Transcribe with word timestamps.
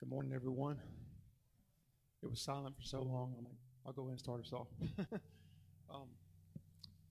Good 0.00 0.10
morning, 0.10 0.32
everyone. 0.32 0.76
It 2.22 2.30
was 2.30 2.40
silent 2.40 2.76
for 2.76 2.84
so 2.84 3.02
long. 3.02 3.34
I'm 3.36 3.44
like, 3.44 3.56
I'll 3.84 3.92
go 3.92 4.02
ahead 4.02 4.12
and 4.12 4.20
start 4.20 4.40
us 4.40 4.52
off. 4.52 4.68
um, 5.92 6.06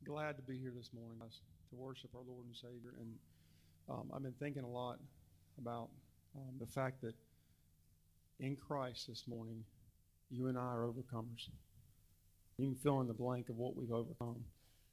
glad 0.06 0.38
to 0.38 0.42
be 0.42 0.58
here 0.58 0.72
this 0.74 0.92
morning 0.94 1.18
guys, 1.20 1.42
to 1.70 1.76
worship 1.76 2.12
our 2.16 2.22
Lord 2.26 2.46
and 2.46 2.56
Savior. 2.56 2.94
And 2.98 3.14
um, 3.90 4.10
I've 4.16 4.24
been 4.24 4.36
thinking 4.40 4.64
a 4.64 4.70
lot 4.70 5.00
about 5.58 5.90
um, 6.34 6.54
the 6.62 6.66
fact 6.66 7.02
that 7.02 7.14
in 8.40 8.56
Christ 8.56 9.08
this 9.10 9.26
morning, 9.28 9.66
you 10.30 10.48
and 10.48 10.58
I 10.58 10.62
are 10.62 10.88
overcomers. 10.88 11.50
You 12.58 12.68
can 12.68 12.76
fill 12.76 13.02
in 13.02 13.08
the 13.08 13.14
blank 13.14 13.50
of 13.50 13.58
what 13.58 13.76
we've 13.76 13.92
overcome. 13.92 14.46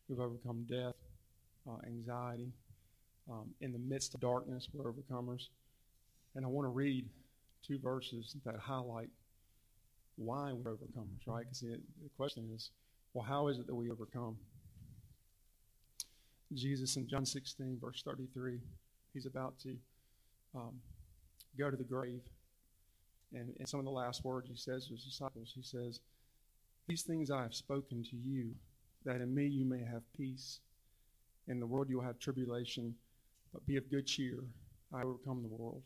We've 0.08 0.18
overcome 0.18 0.66
death, 0.68 0.96
uh, 1.68 1.76
anxiety. 1.86 2.50
Um, 3.30 3.50
in 3.60 3.72
the 3.72 3.78
midst 3.78 4.14
of 4.14 4.20
darkness, 4.20 4.68
we're 4.72 4.92
overcomers. 4.92 5.46
And 6.34 6.44
I 6.44 6.48
want 6.48 6.66
to 6.66 6.70
read 6.70 7.08
two 7.66 7.78
verses 7.78 8.36
that 8.44 8.56
highlight 8.56 9.08
why 10.16 10.52
we're 10.52 10.72
overcomers, 10.72 11.26
right? 11.26 11.44
Because 11.44 11.60
the, 11.60 11.80
question 12.16 12.48
is, 12.54 12.70
well, 13.12 13.24
how 13.24 13.48
is 13.48 13.58
it 13.58 13.66
that 13.66 13.74
we 13.74 13.90
overcome? 13.90 14.36
Jesus 16.52 16.96
in 16.96 17.08
John 17.08 17.26
16, 17.26 17.78
verse 17.80 18.02
33, 18.04 18.60
he's 19.12 19.26
about 19.26 19.58
to 19.60 19.76
um, 20.54 20.74
go 21.58 21.70
to 21.70 21.76
the 21.76 21.84
grave. 21.84 22.20
And 23.32 23.54
in 23.58 23.66
some 23.66 23.80
of 23.80 23.86
the 23.86 23.90
last 23.90 24.24
words 24.24 24.48
he 24.48 24.56
says 24.56 24.86
to 24.86 24.92
his 24.92 25.04
disciples, 25.04 25.52
he 25.54 25.62
says, 25.62 26.00
These 26.86 27.02
things 27.02 27.30
I 27.30 27.42
have 27.42 27.54
spoken 27.54 28.04
to 28.04 28.16
you, 28.16 28.50
that 29.04 29.20
in 29.20 29.34
me 29.34 29.46
you 29.46 29.64
may 29.64 29.80
have 29.80 30.02
peace. 30.16 30.60
In 31.48 31.58
the 31.58 31.66
world 31.66 31.88
you 31.88 31.96
will 31.96 32.04
have 32.04 32.18
tribulation, 32.18 32.94
but 33.52 33.66
be 33.66 33.76
of 33.76 33.90
good 33.90 34.06
cheer. 34.06 34.38
I 34.92 35.02
overcome 35.02 35.42
the 35.42 35.48
world. 35.48 35.82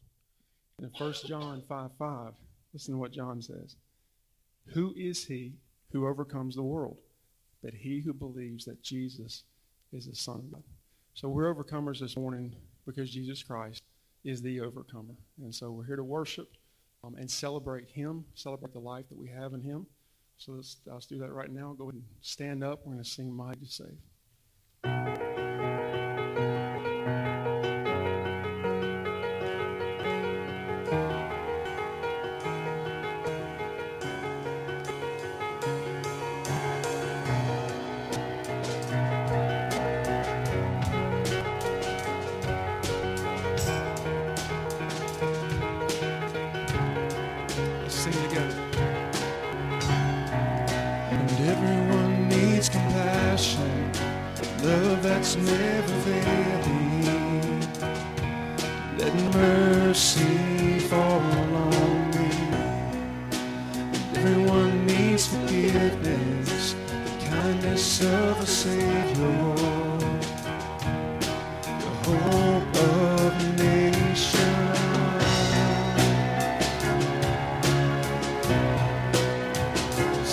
In 0.81 0.91
1 0.97 1.13
John 1.27 1.63
5 1.69 1.91
5, 1.99 2.33
listen 2.73 2.95
to 2.95 2.99
what 2.99 3.13
John 3.13 3.43
says. 3.43 3.77
Who 4.69 4.95
is 4.97 5.25
he 5.25 5.55
who 5.93 6.07
overcomes 6.07 6.55
the 6.55 6.63
world? 6.63 6.99
But 7.63 7.75
he 7.75 8.01
who 8.01 8.13
believes 8.13 8.65
that 8.67 8.83
Jesus 8.83 9.43
is 9.93 10.07
the 10.07 10.15
Son 10.15 10.37
of 10.37 10.53
God. 10.53 10.63
So 11.15 11.29
we're 11.29 11.53
overcomers 11.53 11.99
this 11.99 12.17
morning 12.17 12.55
because 12.87 13.11
Jesus 13.11 13.43
Christ 13.43 13.83
is 14.25 14.41
the 14.41 14.61
overcomer. 14.61 15.15
And 15.43 15.53
so 15.53 15.71
we're 15.71 15.87
here 15.87 15.97
to 15.97 16.05
worship 16.05 16.49
um, 17.03 17.17
and 17.17 17.29
celebrate 17.29 17.89
him, 17.89 18.25
celebrate 18.35 18.73
the 18.73 18.79
life 18.79 19.09
that 19.09 19.19
we 19.19 19.29
have 19.29 19.55
in 19.55 19.61
him. 19.61 19.87
So 20.37 20.53
let's, 20.53 20.77
let's 20.87 21.07
do 21.07 21.19
that 21.19 21.33
right 21.33 21.51
now. 21.51 21.75
Go 21.77 21.85
ahead 21.85 21.95
and 21.95 22.05
stand 22.21 22.63
up. 22.63 22.81
We're 22.85 22.93
going 22.93 23.05
to 23.05 23.11
sing 23.11 23.33
Mighty 23.33 23.67
Save. 23.67 23.99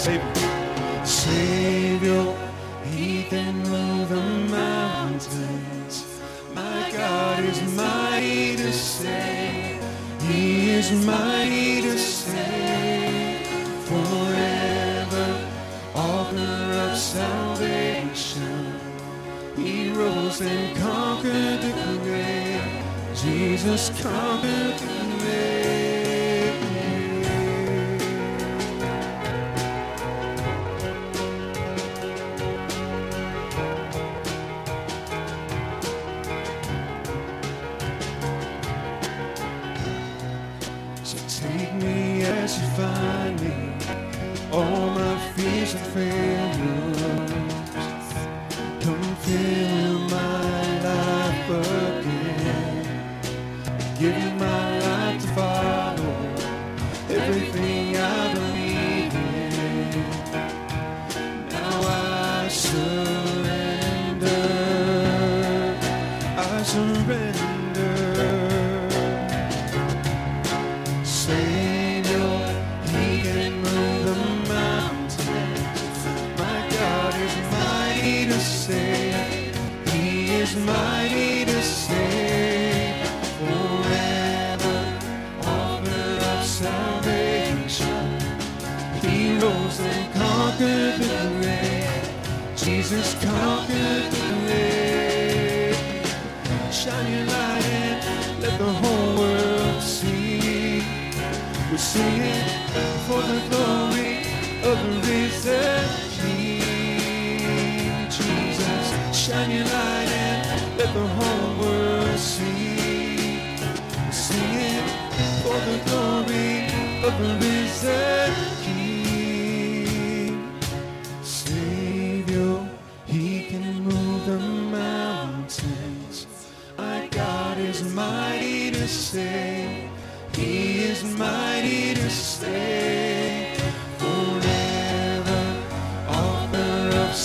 Savior. 0.06 1.04
Savior, 1.04 2.38
He 2.92 3.24
can 3.24 3.58
move 3.64 4.10
the 4.10 4.22
mountains. 4.52 6.06
My 6.54 6.92
God 6.92 7.44
is 7.44 7.60
mighty 7.74 8.56
to 8.58 8.72
save. 8.72 9.84
He 10.22 10.70
is 10.70 10.92
mighty 11.08 11.82
to 11.82 11.98
save 11.98 13.48
forever. 13.90 15.28
Author 15.96 16.92
of 16.92 16.96
salvation. 16.96 18.80
He 19.56 19.90
rose 19.90 20.40
and 20.40 20.78
conquered 20.78 21.62
the 21.62 22.00
grave. 22.04 22.86
Jesus 23.16 23.90
conquered 24.04 24.35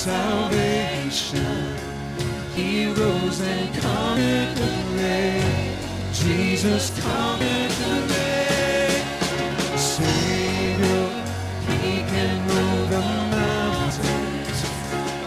salvation. 0.01 1.77
He 2.55 2.87
rose 2.87 3.41
and 3.43 3.69
conquered 3.83 4.57
the 4.57 4.73
grave. 4.93 5.79
Jesus 6.15 6.89
conquered 7.03 7.73
the 7.83 7.95
grave. 8.09 9.05
Savior, 9.79 11.05
He 11.69 11.93
can 12.13 12.35
move 12.49 12.89
the 12.97 13.07
mountains. 13.37 14.59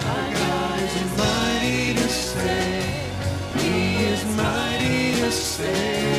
My 0.08 0.26
God 0.42 0.80
is 0.90 1.18
mighty 1.22 1.94
to 1.94 2.08
save. 2.10 3.62
He 3.62 4.06
is 4.06 4.26
mighty 4.36 5.22
to 5.22 5.32
save 5.32 6.13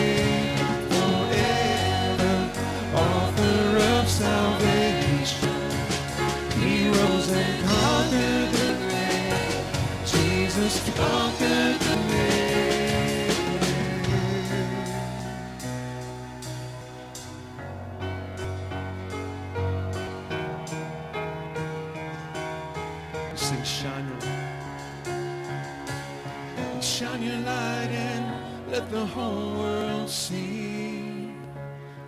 let 28.84 28.92
the 28.92 29.06
whole 29.06 29.58
world 29.58 30.10
see. 30.10 31.32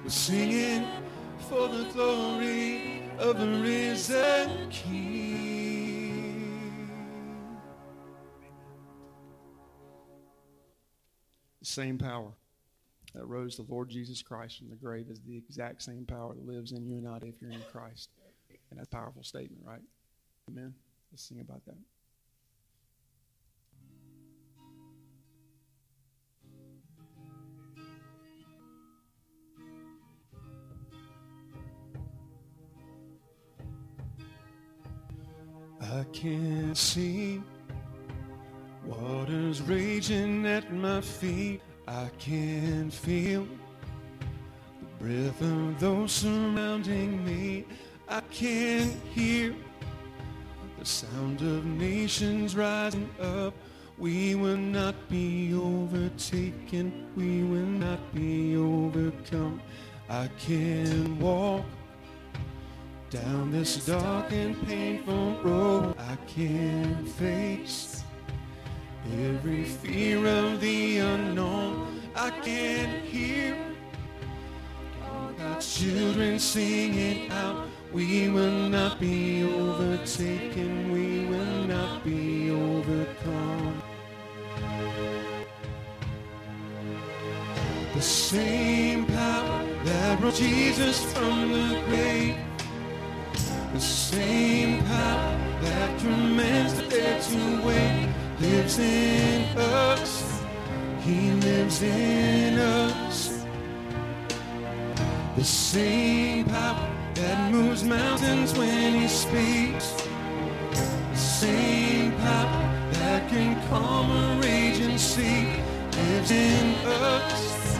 We're 0.02 0.10
singing 0.10 0.86
for 1.48 1.68
the 1.68 1.84
glory 1.92 3.02
of 3.18 3.38
the 3.38 3.46
risen 3.62 4.68
King. 4.70 5.00
The 11.60 11.66
same 11.66 11.96
power 11.96 12.32
that 13.14 13.24
rose 13.24 13.56
the 13.56 13.64
Lord 13.68 13.88
Jesus 13.88 14.20
Christ 14.22 14.58
from 14.58 14.68
the 14.68 14.76
grave 14.76 15.06
is 15.08 15.20
the 15.20 15.36
exact 15.36 15.82
same 15.82 16.04
power 16.04 16.34
that 16.34 16.46
lives 16.46 16.72
in 16.72 16.84
you 16.84 16.98
and 16.98 17.08
I 17.08 17.16
if 17.22 17.40
you're 17.40 17.52
in 17.52 17.62
Christ. 17.72 18.10
And 18.70 18.78
that's 18.78 18.88
a 18.92 18.96
powerful 18.96 19.22
statement, 19.22 19.62
right? 19.64 19.80
Amen. 20.50 20.74
Let's 21.10 21.22
sing 21.22 21.40
about 21.40 21.64
that. 21.64 21.76
I 35.80 36.04
can't 36.12 36.76
see 36.76 37.42
waters 38.84 39.60
raging 39.62 40.46
at 40.46 40.72
my 40.72 41.00
feet. 41.00 41.60
I 41.86 42.10
can 42.18 42.90
feel 42.90 43.46
the 44.80 45.04
breath 45.04 45.40
of 45.42 45.78
those 45.78 46.12
surrounding 46.12 47.24
me. 47.24 47.64
I 48.08 48.20
can 48.30 48.90
hear 49.14 49.54
the 50.78 50.84
sound 50.84 51.42
of 51.42 51.64
nations 51.64 52.56
rising 52.56 53.08
up. 53.20 53.54
We 53.98 54.34
will 54.34 54.56
not 54.56 54.94
be 55.08 55.54
overtaken. 55.54 57.08
We 57.16 57.44
will 57.44 57.66
not 57.66 58.00
be 58.14 58.56
overcome. 58.56 59.60
I 60.08 60.28
can 60.38 61.18
walk 61.18 61.64
down 63.22 63.50
this 63.50 63.86
dark 63.86 64.32
and 64.32 64.54
painful 64.66 65.40
road. 65.42 65.94
I 65.98 66.16
can 66.26 67.04
face 67.04 68.02
every 69.24 69.64
fear 69.64 70.26
of 70.26 70.60
the 70.60 70.98
unknown. 70.98 72.00
I 72.14 72.30
can 72.30 73.00
hear 73.04 73.56
all 75.04 75.30
God's 75.38 75.78
children 75.78 76.38
singing 76.38 77.30
out. 77.30 77.68
We 77.92 78.28
will 78.28 78.68
not 78.68 79.00
be 79.00 79.44
overtaken. 79.44 80.92
We 80.92 81.24
will 81.26 81.64
not 81.64 82.04
be 82.04 82.50
overcome. 82.50 83.82
The 87.94 88.02
same 88.02 89.06
power 89.06 89.64
that 89.84 90.20
brought 90.20 90.34
Jesus 90.34 91.12
from 91.14 91.52
the 91.52 91.82
grave 91.86 92.36
the 93.76 93.82
same 93.82 94.82
power 94.86 95.38
that 95.60 96.00
commands 96.00 96.72
the 96.72 96.82
dead 96.88 97.20
to 97.20 97.60
wake 97.66 98.08
lives 98.40 98.78
in 98.78 99.44
us. 99.58 100.40
He 101.02 101.32
lives 101.32 101.82
in 101.82 102.58
us. 102.58 103.44
The 105.36 105.44
same 105.44 106.46
power 106.46 106.90
that 107.16 107.52
moves 107.52 107.84
mountains 107.84 108.56
when 108.56 108.94
he 108.94 109.08
speaks. 109.08 109.92
The 111.10 111.16
same 111.16 112.12
power 112.12 112.88
that 112.92 113.28
can 113.28 113.60
calm 113.68 114.10
a 114.10 114.40
raging 114.40 114.96
sea 114.96 115.52
lives 115.92 116.30
in 116.30 116.74
us. 116.86 117.78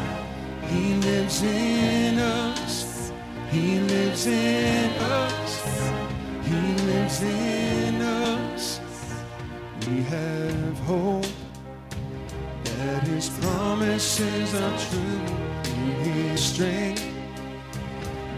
He 0.69 0.95
lives 0.97 1.43
in 1.43 2.19
us. 2.19 3.13
He 3.51 3.81
lives 3.81 4.27
in 4.27 4.91
us. 5.01 5.46
He 6.57 6.73
lives 6.87 7.23
in 7.23 8.01
us. 8.01 8.81
We 9.87 10.03
have 10.03 10.79
hope 10.81 11.27
that 12.65 13.03
His 13.03 13.29
promises 13.41 14.55
are 14.55 14.79
true. 14.89 15.21
In 15.65 16.31
His 16.31 16.41
strength, 16.41 17.05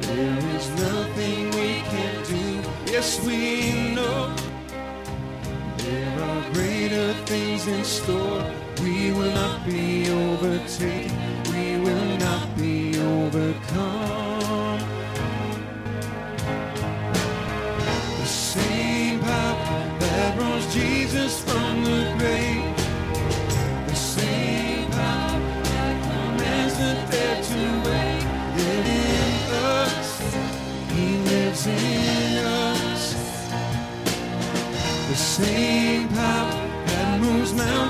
there 0.00 0.38
is 0.56 0.68
nothing 0.70 1.50
we 1.50 1.80
can 1.92 2.14
do. 2.24 2.46
Yes, 2.92 3.24
we 3.24 3.94
know 3.94 4.34
there 5.76 6.20
are 6.28 6.52
greater 6.52 7.12
things 7.24 7.68
in 7.68 7.84
store. 7.84 8.44
We 8.82 9.12
will 9.12 9.32
not 9.32 9.64
be 9.64 10.10
overtaken. 10.10 11.16
We 11.52 11.78
will 11.84 12.16
not 12.18 12.56
be 12.56 12.98
overcome. 12.98 13.97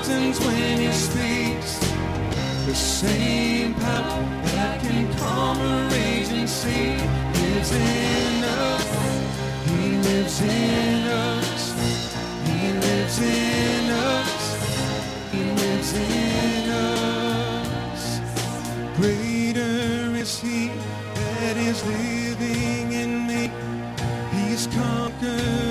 When 0.09 0.79
he 0.79 0.91
speaks. 0.91 1.79
The 2.65 2.75
same 2.75 3.73
power 3.75 4.23
that 4.55 4.81
can 4.81 5.13
calm 5.17 5.57
a 5.59 5.89
raging 5.91 6.47
sea 6.47 6.97
lives 7.33 7.71
in 7.71 8.43
us. 8.43 8.87
He 9.65 9.97
lives 9.97 10.41
in 10.41 11.07
us. 11.07 11.63
He 12.47 12.73
lives 12.85 13.19
in 13.21 13.89
us. 13.89 14.43
He 15.31 15.43
lives 15.61 15.93
in 15.93 16.69
us. 16.69 18.03
Greater 18.97 20.15
is 20.15 20.39
He 20.39 20.71
that 21.15 21.57
is 21.57 21.85
living 21.85 22.93
in 22.93 23.27
me. 23.27 23.51
He's 24.31 24.67
conquered 24.67 25.68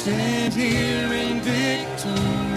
stand 0.00 0.54
here 0.54 1.12
in 1.12 1.40
victory. 1.42 2.49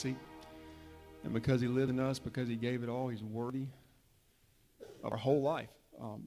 Seat. 0.00 0.16
And 1.24 1.34
because 1.34 1.60
he 1.60 1.68
lived 1.68 1.90
in 1.90 2.00
us, 2.00 2.18
because 2.18 2.48
he 2.48 2.56
gave 2.56 2.82
it 2.82 2.88
all, 2.88 3.08
he's 3.08 3.22
worthy 3.22 3.66
of 5.04 5.12
our 5.12 5.18
whole 5.18 5.42
life. 5.42 5.68
Um, 6.00 6.26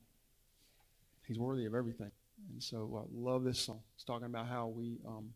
he's 1.28 1.40
worthy 1.40 1.66
of 1.66 1.74
everything. 1.74 2.12
And 2.52 2.62
so 2.62 3.04
I 3.04 3.10
love 3.12 3.44
this 3.44 3.60
song. 3.60 3.82
It's 3.96 4.04
talking 4.04 4.28
about 4.28 4.48
how 4.48 4.68
we 4.68 5.00
um, 5.08 5.30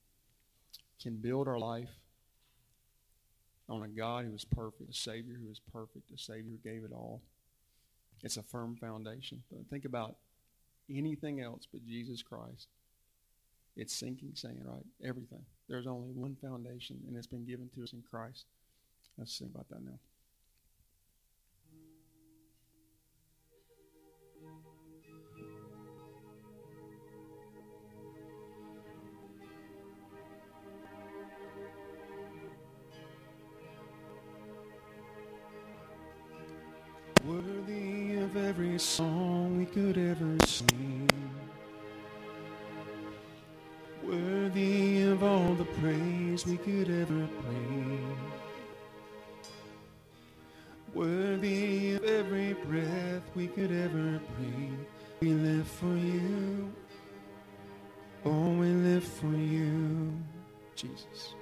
can 1.01 1.15
build 1.15 1.48
our 1.48 1.58
life 1.58 1.89
on 3.67 3.82
a 3.82 3.88
God 3.88 4.25
who 4.25 4.36
is 4.36 4.46
perfect, 4.46 4.91
a 4.91 4.94
Savior 4.94 5.36
who 5.41 5.50
is 5.50 5.60
perfect, 5.74 6.12
a 6.12 6.17
Savior 6.17 6.51
who 6.51 6.70
gave 6.70 6.84
it 6.84 6.91
all. 6.94 7.22
It's 8.24 8.38
a 8.38 8.44
firm 8.44 8.75
foundation. 8.75 9.41
But 9.51 9.67
think 9.70 9.86
about 9.86 10.15
anything 10.89 11.41
else 11.41 11.67
but 11.72 11.86
Jesus 11.88 12.22
Christ. 12.22 12.67
It's 13.75 13.96
sinking 13.96 14.32
sand, 14.36 14.62
right? 14.63 14.86
Everything. 15.03 15.46
There's 15.70 15.88
only 15.88 16.10
one 16.12 16.38
foundation, 16.42 16.98
and 17.08 17.18
it's 17.18 17.28
been 17.28 17.46
given 17.46 17.70
to 17.76 17.84
us 17.84 17.92
in 17.92 18.02
Christ. 18.10 18.46
Let's 19.18 19.34
sing 19.34 19.50
about 19.54 19.68
that 19.70 19.84
now. 19.84 20.00
Worthy 37.26 38.16
of 38.16 38.38
every 38.38 38.80
song 38.80 39.58
we 39.58 39.66
could 39.66 39.98
ever 39.98 40.38
sing. 40.46 41.37
Worthy 44.48 45.01
of 45.01 45.24
all 45.24 45.56
the 45.56 45.66
praise 45.66 46.46
we 46.46 46.56
could 46.56 46.89
ever 46.89 47.27
pray. 47.42 48.00
Worthy 50.94 51.96
of 51.96 52.06
every 52.06 52.54
breath 52.54 53.24
we 53.36 53.48
could 53.48 53.74
ever 53.74 54.22
breathe. 54.38 54.88
We 55.20 55.34
live 55.34 55.68
for 55.68 55.94
you. 55.98 56.72
Oh, 58.24 58.51
we 58.51 58.68
live 58.68 59.04
for 59.04 59.36
you. 59.36 60.13
Jesus. 60.77 61.36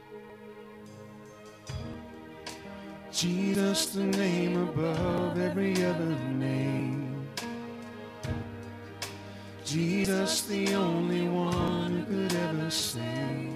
Jesus, 3.12 3.88
the 3.88 4.06
name 4.06 4.58
above 4.64 5.40
every 5.40 5.76
other 5.86 6.18
name. 6.34 7.28
Jesus, 9.64 10.44
the 10.44 10.74
only 10.76 11.28
one 11.28 11.85
save. 12.70 13.54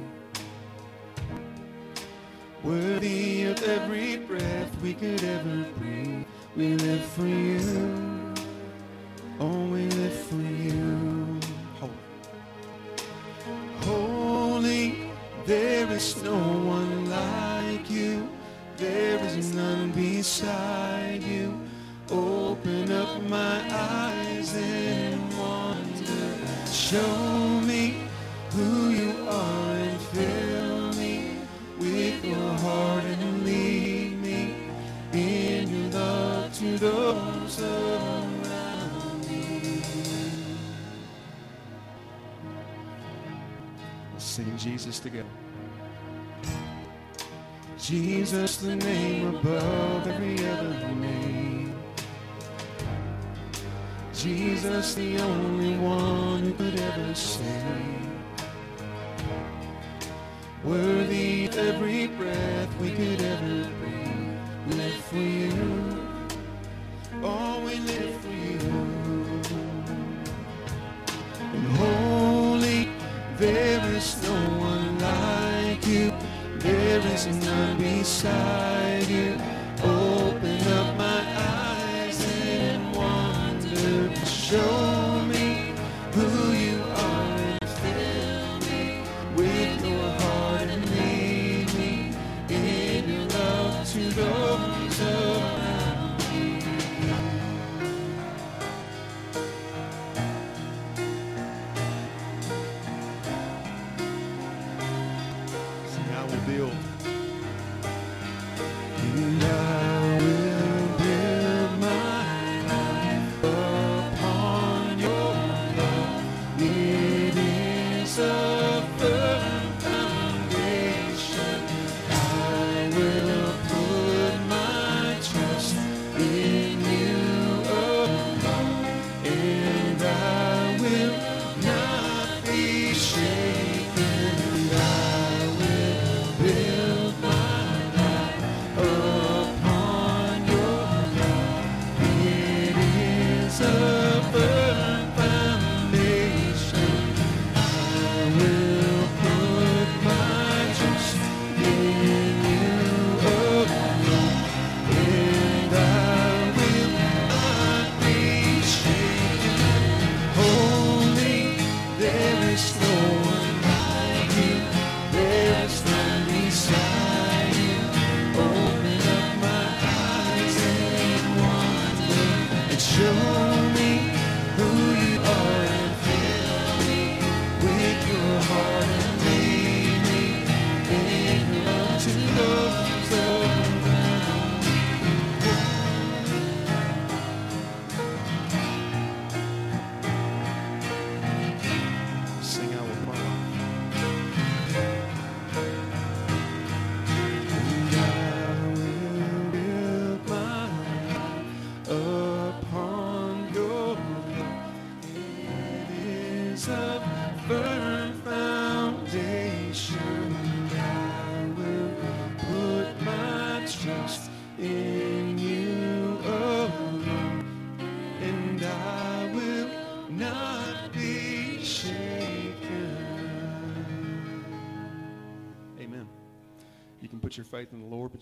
Worthy 2.64 3.44
of 3.44 3.64
every 3.64 4.18
breath 4.18 4.82
we 4.82 4.94
could 4.94 5.24
ever 5.24 5.66
breathe. 5.78 6.26
We 6.56 6.76
live 6.76 7.06
for 7.06 7.26
you. 7.26 8.09
Together. 45.00 45.30
Jesus, 47.78 48.58
the 48.58 48.76
name 48.76 49.36
above 49.36 50.08
every 50.08 50.46
other 50.48 50.92
name. 50.96 51.74
Jesus, 54.14 54.96
the 54.96 55.18
only 55.20 55.78
one 55.78 56.44
who 56.44 56.54
could 56.54 56.80
ever 56.80 57.16
save. 57.16 58.10
Worthy 60.64 61.50
every 61.50 62.08
breath 62.08 62.82
we 62.82 62.92
could 62.92 63.22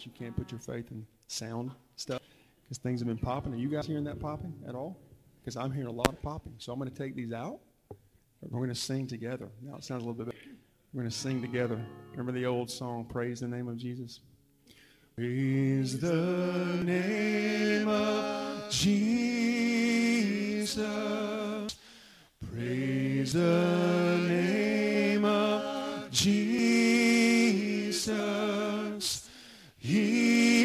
you 0.05 0.11
can't 0.17 0.35
put 0.35 0.51
your 0.51 0.59
faith 0.59 0.91
in 0.91 1.05
sound 1.27 1.71
stuff 1.95 2.21
because 2.63 2.77
things 2.77 2.99
have 2.99 3.07
been 3.07 3.17
popping. 3.17 3.53
Are 3.53 3.57
you 3.57 3.69
guys 3.69 3.87
hearing 3.87 4.03
that 4.05 4.19
popping 4.19 4.53
at 4.67 4.75
all? 4.75 4.99
Because 5.41 5.57
I'm 5.57 5.71
hearing 5.71 5.87
a 5.87 5.91
lot 5.91 6.09
of 6.09 6.21
popping. 6.21 6.53
So 6.57 6.73
I'm 6.73 6.79
going 6.79 6.91
to 6.91 6.95
take 6.95 7.15
these 7.15 7.31
out. 7.31 7.59
We're 8.41 8.59
going 8.59 8.69
to 8.69 8.75
sing 8.75 9.07
together. 9.07 9.49
Now 9.61 9.77
it 9.77 9.83
sounds 9.83 10.03
a 10.03 10.07
little 10.07 10.13
bit 10.13 10.27
better. 10.27 10.37
We're 10.93 11.01
going 11.01 11.11
to 11.11 11.17
sing 11.17 11.41
together. 11.41 11.83
Remember 12.11 12.31
the 12.31 12.45
old 12.45 12.69
song, 12.69 13.05
Praise 13.05 13.39
the 13.39 13.47
Name 13.47 13.67
of 13.67 13.77
Jesus? 13.77 14.19
Praise 15.15 15.99
the 15.99 16.81
name 16.83 17.87
of 17.87 18.69
Jesus. 18.69 20.77
Praise 22.51 23.33
the 23.33 24.17
name 24.27 25.25
of 25.25 26.11
Jesus. 26.11 28.07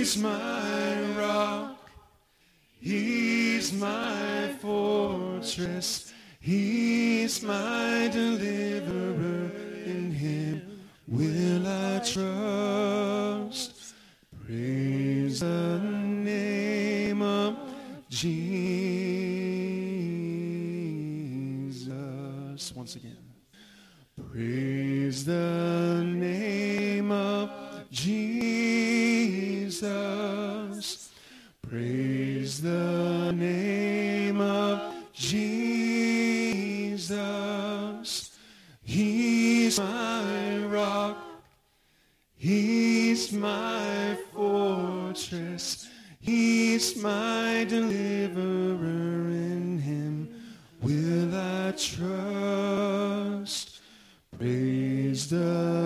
He's 0.03 0.19
my 0.19 1.01
rock. 1.17 1.79
He's 2.81 3.73
my 3.73 4.53
fortress. 4.61 6.13
He's 6.41 7.41
my 7.45 8.11
deliverer. 8.13 9.53
In 9.87 10.11
him 10.11 10.81
will 11.07 11.69
I 11.69 12.01
trust. 12.01 13.95
Praise 14.45 15.39
the 15.39 15.79
name 15.79 17.23
of 17.23 17.57
Jesus. 18.09 18.43
Once 22.75 22.97
again. 22.97 23.19
Praise 24.33 25.25
the 25.25 26.03
name 26.05 27.13
of 27.13 27.51
Jesus. 27.93 28.42
My 43.43 44.17
fortress. 44.33 45.89
He's 46.21 46.97
my 47.03 47.67
deliverer. 47.69 49.27
In 49.29 49.81
him 49.81 50.33
will 50.81 51.35
I 51.35 51.73
trust. 51.73 53.01
Praise 54.39 55.29
the 55.29 55.82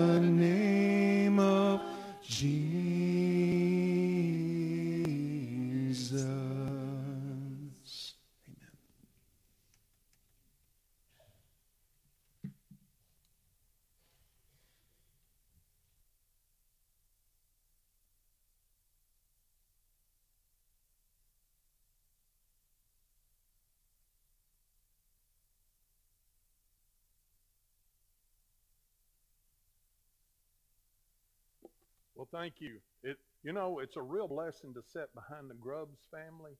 thank 32.37 32.55
you. 32.59 32.77
It, 33.03 33.17
you 33.43 33.53
know, 33.53 33.79
it's 33.79 33.95
a 33.95 34.01
real 34.01 34.27
blessing 34.27 34.73
to 34.73 34.81
sit 34.81 35.13
behind 35.15 35.49
the 35.49 35.55
Grubbs 35.55 35.99
family 36.11 36.51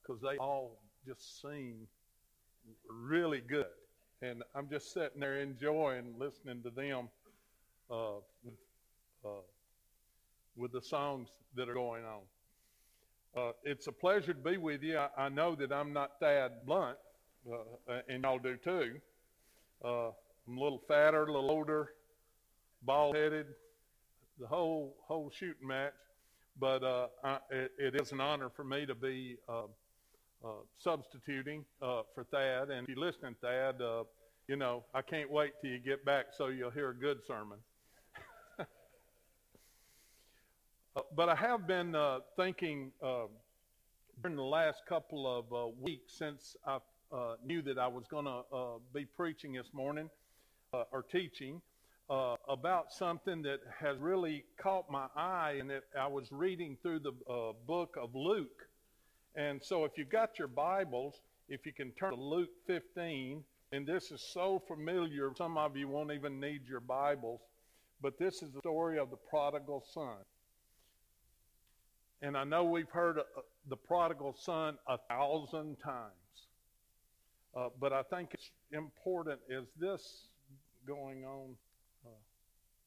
because 0.00 0.20
they 0.22 0.36
all 0.38 0.78
just 1.06 1.40
sing 1.42 1.86
really 2.88 3.40
good. 3.40 3.66
And 4.22 4.42
I'm 4.54 4.68
just 4.68 4.92
sitting 4.92 5.20
there 5.20 5.40
enjoying 5.40 6.14
listening 6.18 6.62
to 6.62 6.70
them 6.70 7.08
uh, 7.90 8.20
with, 8.44 8.54
uh, 9.24 9.42
with 10.56 10.72
the 10.72 10.82
songs 10.82 11.28
that 11.54 11.68
are 11.68 11.74
going 11.74 12.04
on. 12.04 12.20
Uh, 13.36 13.52
it's 13.64 13.86
a 13.86 13.92
pleasure 13.92 14.34
to 14.34 14.40
be 14.40 14.56
with 14.56 14.82
you. 14.82 14.98
I, 14.98 15.08
I 15.16 15.28
know 15.28 15.54
that 15.54 15.72
I'm 15.72 15.92
not 15.92 16.12
Thad 16.20 16.66
Blunt, 16.66 16.98
uh, 17.50 18.00
and 18.08 18.24
y'all 18.24 18.38
do 18.38 18.56
too. 18.56 18.96
Uh, 19.84 20.08
I'm 20.46 20.58
a 20.58 20.62
little 20.62 20.82
fatter, 20.88 21.24
a 21.24 21.32
little 21.32 21.50
older, 21.50 21.90
bald 22.82 23.16
headed, 23.16 23.46
the 24.40 24.46
whole 24.46 24.96
whole 25.06 25.30
shooting 25.30 25.68
match. 25.68 25.92
But 26.58 26.82
uh, 26.82 27.06
I, 27.22 27.38
it, 27.50 27.72
it 27.78 28.00
is 28.00 28.12
an 28.12 28.20
honor 28.20 28.50
for 28.50 28.64
me 28.64 28.86
to 28.86 28.94
be 28.94 29.36
uh, 29.48 29.64
uh, 30.44 30.48
substituting 30.78 31.64
uh, 31.80 32.02
for 32.14 32.24
Thad. 32.24 32.70
And 32.70 32.88
if 32.88 32.96
you're 32.96 33.04
listening, 33.04 33.36
Thad, 33.40 33.80
uh, 33.80 34.04
you 34.48 34.56
know 34.56 34.84
I 34.94 35.02
can't 35.02 35.30
wait 35.30 35.52
till 35.60 35.70
you 35.70 35.78
get 35.78 36.04
back 36.04 36.26
so 36.36 36.48
you'll 36.48 36.70
hear 36.70 36.90
a 36.90 36.94
good 36.94 37.18
sermon. 37.26 37.58
Uh, 40.96 41.02
but 41.14 41.28
I 41.28 41.36
have 41.36 41.68
been 41.68 41.94
thinking 42.36 42.90
during 43.00 44.36
the 44.36 44.42
last 44.42 44.82
couple 44.88 45.24
of 45.24 45.72
weeks 45.80 46.18
since 46.18 46.56
I 46.66 46.78
knew 47.46 47.62
that 47.62 47.78
I 47.78 47.86
was 47.86 48.08
going 48.10 48.24
to 48.24 48.42
be 48.92 49.04
preaching 49.04 49.52
this 49.52 49.72
morning 49.72 50.10
or 50.72 51.04
teaching 51.08 51.62
about 52.10 52.92
something 52.92 53.42
that 53.42 53.60
has 53.78 53.98
really 53.98 54.44
caught 54.60 54.90
my 54.90 55.06
eye, 55.14 55.56
and 55.60 55.70
that 55.70 55.84
I 55.98 56.08
was 56.08 56.32
reading 56.32 56.76
through 56.82 57.00
the 57.00 57.12
book 57.66 57.96
of 58.00 58.14
Luke. 58.14 58.66
And 59.36 59.62
so, 59.62 59.84
if 59.84 59.92
you've 59.96 60.10
got 60.10 60.38
your 60.38 60.48
Bibles, 60.48 61.20
if 61.48 61.64
you 61.64 61.72
can 61.72 61.92
turn 61.92 62.10
to 62.12 62.20
Luke 62.20 62.50
15, 62.66 63.44
and 63.72 63.86
this 63.86 64.10
is 64.10 64.20
so 64.20 64.60
familiar, 64.66 65.30
some 65.36 65.56
of 65.56 65.76
you 65.76 65.88
won't 65.88 66.10
even 66.10 66.40
need 66.40 66.62
your 66.68 66.80
Bibles, 66.80 67.40
but 68.02 68.18
this 68.18 68.42
is 68.42 68.50
the 68.52 68.58
story 68.60 68.98
of 68.98 69.10
the 69.10 69.16
prodigal 69.16 69.84
son. 69.92 70.16
And 72.22 72.36
I 72.36 72.44
know 72.44 72.64
we've 72.64 72.90
heard 72.90 73.18
uh, 73.18 73.22
the 73.68 73.76
prodigal 73.76 74.34
son 74.38 74.76
a 74.88 74.98
thousand 75.08 75.76
times. 75.76 76.10
Uh, 77.56 77.68
but 77.80 77.92
I 77.92 78.02
think 78.02 78.30
it's 78.34 78.50
important. 78.72 79.40
Is 79.48 79.66
this 79.78 80.28
going 80.86 81.24
on? 81.24 81.56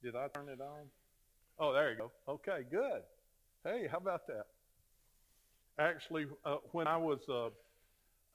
Uh, 0.04 0.06
did 0.06 0.16
I 0.16 0.28
turn 0.28 0.50
it 0.50 0.62
on? 0.62 0.88
Oh, 1.60 1.74
there 1.74 1.92
you 1.92 1.98
go. 1.98 2.12
Okay, 2.28 2.64
good. 2.70 3.02
Hey, 3.64 3.88
how 3.90 3.98
about 3.98 4.28
that? 4.28 4.46
Actually, 5.80 6.26
uh, 6.46 6.58
when 6.72 6.88
I 6.88 6.98
was 6.98 7.20
uh, 7.30 7.50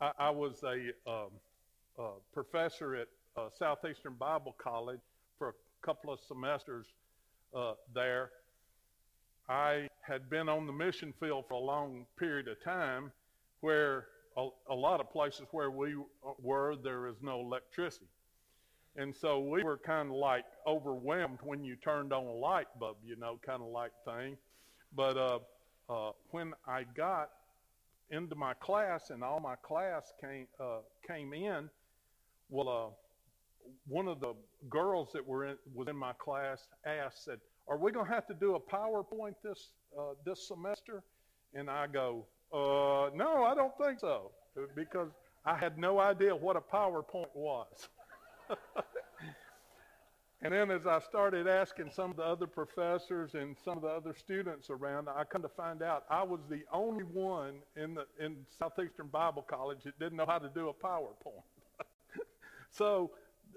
I, 0.00 0.12
I, 0.18 0.31
was 0.31 0.62
a 0.64 1.11
um, 1.11 1.31
uh, 1.98 2.02
professor 2.33 2.96
at 2.96 3.09
Southeastern 3.57 4.14
Bible 4.14 4.57
College 4.59 5.00
for 5.38 5.50
a 5.50 5.87
couple 5.87 6.12
of 6.12 6.18
semesters 6.26 6.87
there, 7.94 8.31
I 9.48 9.88
had 10.00 10.28
been 10.28 10.48
on 10.48 10.66
the 10.66 10.72
mission 10.72 11.14
field 11.20 11.44
for 11.48 11.54
a 11.54 11.61
long 11.61 12.07
period 12.18 12.48
of 12.48 12.62
time 12.62 13.12
where 13.61 14.07
a, 14.37 14.48
a, 14.70 14.74
lot 14.74 15.00
of 15.00 15.11
places 15.11 15.46
where 15.52 15.70
we 15.70 15.96
were, 16.40 16.76
there 16.76 17.07
is 17.07 17.16
no 17.22 17.40
electricity. 17.40 18.07
And 18.96 19.14
so 19.14 19.38
we 19.40 19.62
were 19.62 19.79
kind 19.79 20.09
of 20.09 20.16
like 20.16 20.44
overwhelmed 20.66 21.38
when 21.42 21.64
you 21.64 21.77
turned 21.77 22.12
on 22.12 22.24
a 22.24 22.33
light 22.33 22.66
bulb, 22.81 22.96
you 23.05 23.16
know, 23.16 23.38
kind 23.44 23.62
of 23.62 23.68
like 23.68 23.92
thing. 24.05 24.37
But 24.94 25.16
uh, 25.16 25.38
uh, 25.88 26.12
when 26.31 26.53
I 26.66 26.85
got 26.96 27.31
into 28.11 28.35
my 28.35 28.55
class 28.55 29.11
and 29.11 29.22
all 29.22 29.38
my 29.38 29.55
class 29.57 30.12
came, 30.20 30.46
uh, 30.59 30.79
came 31.07 31.33
in, 31.33 31.68
well, 32.48 32.68
uh, 32.68 33.70
one 33.87 34.09
of 34.09 34.20
the 34.20 34.35
girls 34.68 35.11
that 35.12 35.27
were 35.27 35.44
in, 35.44 35.57
was 35.74 35.88
in 35.88 35.96
my 35.96 36.12
class 36.14 36.66
asked, 36.87 37.24
said, 37.24 37.38
are 37.68 37.77
we 37.77 37.92
going 37.92 38.07
to 38.07 38.12
have 38.12 38.27
to 38.27 38.35
do 38.35 38.57
a 38.57 38.61
PowerPoint 38.61 39.35
this, 39.44 39.70
uh, 39.96 40.14
this 40.24 40.48
semester? 40.48 41.03
And 41.55 41.68
I 41.68 41.87
go, 41.87 42.24
uh, 42.53 43.14
no, 43.14 43.44
I 43.44 43.55
don't 43.55 43.77
think 43.77 44.01
so, 44.01 44.31
because 44.74 45.11
I 45.44 45.57
had 45.57 45.79
no 45.79 46.01
idea 46.01 46.35
what 46.35 46.57
a 46.57 46.61
PowerPoint 46.61 47.29
was. 47.35 47.88
and 50.42 50.52
then 50.52 50.70
as 50.70 50.87
I 50.87 51.00
started 51.00 51.46
asking 51.46 51.90
some 51.90 52.11
of 52.11 52.16
the 52.16 52.22
other 52.22 52.46
professors 52.46 53.34
and 53.34 53.56
some 53.64 53.76
of 53.76 53.82
the 53.82 53.88
other 53.88 54.14
students 54.14 54.70
around, 54.70 55.08
I 55.08 55.24
come 55.24 55.42
to 55.42 55.48
find 55.48 55.82
out 55.82 56.04
I 56.11 56.22
was 56.22 56.40
the 56.48 56.62
only 56.72 57.04
one 57.04 57.61
in, 57.76 57.94
the, 57.94 58.06
in 58.24 58.37
Southeastern 58.58 59.08
Bible 59.08 59.42
College 59.42 59.84
that 59.84 59.98
didn't 59.98 60.16
know 60.16 60.26
how 60.26 60.38
to 60.38 60.48
do 60.54 60.68
a 60.68 60.74
PowerPoint. 60.74 61.42
so 62.70 63.11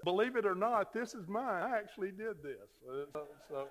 believe 0.04 0.36
it 0.36 0.46
or 0.46 0.54
not, 0.54 0.92
this 0.92 1.14
is 1.14 1.28
mine. 1.28 1.62
I 1.62 1.78
actually 1.78 2.10
did 2.10 2.42
this. 2.42 2.68
Uh, 2.88 3.04
so, 3.12 3.22
so 3.48 3.66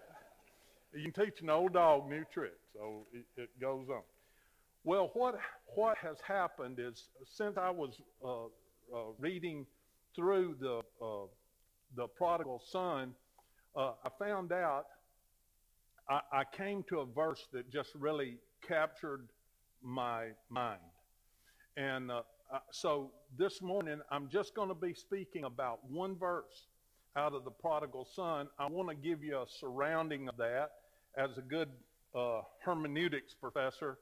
you 0.93 1.11
can 1.11 1.25
teach 1.25 1.41
an 1.41 1.49
old 1.49 1.73
dog 1.73 2.09
new 2.09 2.23
tricks. 2.31 2.55
So 2.73 3.05
it, 3.13 3.25
it, 3.37 3.49
goes 3.59 3.87
on. 3.89 4.01
Well, 4.83 5.11
what 5.13 5.39
what 5.75 5.97
has 5.97 6.17
happened 6.21 6.79
is 6.79 7.09
since 7.25 7.57
I 7.57 7.69
was 7.69 8.01
uh, 8.23 8.45
uh, 8.45 9.11
reading 9.19 9.65
through 10.15 10.55
the 10.59 10.81
uh, 11.03 11.27
the 11.95 12.07
prodigal 12.07 12.61
son, 12.71 13.13
uh, 13.75 13.93
I 14.03 14.09
found 14.19 14.51
out 14.51 14.85
I, 16.09 16.21
I 16.31 16.43
came 16.43 16.83
to 16.89 16.99
a 16.99 17.05
verse 17.05 17.47
that 17.53 17.69
just 17.71 17.89
really 17.95 18.37
captured 18.67 19.27
my 19.81 20.27
mind, 20.49 20.79
and 21.77 22.11
uh, 22.11 22.21
so 22.71 23.11
this 23.37 23.61
morning 23.61 23.99
I'm 24.11 24.29
just 24.29 24.55
going 24.55 24.69
to 24.69 24.75
be 24.75 24.93
speaking 24.93 25.45
about 25.45 25.79
one 25.89 26.15
verse 26.15 26.67
out 27.15 27.33
of 27.33 27.43
the 27.43 27.51
prodigal 27.51 28.07
son. 28.13 28.47
I 28.59 28.67
want 28.67 28.89
to 28.89 28.95
give 28.95 29.23
you 29.23 29.37
a 29.37 29.45
surrounding 29.59 30.29
of 30.29 30.37
that 30.37 30.71
as 31.17 31.37
a 31.37 31.41
good 31.41 31.69
uh, 32.15 32.41
hermeneutics 32.63 33.33
professor. 33.33 33.97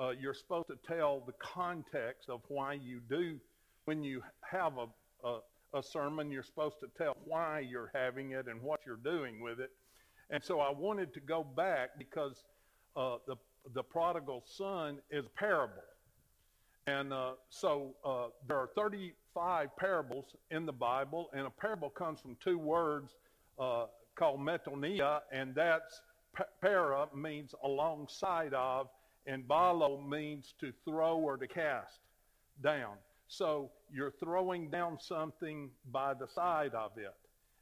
Uh, 0.00 0.10
you're 0.10 0.34
supposed 0.34 0.68
to 0.68 0.76
tell 0.86 1.22
the 1.26 1.32
context 1.40 2.28
of 2.28 2.40
why 2.48 2.74
you 2.74 3.00
do 3.08 3.38
when 3.86 4.02
you 4.02 4.22
have 4.50 4.76
a, 4.78 4.86
a, 5.24 5.38
a 5.74 5.82
sermon. 5.82 6.30
You're 6.30 6.42
supposed 6.42 6.80
to 6.80 6.88
tell 6.96 7.16
why 7.24 7.60
you're 7.60 7.90
having 7.94 8.32
it 8.32 8.46
and 8.46 8.62
what 8.62 8.80
you're 8.86 8.96
doing 8.96 9.40
with 9.40 9.60
it. 9.60 9.70
And 10.30 10.42
so 10.42 10.60
I 10.60 10.70
wanted 10.70 11.14
to 11.14 11.20
go 11.20 11.44
back 11.44 11.90
because 11.98 12.44
uh, 12.96 13.18
the 13.26 13.36
the 13.74 13.82
prodigal 13.82 14.44
son 14.46 14.98
is 15.10 15.26
a 15.26 15.38
parable. 15.38 15.82
And 16.86 17.12
uh, 17.12 17.32
so 17.48 17.94
uh, 18.04 18.28
there 18.46 18.56
are 18.58 18.70
35 18.76 19.76
parables 19.76 20.36
in 20.52 20.66
the 20.66 20.72
Bible, 20.72 21.30
and 21.32 21.46
a 21.46 21.50
parable 21.50 21.90
comes 21.90 22.20
from 22.20 22.36
two 22.42 22.58
words 22.58 23.16
uh, 23.58 23.86
called 24.14 24.38
metonia, 24.40 25.20
and 25.32 25.54
that's 25.54 26.00
para 26.60 27.08
means 27.14 27.54
alongside 27.64 28.54
of, 28.54 28.88
and 29.26 29.46
balo 29.48 30.06
means 30.06 30.54
to 30.60 30.72
throw 30.84 31.16
or 31.16 31.36
to 31.36 31.48
cast 31.48 31.98
down. 32.62 32.94
So 33.28 33.70
you're 33.92 34.12
throwing 34.22 34.70
down 34.70 34.98
something 35.00 35.70
by 35.90 36.14
the 36.14 36.28
side 36.28 36.74
of 36.74 36.92
it. 36.96 37.14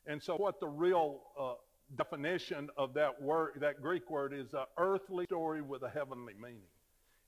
And 0.06 0.22
so 0.22 0.36
what 0.36 0.60
the 0.60 0.68
real 0.68 1.20
uh, 1.40 1.54
definition 1.96 2.68
of 2.76 2.94
that 2.94 3.20
word, 3.20 3.52
that 3.60 3.80
Greek 3.80 4.10
word, 4.10 4.34
is 4.34 4.52
an 4.52 4.64
earthly 4.78 5.24
story 5.24 5.62
with 5.62 5.82
a 5.82 5.88
heavenly 5.88 6.34
meaning. 6.34 6.68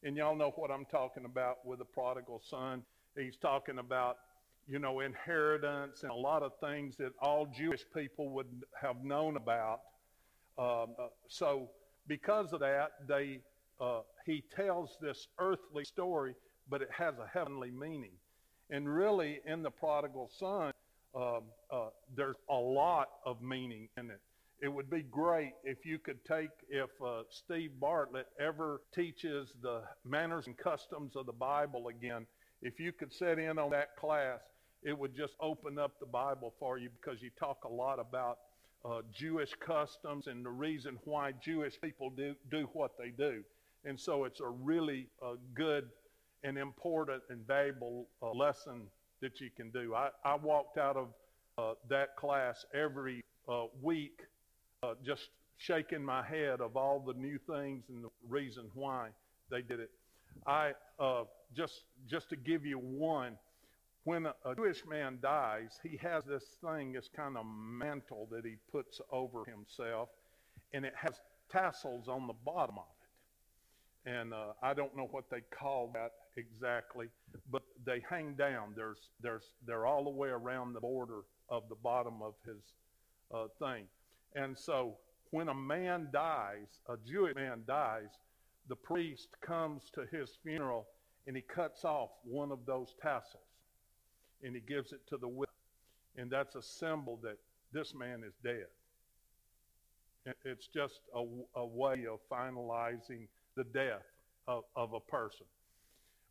And 0.03 0.17
y'all 0.17 0.37
know 0.37 0.53
what 0.57 0.71
I'm 0.71 0.85
talking 0.85 1.25
about 1.25 1.67
with 1.67 1.79
the 1.79 1.85
prodigal 1.85 2.43
son. 2.49 2.83
He's 3.17 3.37
talking 3.37 3.79
about, 3.79 4.19
you 4.69 4.79
know, 4.79 5.01
inheritance 5.01 6.03
and 6.03 6.13
a 6.13 6.15
lot 6.15 6.43
of 6.43 6.53
things 6.61 6.97
that 6.99 7.13
all 7.21 7.47
Jewish 7.47 7.85
people 7.95 8.29
would 8.31 8.47
have 8.81 9.03
known 9.03 9.37
about. 9.37 9.81
Um, 10.59 10.95
uh, 10.99 11.09
so 11.29 11.71
because 12.07 12.53
of 12.53 12.61
that, 12.61 12.93
they 13.09 13.41
uh, 13.81 14.01
he 14.25 14.43
tells 14.55 14.97
this 15.01 15.29
earthly 15.39 15.85
story, 15.85 16.35
but 16.69 16.83
it 16.83 16.89
has 16.91 17.15
a 17.19 17.27
heavenly 17.27 17.71
meaning. 17.71 18.13
And 18.71 18.89
really, 18.89 19.41
in 19.47 19.63
the 19.63 19.71
prodigal 19.71 20.31
son, 20.39 20.73
um, 21.15 21.43
uh, 21.71 21.89
there's 22.17 22.37
a 22.51 22.55
lot 22.55 23.09
of 23.25 23.41
meaning 23.41 23.89
in 23.97 24.11
it. 24.11 24.21
It 24.61 24.69
would 24.69 24.91
be 24.91 25.03
great 25.03 25.53
if 25.65 25.85
you 25.85 25.99
could 25.99 26.25
take, 26.25 26.51
if 26.69 26.91
uh, 27.05 27.23
Steve 27.31 27.73
Bartlett 27.79 28.27
ever 28.41 28.81
teaches 28.95 29.53
the 29.63 29.83
manners 30.05 30.47
and 30.47 30.57
customs 30.57 31.15
of 31.15 31.27
the 31.27 31.33
Bible 31.33 31.89
again, 31.89 32.27
if 32.63 32.81
you 32.81 32.91
could 32.93 33.13
set 33.13 33.39
in 33.39 33.59
on 33.59 33.71
that 33.71 33.97
class, 33.97 34.41
it 34.83 34.99
would 34.99 35.15
just 35.15 35.35
open 35.41 35.79
up 35.79 36.01
the 36.01 36.07
Bible 36.07 36.55
for 36.59 36.79
you 36.79 36.89
because 37.01 37.23
you 37.23 37.31
talk 37.39 37.65
a 37.65 37.69
lot 37.69 37.99
about 37.99 38.39
uh, 38.85 39.03
Jewish 39.13 39.53
customs 39.61 40.27
and 40.27 40.45
the 40.45 40.51
reason 40.51 40.99
why 41.05 41.33
Jewish 41.43 41.79
people 41.81 42.11
do, 42.11 42.35
do 42.51 42.69
what 42.73 42.93
they 42.99 43.11
do. 43.11 43.43
And 43.85 43.99
so 43.99 44.25
it's 44.25 44.41
a 44.41 44.49
really 44.49 45.09
uh, 45.23 45.35
good 45.55 45.89
and 46.47 46.57
important 46.57 47.23
and 47.29 47.47
valuable 47.47 48.07
uh, 48.23 48.31
lesson 48.31 48.83
that 49.21 49.41
you 49.41 49.51
can 49.57 49.71
do. 49.71 49.95
I, 49.95 50.11
I 50.25 50.37
walked 50.37 50.79
out 50.79 50.97
of 50.97 51.09
uh, 51.59 51.75
that 51.89 52.17
class 52.17 52.65
every 52.73 53.25
uh, 53.49 53.65
week 53.83 54.21
uh, 54.83 54.95
just 55.05 55.29
shaking 55.59 56.05
my 56.05 56.23
head 56.23 56.61
of 56.61 56.77
all 56.77 57.01
the 57.01 57.15
new 57.15 57.39
things 57.51 57.85
and 57.89 58.05
the 58.05 58.11
reason 58.29 58.65
why 58.75 59.09
they 59.51 59.63
did 59.63 59.81
it. 59.81 59.91
I 60.47 60.73
uh, 61.01 61.25
just 61.57 61.85
just 62.07 62.29
to 62.29 62.37
give 62.37 62.65
you 62.67 62.79
one, 62.79 63.37
when 64.05 64.27
a, 64.27 64.55
Jewish 64.55 64.85
man 64.87 65.19
dies, 65.23 65.81
he 65.83 65.97
has 65.97 66.25
this 66.25 66.45
thing, 66.63 66.93
this 66.93 67.09
kind 67.15 67.37
of 67.37 67.47
mantle 67.47 68.29
that 68.31 68.45
he 68.45 68.57
puts 68.71 69.01
over 69.11 69.45
himself, 69.47 70.11
and 70.75 70.85
it 70.85 70.93
has 70.95 71.21
tassels 71.51 72.07
on 72.07 72.27
the 72.27 72.35
bottom 72.45 72.77
of 72.77 72.85
it. 72.91 72.96
And 74.07 74.33
uh, 74.33 74.53
I 74.63 74.73
don't 74.73 74.97
know 74.97 75.09
what 75.11 75.25
they 75.31 75.41
call 75.51 75.91
that 75.95 76.13
exactly, 76.37 77.09
but 77.51 77.63
they 77.85 78.03
hang 78.09 78.35
down. 78.35 78.73
There's 78.77 79.11
there's 79.21 79.55
they're 79.67 79.85
all 79.85 80.05
the 80.05 80.11
way 80.11 80.29
around 80.29 80.75
the 80.75 80.81
border 80.81 81.23
of 81.49 81.65
the 81.69 81.75
bottom 81.75 82.23
of 82.23 82.35
his 82.47 82.63
uh, 83.35 83.47
thing. 83.59 83.85
And 84.37 84.57
so 84.57 84.97
when 85.31 85.49
a 85.49 85.55
man 85.55 86.09
dies, 86.13 86.81
a 86.89 86.97
Jewish 87.05 87.35
man 87.35 87.63
dies, 87.67 88.11
the 88.69 88.77
priest 88.77 89.29
comes 89.41 89.91
to 89.95 90.05
his 90.17 90.31
funeral 90.43 90.87
and 91.27 91.35
he 91.35 91.43
cuts 91.43 91.85
off 91.85 92.11
one 92.25 92.53
of 92.53 92.61
those 92.67 92.95
tassels 93.03 93.43
and 94.43 94.55
he 94.55 94.61
gives 94.61 94.93
it 94.93 95.01
to 95.09 95.17
the 95.17 95.29
widow. 95.29 95.51
And 96.17 96.31
that's 96.31 96.55
a 96.55 96.63
symbol 96.63 97.19
that 97.23 97.39
this 97.73 97.95
man 97.95 98.23
is 98.27 98.35
dead. 98.45 98.67
It's 100.45 100.67
just 100.67 101.01
a, 101.15 101.23
a 101.57 101.67
way 101.67 102.07
of 102.11 102.19
finalizing 102.31 103.29
the 103.57 103.65
death 103.65 104.03
of, 104.47 104.65
of 104.75 104.93
a 104.93 105.01
person. 105.01 105.47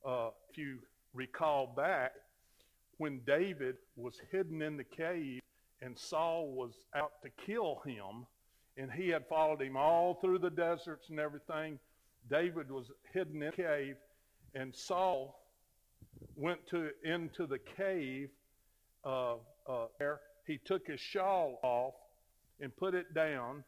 Uh, 0.06 0.30
if 0.50 0.58
you 0.58 0.78
recall 1.14 1.74
back, 1.76 2.12
when 2.98 3.20
David 3.26 3.76
was 3.96 4.22
hidden 4.32 4.62
in 4.62 4.78
the 4.78 4.84
cave 4.84 5.42
and 5.82 5.98
Saul 5.98 6.52
was 6.52 6.74
out 6.96 7.12
to 7.24 7.30
kill 7.46 7.82
him, 7.86 8.26
and 8.78 8.92
he 8.92 9.10
had 9.10 9.28
followed 9.28 9.62
him 9.62 9.76
all 9.78 10.16
through 10.16 10.40
the 10.40 10.50
deserts 10.50 11.10
and 11.10 11.20
everything. 11.20 11.80
David 12.30 12.72
was 12.72 12.92
hidden 13.14 13.42
in 13.42 13.52
the 13.52 13.64
cave, 13.64 13.96
and 14.54 14.74
Saul 14.74 15.40
went 16.36 16.66
to 16.68 16.90
into 17.04 17.46
the 17.46 17.60
cave. 17.60 18.30
Uh, 19.04 19.36
uh, 19.68 19.88
there, 20.00 20.22
he 20.48 20.58
took 20.58 20.88
his 20.88 21.00
shawl 21.00 21.60
off 21.64 21.94
and 22.60 22.76
put 22.76 22.96
it 22.96 23.14
down. 23.14 23.64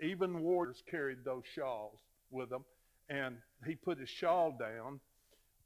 Even 0.00 0.40
warriors 0.40 0.82
carried 0.90 1.24
those 1.24 1.42
shawls 1.54 1.98
with 2.30 2.48
them, 2.50 2.64
and 3.12 3.36
he 3.66 3.76
put 3.76 3.98
his 3.98 4.08
shawl 4.08 4.56
down. 4.58 4.98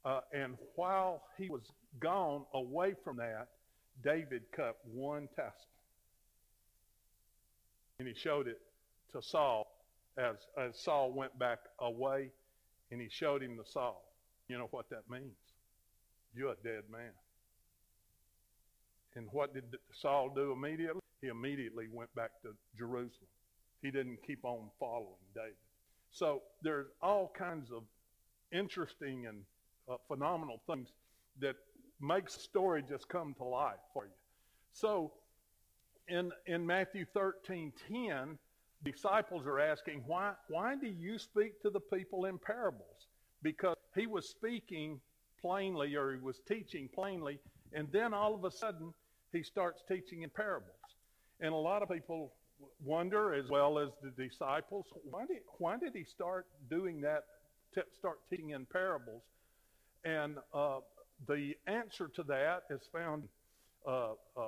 Uh, 0.05 0.19
and 0.33 0.55
while 0.75 1.23
he 1.37 1.49
was 1.49 1.63
gone 1.99 2.45
away 2.53 2.93
from 3.03 3.17
that, 3.17 3.47
David 4.03 4.43
cut 4.55 4.77
one 4.93 5.27
tassel 5.35 5.71
and 7.99 8.07
he 8.07 8.13
showed 8.13 8.47
it 8.47 8.59
to 9.11 9.21
Saul 9.21 9.65
as, 10.17 10.35
as 10.57 10.79
Saul 10.79 11.11
went 11.11 11.37
back 11.39 11.59
away, 11.79 12.29
and 12.91 13.01
he 13.01 13.07
showed 13.09 13.41
him 13.41 13.57
the 13.57 13.63
Saul. 13.65 14.03
You 14.47 14.57
know 14.57 14.67
what 14.71 14.89
that 14.89 15.09
means? 15.09 15.35
You're 16.35 16.51
a 16.51 16.55
dead 16.63 16.83
man. 16.91 17.11
And 19.15 19.27
what 19.31 19.53
did 19.53 19.63
Saul 19.93 20.29
do 20.35 20.51
immediately? 20.51 21.01
He 21.21 21.27
immediately 21.27 21.87
went 21.91 22.13
back 22.15 22.31
to 22.43 22.49
Jerusalem. 22.77 23.29
He 23.81 23.89
didn't 23.89 24.19
keep 24.25 24.43
on 24.43 24.69
following 24.79 25.15
David. 25.33 25.55
So 26.17 26.41
there's 26.63 26.87
all 26.99 27.31
kinds 27.37 27.69
of 27.71 27.83
interesting 28.51 29.27
and 29.27 29.43
uh, 29.87 29.97
phenomenal 30.07 30.59
things 30.65 30.89
that 31.39 31.55
makes 32.01 32.33
the 32.33 32.41
story 32.41 32.83
just 32.89 33.07
come 33.07 33.35
to 33.35 33.43
life 33.43 33.75
for 33.93 34.05
you. 34.05 34.11
So 34.73 35.11
in, 36.07 36.31
in 36.47 36.65
Matthew 36.65 37.05
13 37.13 37.71
10, 37.87 38.39
disciples 38.83 39.45
are 39.45 39.59
asking, 39.59 40.05
why, 40.07 40.33
why 40.49 40.75
do 40.75 40.87
you 40.87 41.19
speak 41.19 41.61
to 41.61 41.69
the 41.69 41.79
people 41.79 42.25
in 42.25 42.39
parables? 42.39 43.05
Because 43.43 43.75
he 43.95 44.07
was 44.07 44.27
speaking 44.27 44.99
plainly 45.39 45.95
or 45.95 46.13
he 46.13 46.19
was 46.19 46.41
teaching 46.47 46.89
plainly, 46.95 47.37
and 47.73 47.87
then 47.91 48.15
all 48.15 48.33
of 48.33 48.43
a 48.43 48.49
sudden 48.49 48.91
he 49.31 49.43
starts 49.43 49.83
teaching 49.87 50.23
in 50.23 50.31
parables. 50.31 50.73
And 51.41 51.53
a 51.53 51.57
lot 51.57 51.83
of 51.83 51.89
people 51.89 52.33
wonder, 52.83 53.33
as 53.33 53.49
well 53.49 53.79
as 53.79 53.89
the 54.01 54.11
disciples, 54.11 54.85
why 55.09 55.25
did, 55.25 55.37
why 55.57 55.77
did 55.77 55.93
he 55.93 56.03
start 56.03 56.47
doing 56.69 57.01
that, 57.01 57.23
start 57.97 58.19
teaching 58.29 58.51
in 58.51 58.65
parables? 58.65 59.23
And 60.05 60.37
uh, 60.53 60.79
the 61.27 61.55
answer 61.67 62.07
to 62.15 62.23
that 62.23 62.63
is 62.69 62.81
found 62.91 63.23
uh, 63.87 64.11
uh, 64.35 64.41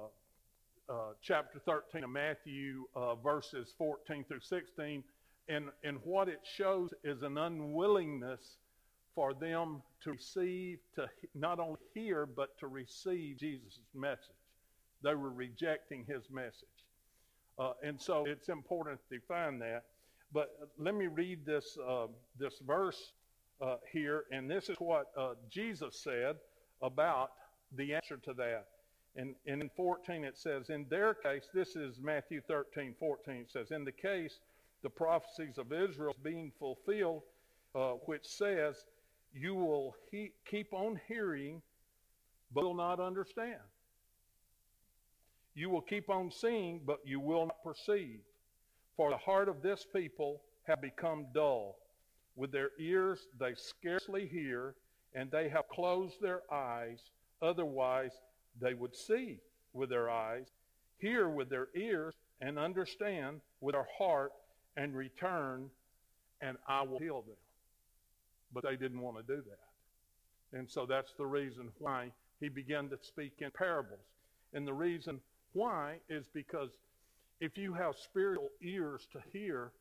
uh, 0.89 0.93
chapter 1.21 1.59
13 1.59 2.03
of 2.03 2.09
Matthew, 2.09 2.85
uh, 2.95 3.15
verses 3.15 3.73
14 3.77 4.25
through 4.25 4.39
16. 4.41 5.03
And, 5.47 5.65
and 5.83 5.97
what 6.03 6.27
it 6.27 6.39
shows 6.43 6.91
is 7.03 7.21
an 7.23 7.37
unwillingness 7.37 8.57
for 9.15 9.33
them 9.33 9.81
to 10.03 10.11
receive, 10.11 10.79
to 10.95 11.07
not 11.35 11.59
only 11.59 11.79
hear, 11.93 12.25
but 12.25 12.57
to 12.59 12.67
receive 12.67 13.37
Jesus' 13.37 13.79
message. 13.93 14.19
They 15.03 15.15
were 15.15 15.31
rejecting 15.31 16.05
his 16.05 16.23
message. 16.29 16.78
Uh, 17.59 17.73
and 17.83 18.01
so 18.01 18.23
it's 18.25 18.49
important 18.49 18.99
to 19.09 19.19
define 19.19 19.59
that. 19.59 19.83
But 20.31 20.49
let 20.77 20.95
me 20.95 21.07
read 21.07 21.45
this, 21.45 21.77
uh, 21.85 22.07
this 22.37 22.59
verse 22.65 23.13
uh, 23.61 23.75
here, 23.91 24.23
and 24.31 24.49
this 24.49 24.69
is 24.69 24.77
what 24.79 25.07
uh, 25.17 25.33
Jesus 25.49 26.01
said 26.01 26.37
about 26.81 27.31
the 27.75 27.93
answer 27.93 28.17
to 28.17 28.33
that. 28.33 28.65
And, 29.15 29.35
and 29.47 29.61
in 29.61 29.69
14 29.75 30.23
it 30.23 30.37
says, 30.37 30.69
in 30.69 30.85
their 30.89 31.13
case, 31.13 31.49
this 31.53 31.75
is 31.75 31.99
Matthew 31.99 32.41
13, 32.47 32.95
14, 32.97 33.35
it 33.35 33.51
says, 33.51 33.71
in 33.71 33.83
the 33.83 33.91
case, 33.91 34.39
the 34.83 34.89
prophecies 34.89 35.57
of 35.57 35.73
Israel 35.73 36.15
being 36.23 36.51
fulfilled, 36.57 37.23
uh, 37.75 37.93
which 38.05 38.25
says, 38.25 38.85
you 39.33 39.55
will 39.55 39.95
he- 40.11 40.31
keep 40.49 40.71
on 40.73 40.99
hearing, 41.07 41.61
but 42.53 42.63
will 42.63 42.73
not 42.75 42.99
understand. 42.99 43.59
You 45.59 45.69
will 45.69 45.81
keep 45.81 46.09
on 46.09 46.31
seeing, 46.31 46.79
but 46.85 46.99
you 47.03 47.19
will 47.19 47.47
not 47.47 47.61
perceive. 47.65 48.21
For 48.95 49.09
the 49.09 49.17
heart 49.17 49.49
of 49.49 49.61
this 49.61 49.85
people 49.93 50.41
have 50.63 50.81
become 50.81 51.25
dull. 51.33 51.75
With 52.37 52.53
their 52.53 52.69
ears 52.79 53.27
they 53.37 53.55
scarcely 53.55 54.25
hear, 54.25 54.75
and 55.13 55.29
they 55.29 55.49
have 55.49 55.67
closed 55.67 56.21
their 56.21 56.43
eyes. 56.49 57.01
Otherwise, 57.41 58.13
they 58.61 58.73
would 58.73 58.95
see 58.95 59.41
with 59.73 59.89
their 59.89 60.09
eyes, 60.09 60.47
hear 60.97 61.27
with 61.27 61.49
their 61.49 61.67
ears, 61.75 62.13
and 62.39 62.57
understand 62.57 63.41
with 63.59 63.75
their 63.75 63.87
heart, 63.97 64.31
and 64.77 64.95
return, 64.95 65.69
and 66.39 66.55
I 66.69 66.83
will 66.83 66.99
heal 66.99 67.21
them. 67.23 67.35
But 68.53 68.63
they 68.63 68.77
didn't 68.77 69.01
want 69.01 69.17
to 69.17 69.23
do 69.23 69.41
that. 69.41 70.57
And 70.57 70.71
so 70.71 70.85
that's 70.85 71.11
the 71.17 71.25
reason 71.25 71.69
why 71.79 72.11
he 72.39 72.47
began 72.47 72.87
to 72.87 72.97
speak 73.01 73.33
in 73.39 73.51
parables. 73.51 73.99
And 74.53 74.65
the 74.65 74.73
reason 74.73 75.19
why 75.53 75.97
is 76.09 76.27
because 76.33 76.69
if 77.39 77.57
you 77.57 77.73
have 77.73 77.95
spiritual 77.95 78.49
ears 78.61 79.07
to 79.13 79.19
hear, 79.31 79.71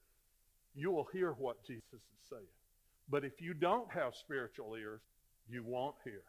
you 0.74 0.90
will 0.90 1.08
hear 1.12 1.32
what 1.32 1.64
Jesus 1.66 1.82
is 1.92 2.28
saying. 2.30 2.42
But 3.10 3.24
if 3.24 3.40
you 3.40 3.54
don't 3.54 3.90
have 3.92 4.14
spiritual 4.14 4.76
ears, 4.76 5.00
you 5.48 5.64
won't 5.64 5.96
hear. 6.04 6.22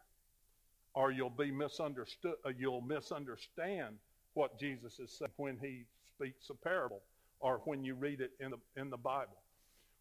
Or 0.94 1.12
you'll 1.12 1.30
be 1.30 1.50
misunderstood, 1.50 2.34
uh, 2.44 2.50
you'll 2.58 2.80
misunderstand 2.80 3.96
what 4.34 4.58
Jesus 4.58 4.98
is 4.98 5.16
saying 5.16 5.30
when 5.36 5.58
he 5.60 5.84
speaks 6.06 6.50
a 6.50 6.54
parable 6.54 7.02
or 7.38 7.60
when 7.64 7.84
you 7.84 7.94
read 7.94 8.20
it 8.20 8.32
in 8.40 8.50
the, 8.50 8.80
in 8.80 8.90
the 8.90 8.96
Bible. 8.96 9.36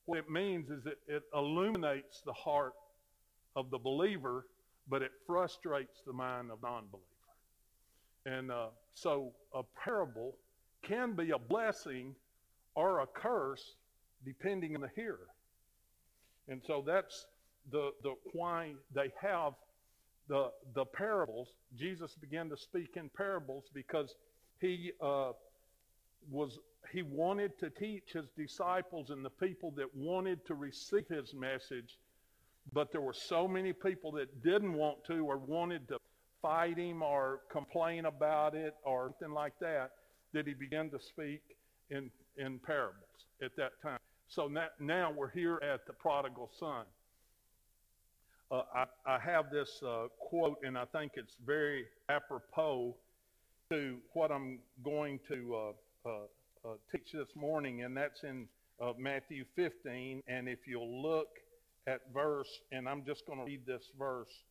What 0.05 0.17
it 0.17 0.29
means 0.29 0.69
is 0.69 0.83
that 0.85 0.97
it 1.07 1.23
illuminates 1.35 2.21
the 2.25 2.33
heart 2.33 2.73
of 3.55 3.69
the 3.69 3.77
believer, 3.77 4.47
but 4.87 5.01
it 5.01 5.11
frustrates 5.27 6.01
the 6.05 6.13
mind 6.13 6.49
of 6.51 6.61
non-believer. 6.63 7.05
And 8.25 8.51
uh, 8.51 8.67
so 8.93 9.31
a 9.53 9.61
parable 9.83 10.35
can 10.81 11.13
be 11.13 11.31
a 11.31 11.37
blessing 11.37 12.15
or 12.75 13.01
a 13.01 13.07
curse 13.07 13.75
depending 14.25 14.75
on 14.75 14.81
the 14.81 14.89
hearer. 14.95 15.27
And 16.47 16.61
so 16.65 16.83
that's 16.85 17.25
the, 17.71 17.91
the 18.03 18.13
why 18.33 18.73
they 18.93 19.11
have 19.21 19.53
the, 20.27 20.51
the 20.73 20.85
parables. 20.85 21.49
Jesus 21.77 22.15
began 22.15 22.49
to 22.49 22.57
speak 22.57 22.95
in 22.95 23.09
parables 23.09 23.65
because 23.73 24.15
he 24.59 24.91
uh, 25.01 25.31
was 26.29 26.59
he 26.91 27.01
wanted 27.03 27.57
to 27.59 27.69
teach 27.69 28.13
his 28.13 28.25
disciples 28.37 29.09
and 29.09 29.23
the 29.23 29.29
people 29.29 29.71
that 29.71 29.93
wanted 29.95 30.45
to 30.47 30.55
receive 30.55 31.07
his 31.07 31.33
message, 31.33 31.97
but 32.73 32.91
there 32.91 33.01
were 33.01 33.13
so 33.13 33.47
many 33.47 33.73
people 33.73 34.11
that 34.13 34.43
didn't 34.43 34.73
want 34.73 35.03
to 35.05 35.25
or 35.25 35.37
wanted 35.37 35.87
to 35.87 35.97
fight 36.41 36.77
him 36.77 37.01
or 37.01 37.41
complain 37.51 38.05
about 38.05 38.55
it 38.55 38.75
or 38.83 39.13
something 39.19 39.33
like 39.33 39.53
that, 39.59 39.91
did 40.33 40.47
he 40.47 40.53
begin 40.53 40.89
to 40.91 40.99
speak 40.99 41.41
in, 41.89 42.09
in 42.37 42.59
parables 42.59 43.25
at 43.41 43.55
that 43.57 43.81
time. 43.81 43.99
So 44.27 44.49
now, 44.79 45.11
we're 45.11 45.31
here 45.31 45.59
at 45.63 45.87
the 45.87 45.93
prodigal 45.93 46.51
son. 46.59 46.85
Uh, 48.51 48.61
I, 48.75 48.85
I, 49.05 49.19
have 49.19 49.49
this 49.51 49.81
uh, 49.85 50.07
quote, 50.19 50.59
and 50.63 50.77
I 50.77 50.85
think 50.85 51.13
it's 51.15 51.35
very 51.45 51.85
apropos 52.09 52.95
to 53.71 53.97
what 54.13 54.31
I'm 54.31 54.59
going 54.83 55.19
to 55.27 55.55
uh, 55.55 56.09
uh, 56.09 56.11
uh 56.65 56.73
teach 56.91 57.11
this 57.13 57.35
morning, 57.35 57.83
and 57.83 57.95
that's 57.95 58.23
in 58.23 58.47
uh, 58.81 58.93
Matthew 58.97 59.45
15. 59.55 60.23
And 60.27 60.47
if 60.47 60.67
you'll 60.67 61.01
look 61.01 61.27
at 61.87 62.01
verse, 62.13 62.49
and 62.71 62.87
I'm 62.87 63.03
just 63.05 63.25
going 63.25 63.39
to 63.39 63.45
read 63.45 63.65
this 63.65 63.91
verse 63.97 64.43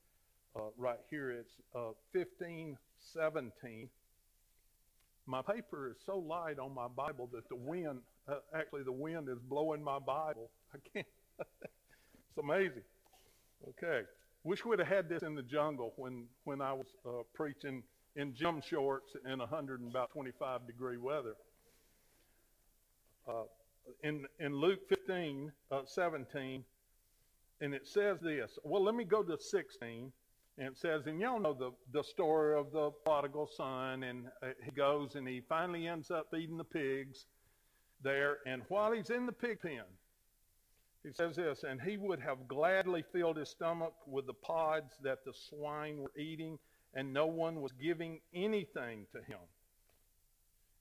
right 0.76 0.98
here, 1.10 1.30
it's 1.30 1.52
15, 2.12 2.76
17. 3.12 3.88
My 5.26 5.42
paper 5.42 5.90
is 5.90 5.96
so 6.06 6.18
light 6.18 6.58
on 6.58 6.74
my 6.74 6.88
Bible 6.88 7.28
that 7.32 7.48
the 7.48 7.56
wind, 7.56 8.00
actually, 8.54 8.82
the 8.82 8.92
wind 8.92 9.28
is 9.28 9.38
blowing 9.38 9.82
my 9.82 9.98
Bible. 9.98 10.50
I 10.74 10.78
can't. 10.92 11.06
it's 11.38 12.38
amazing. 12.38 12.82
Okay. 13.68 14.02
Wish 14.44 14.64
we'd 14.64 14.78
have 14.78 14.88
had 14.88 15.08
this 15.08 15.22
in 15.22 15.34
the 15.34 15.42
jungle 15.42 15.92
when, 15.96 16.24
when 16.44 16.62
I 16.62 16.72
was 16.72 16.86
uh, 17.06 17.22
preaching 17.34 17.82
in 18.16 18.34
gym 18.34 18.62
shorts 18.66 19.12
in 19.30 19.38
100 19.38 19.80
and 19.80 19.90
about 19.90 20.10
25 20.12 20.66
degree 20.66 20.96
weather. 20.96 21.34
Uh, 23.28 23.42
in, 24.02 24.24
in 24.40 24.54
Luke 24.54 24.80
15, 24.88 25.52
uh, 25.70 25.82
17, 25.84 26.64
and 27.60 27.74
it 27.74 27.86
says 27.86 28.18
this. 28.20 28.58
Well, 28.64 28.82
let 28.82 28.94
me 28.94 29.04
go 29.04 29.22
to 29.22 29.36
16. 29.38 30.12
And 30.58 30.66
it 30.66 30.76
says, 30.76 31.06
and 31.06 31.20
y'all 31.20 31.38
know 31.38 31.54
the, 31.54 31.70
the 31.92 32.02
story 32.02 32.58
of 32.58 32.72
the 32.72 32.90
prodigal 33.04 33.48
son, 33.56 34.02
and 34.02 34.26
uh, 34.42 34.48
he 34.64 34.72
goes 34.72 35.14
and 35.14 35.26
he 35.26 35.40
finally 35.48 35.86
ends 35.86 36.10
up 36.10 36.34
eating 36.36 36.56
the 36.58 36.64
pigs 36.64 37.26
there. 38.02 38.38
And 38.44 38.62
while 38.68 38.90
he's 38.90 39.10
in 39.10 39.24
the 39.24 39.32
pig 39.32 39.60
pen, 39.62 39.84
he 41.04 41.12
says 41.12 41.36
this, 41.36 41.62
and 41.62 41.80
he 41.80 41.96
would 41.96 42.20
have 42.20 42.48
gladly 42.48 43.04
filled 43.12 43.36
his 43.36 43.48
stomach 43.48 43.94
with 44.04 44.26
the 44.26 44.34
pods 44.34 44.94
that 45.04 45.24
the 45.24 45.32
swine 45.32 45.98
were 45.98 46.12
eating, 46.18 46.58
and 46.92 47.12
no 47.12 47.26
one 47.26 47.60
was 47.60 47.70
giving 47.80 48.18
anything 48.34 49.06
to 49.12 49.18
him. 49.18 49.38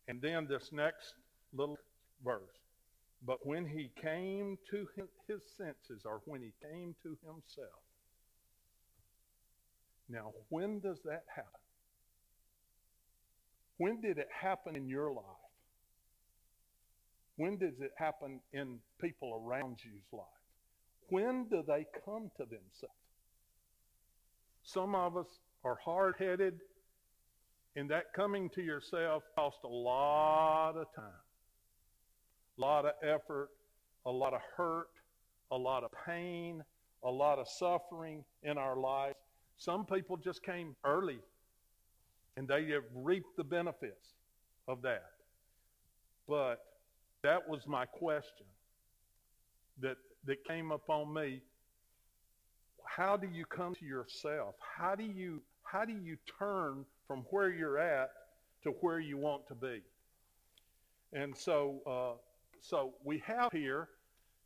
And 0.07 0.19
then 0.19 0.47
this 0.47 0.71
next 0.71 1.13
little 1.53 1.77
verse. 2.25 2.41
But 3.23 3.45
when 3.45 3.67
he 3.67 3.91
came 4.01 4.57
to 4.71 4.87
his 5.27 5.41
senses, 5.55 6.03
or 6.03 6.21
when 6.25 6.41
he 6.41 6.51
came 6.67 6.95
to 7.03 7.15
himself. 7.23 7.86
Now, 10.09 10.31
when 10.49 10.79
does 10.79 10.99
that 11.03 11.23
happen? 11.33 11.51
When 13.77 14.01
did 14.01 14.17
it 14.17 14.29
happen 14.31 14.75
in 14.75 14.87
your 14.87 15.13
life? 15.13 15.23
When 17.35 17.57
does 17.57 17.79
it 17.79 17.91
happen 17.97 18.39
in 18.53 18.79
people 18.99 19.43
around 19.45 19.77
you's 19.83 20.11
life? 20.11 20.25
When 21.09 21.47
do 21.49 21.63
they 21.67 21.85
come 22.03 22.31
to 22.37 22.43
themselves? 22.43 22.95
Some 24.63 24.95
of 24.95 25.15
us 25.15 25.27
are 25.63 25.77
hard 25.83 26.15
headed, 26.17 26.59
and 27.75 27.89
that 27.91 28.13
coming 28.15 28.49
to 28.55 28.61
yourself 28.61 29.23
costs 29.35 29.63
a 29.63 29.67
lot 29.67 30.71
of 30.71 30.87
time, 30.95 31.05
a 32.57 32.61
lot 32.61 32.85
of 32.85 32.93
effort, 33.03 33.49
a 34.05 34.11
lot 34.11 34.33
of 34.33 34.41
hurt, 34.55 34.89
a 35.51 35.57
lot 35.57 35.83
of 35.83 35.91
pain, 36.05 36.63
a 37.03 37.09
lot 37.09 37.39
of 37.39 37.47
suffering 37.47 38.23
in 38.43 38.57
our 38.57 38.77
lives. 38.77 39.15
Some 39.57 39.85
people 39.85 40.17
just 40.17 40.43
came 40.43 40.75
early 40.85 41.19
and 42.35 42.47
they 42.47 42.65
have 42.67 42.83
reaped 42.93 43.35
the 43.35 43.43
benefits 43.43 44.13
of 44.67 44.81
that. 44.83 45.09
But 46.27 46.57
that 47.23 47.47
was 47.49 47.65
my 47.65 47.85
question 47.85 48.45
that, 49.81 49.97
that 50.25 50.43
came 50.45 50.71
upon 50.71 51.13
me. 51.13 51.41
How 52.85 53.17
do 53.17 53.27
you 53.27 53.45
come 53.45 53.75
to 53.75 53.85
yourself? 53.85 54.55
How 54.59 54.95
do 54.95 55.03
you, 55.03 55.41
how 55.63 55.85
do 55.85 55.93
you 55.93 56.17
turn 56.39 56.85
from 57.07 57.25
where 57.31 57.49
you're 57.49 57.79
at 57.79 58.09
to 58.63 58.69
where 58.81 58.99
you 58.99 59.17
want 59.17 59.47
to 59.47 59.55
be? 59.55 59.81
And 61.13 61.35
so, 61.35 61.81
uh, 61.87 62.17
so 62.61 62.93
we 63.03 63.23
have 63.25 63.51
here 63.51 63.89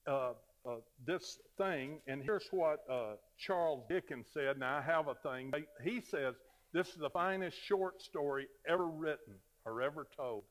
uh, 0.08 0.34
uh, 0.67 0.76
this 1.06 1.39
thing, 1.58 2.00
and 2.08 2.21
here's 2.24 2.47
what 2.52 2.80
uh, 2.89 3.13
Charles 3.38 3.84
Dickens 3.89 4.28
said. 4.34 4.60
Now, 4.60 4.78
I 4.78 4.82
have 4.82 5.08
a 5.08 5.15
thing. 5.15 5.52
He 5.84 6.02
says, 6.02 6.36
This 6.74 6.89
is 6.89 6.97
the 6.97 7.10
finest 7.10 7.58
short 7.58 8.02
story 8.02 8.47
ever 8.67 8.88
written 8.88 9.36
or 9.65 9.82
ever 9.82 10.08
told 10.15 10.43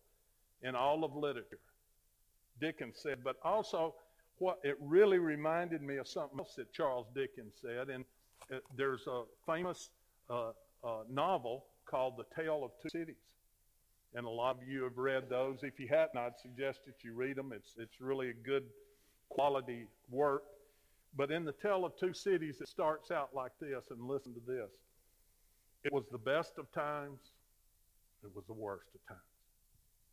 in 0.62 0.74
all 0.74 1.04
of 1.04 1.14
literature. 1.14 1.58
Dickens 2.60 2.98
said, 3.02 3.18
but 3.24 3.36
also 3.42 3.94
what 4.38 4.58
it 4.64 4.76
really 4.80 5.18
reminded 5.18 5.82
me 5.82 5.96
of 5.96 6.06
something 6.06 6.38
else 6.38 6.54
that 6.56 6.72
Charles 6.72 7.06
Dickens 7.14 7.54
said. 7.60 7.88
And 7.88 8.04
uh, 8.52 8.58
there's 8.76 9.06
a 9.06 9.22
famous 9.46 9.90
uh, 10.28 10.50
uh, 10.84 11.02
novel 11.08 11.66
called 11.86 12.14
The 12.16 12.24
Tale 12.34 12.62
of 12.64 12.70
Two 12.82 12.88
Cities. 12.90 13.16
And 14.14 14.26
a 14.26 14.30
lot 14.30 14.56
of 14.60 14.68
you 14.68 14.82
have 14.84 14.98
read 14.98 15.28
those. 15.30 15.60
If 15.62 15.78
you 15.78 15.88
haven't, 15.88 16.18
I'd 16.18 16.38
suggest 16.40 16.80
that 16.86 17.04
you 17.04 17.14
read 17.14 17.36
them. 17.36 17.52
It's, 17.54 17.74
it's 17.78 18.00
really 18.00 18.30
a 18.30 18.34
good 18.34 18.64
quality 19.30 19.86
work. 20.10 20.42
But 21.16 21.30
in 21.30 21.44
The 21.44 21.52
Tale 21.52 21.84
of 21.84 21.96
Two 21.98 22.12
Cities, 22.12 22.60
it 22.60 22.68
starts 22.68 23.10
out 23.10 23.30
like 23.34 23.52
this, 23.60 23.86
and 23.90 24.06
listen 24.06 24.34
to 24.34 24.40
this. 24.46 24.70
It 25.82 25.92
was 25.92 26.04
the 26.12 26.18
best 26.18 26.58
of 26.58 26.70
times, 26.72 27.18
it 28.22 28.30
was 28.34 28.44
the 28.46 28.54
worst 28.54 28.88
of 28.94 29.06
times. 29.08 29.20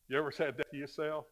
You 0.08 0.18
ever 0.18 0.32
said 0.32 0.56
that 0.58 0.72
to 0.72 0.78
yourself? 0.78 1.26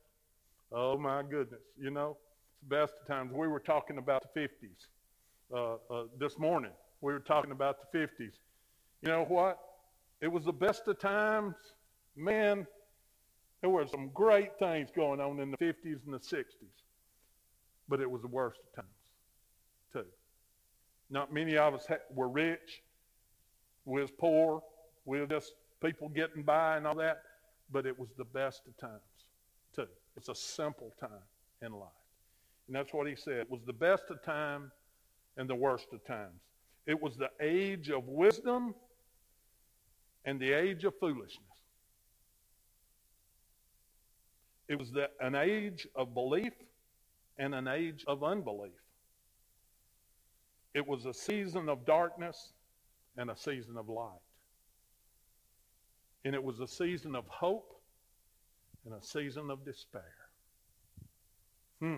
Oh 0.72 0.98
my 0.98 1.24
goodness, 1.24 1.62
you 1.80 1.90
know, 1.90 2.18
it's 2.52 2.70
the 2.70 2.76
best 2.76 2.94
of 3.02 3.08
times. 3.08 3.32
We 3.32 3.48
were 3.48 3.60
talking 3.60 3.98
about 3.98 4.34
the 4.34 4.40
50s 4.40 4.88
uh, 5.54 5.94
uh, 5.94 6.04
this 6.20 6.38
morning. 6.38 6.72
We 7.02 7.14
were 7.14 7.20
talking 7.20 7.52
about 7.52 7.78
the 7.92 7.98
50s. 7.98 8.34
You 9.02 9.10
know 9.10 9.26
what? 9.26 9.58
It 10.22 10.28
was 10.28 10.44
the 10.44 10.54
best 10.54 10.88
of 10.88 11.00
times. 11.00 11.56
Man, 12.16 12.68
there 13.62 13.70
were 13.70 13.88
some 13.88 14.10
great 14.14 14.58
things 14.60 14.90
going 14.96 15.22
on 15.22 15.40
in 15.40 15.52
the 15.52 15.58
50s 15.58 16.06
and 16.06 16.14
the 16.14 16.20
60s. 16.20 16.44
But 17.88 18.02
it 18.02 18.10
was 18.10 18.22
the 18.22 18.28
worst 18.28 18.60
of 18.68 18.84
times, 18.84 18.96
too. 19.94 20.06
Not 21.10 21.32
many 21.32 21.58
of 21.58 21.74
us 21.74 21.86
were 22.12 22.30
rich. 22.30 22.82
We 23.86 24.02
was 24.02 24.12
poor. 24.12 24.64
We 25.06 25.20
were 25.20 25.28
just 25.28 25.54
people 25.84 26.10
getting 26.10 26.44
by 26.44 26.78
and 26.78 26.88
all 26.88 26.96
that. 26.96 27.22
But 27.72 27.86
it 27.86 27.98
was 27.98 28.10
the 28.18 28.26
best 28.26 28.62
of 28.68 28.76
times, 28.78 29.02
too. 29.76 29.88
It's 30.18 30.30
a 30.30 30.36
simple 30.36 30.94
time 31.00 31.10
in 31.62 31.72
life. 31.72 31.90
And 32.68 32.76
that's 32.76 32.94
what 32.94 33.08
he 33.08 33.16
said. 33.16 33.38
It 33.38 33.52
was 33.52 33.62
the 33.66 33.74
best 33.74 34.06
of 34.10 34.24
time 34.24 34.72
and 35.38 35.50
the 35.50 35.56
worst 35.56 35.88
of 35.94 36.04
times. 36.06 36.42
It 36.88 37.00
was 37.02 37.16
the 37.18 37.30
age 37.42 37.90
of 37.90 38.08
wisdom 38.08 38.74
and 40.24 40.40
the 40.40 40.54
age 40.54 40.84
of 40.86 40.94
foolishness. 41.00 41.44
It 44.68 44.80
was 44.80 44.92
the, 44.92 45.10
an 45.20 45.36
age 45.36 45.88
of 45.96 46.14
belief 46.14 46.54
and 47.38 47.54
an 47.54 47.68
age 47.68 48.04
of 48.08 48.24
unbelief. 48.24 48.72
It 50.74 50.86
was 50.86 51.06
a 51.06 51.14
season 51.14 51.70
of 51.70 51.86
darkness 51.86 52.54
and 53.18 53.30
a 53.30 53.38
season 53.38 53.78
of 53.78 53.88
light. 53.88 54.20
And 56.26 56.34
it 56.34 56.44
was 56.44 56.60
a 56.60 56.68
season 56.68 57.16
of 57.16 57.26
hope 57.28 57.80
and 58.86 58.94
a 58.94 59.02
season 59.02 59.50
of 59.50 59.64
despair. 59.64 60.14
Hmm. 61.80 61.98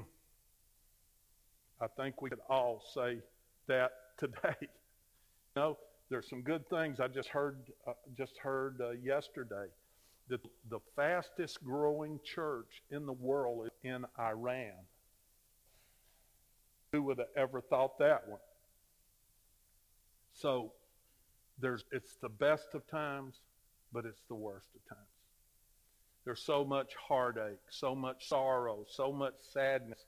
I 1.82 1.88
think 1.88 2.21
we 2.21 2.30
could 2.30 2.39
all 2.50 2.82
say 2.93 3.19
that 3.67 3.91
today. 4.17 4.56
you 4.62 4.67
know, 5.56 5.78
there's 6.10 6.30
some 6.30 6.41
good 6.41 6.67
things 6.69 7.00
I 7.00 7.08
just 7.08 7.30
heard 7.30 7.58
uh, 7.88 7.93
just 8.17 8.38
heard 8.41 8.82
uh, 8.82 8.91
yesterday 8.91 9.67
that 10.30 10.41
the 10.69 10.80
fastest 10.95 11.63
growing 11.63 12.19
church 12.23 12.82
in 12.91 13.06
the 13.06 13.13
world 13.13 13.65
is 13.65 13.71
in 13.84 14.06
Iran. 14.19 14.73
Who 16.97 17.03
would 17.03 17.19
have 17.19 17.27
ever 17.38 17.62
thought 17.62 17.99
that 17.99 18.27
one? 18.27 18.39
So 20.33 20.71
there's 21.60 21.86
it's 21.91 22.15
the 22.23 22.29
best 22.29 22.69
of 22.73 22.88
times, 22.88 23.36
but 23.93 24.03
it's 24.03 24.23
the 24.27 24.33
worst 24.33 24.69
of 24.75 24.83
times. 24.89 25.07
There's 26.25 26.41
so 26.43 26.65
much 26.65 26.95
heartache, 26.95 27.60
so 27.69 27.93
much 27.93 28.27
sorrow, 28.27 28.83
so 28.89 29.13
much 29.13 29.36
sadness 29.53 30.07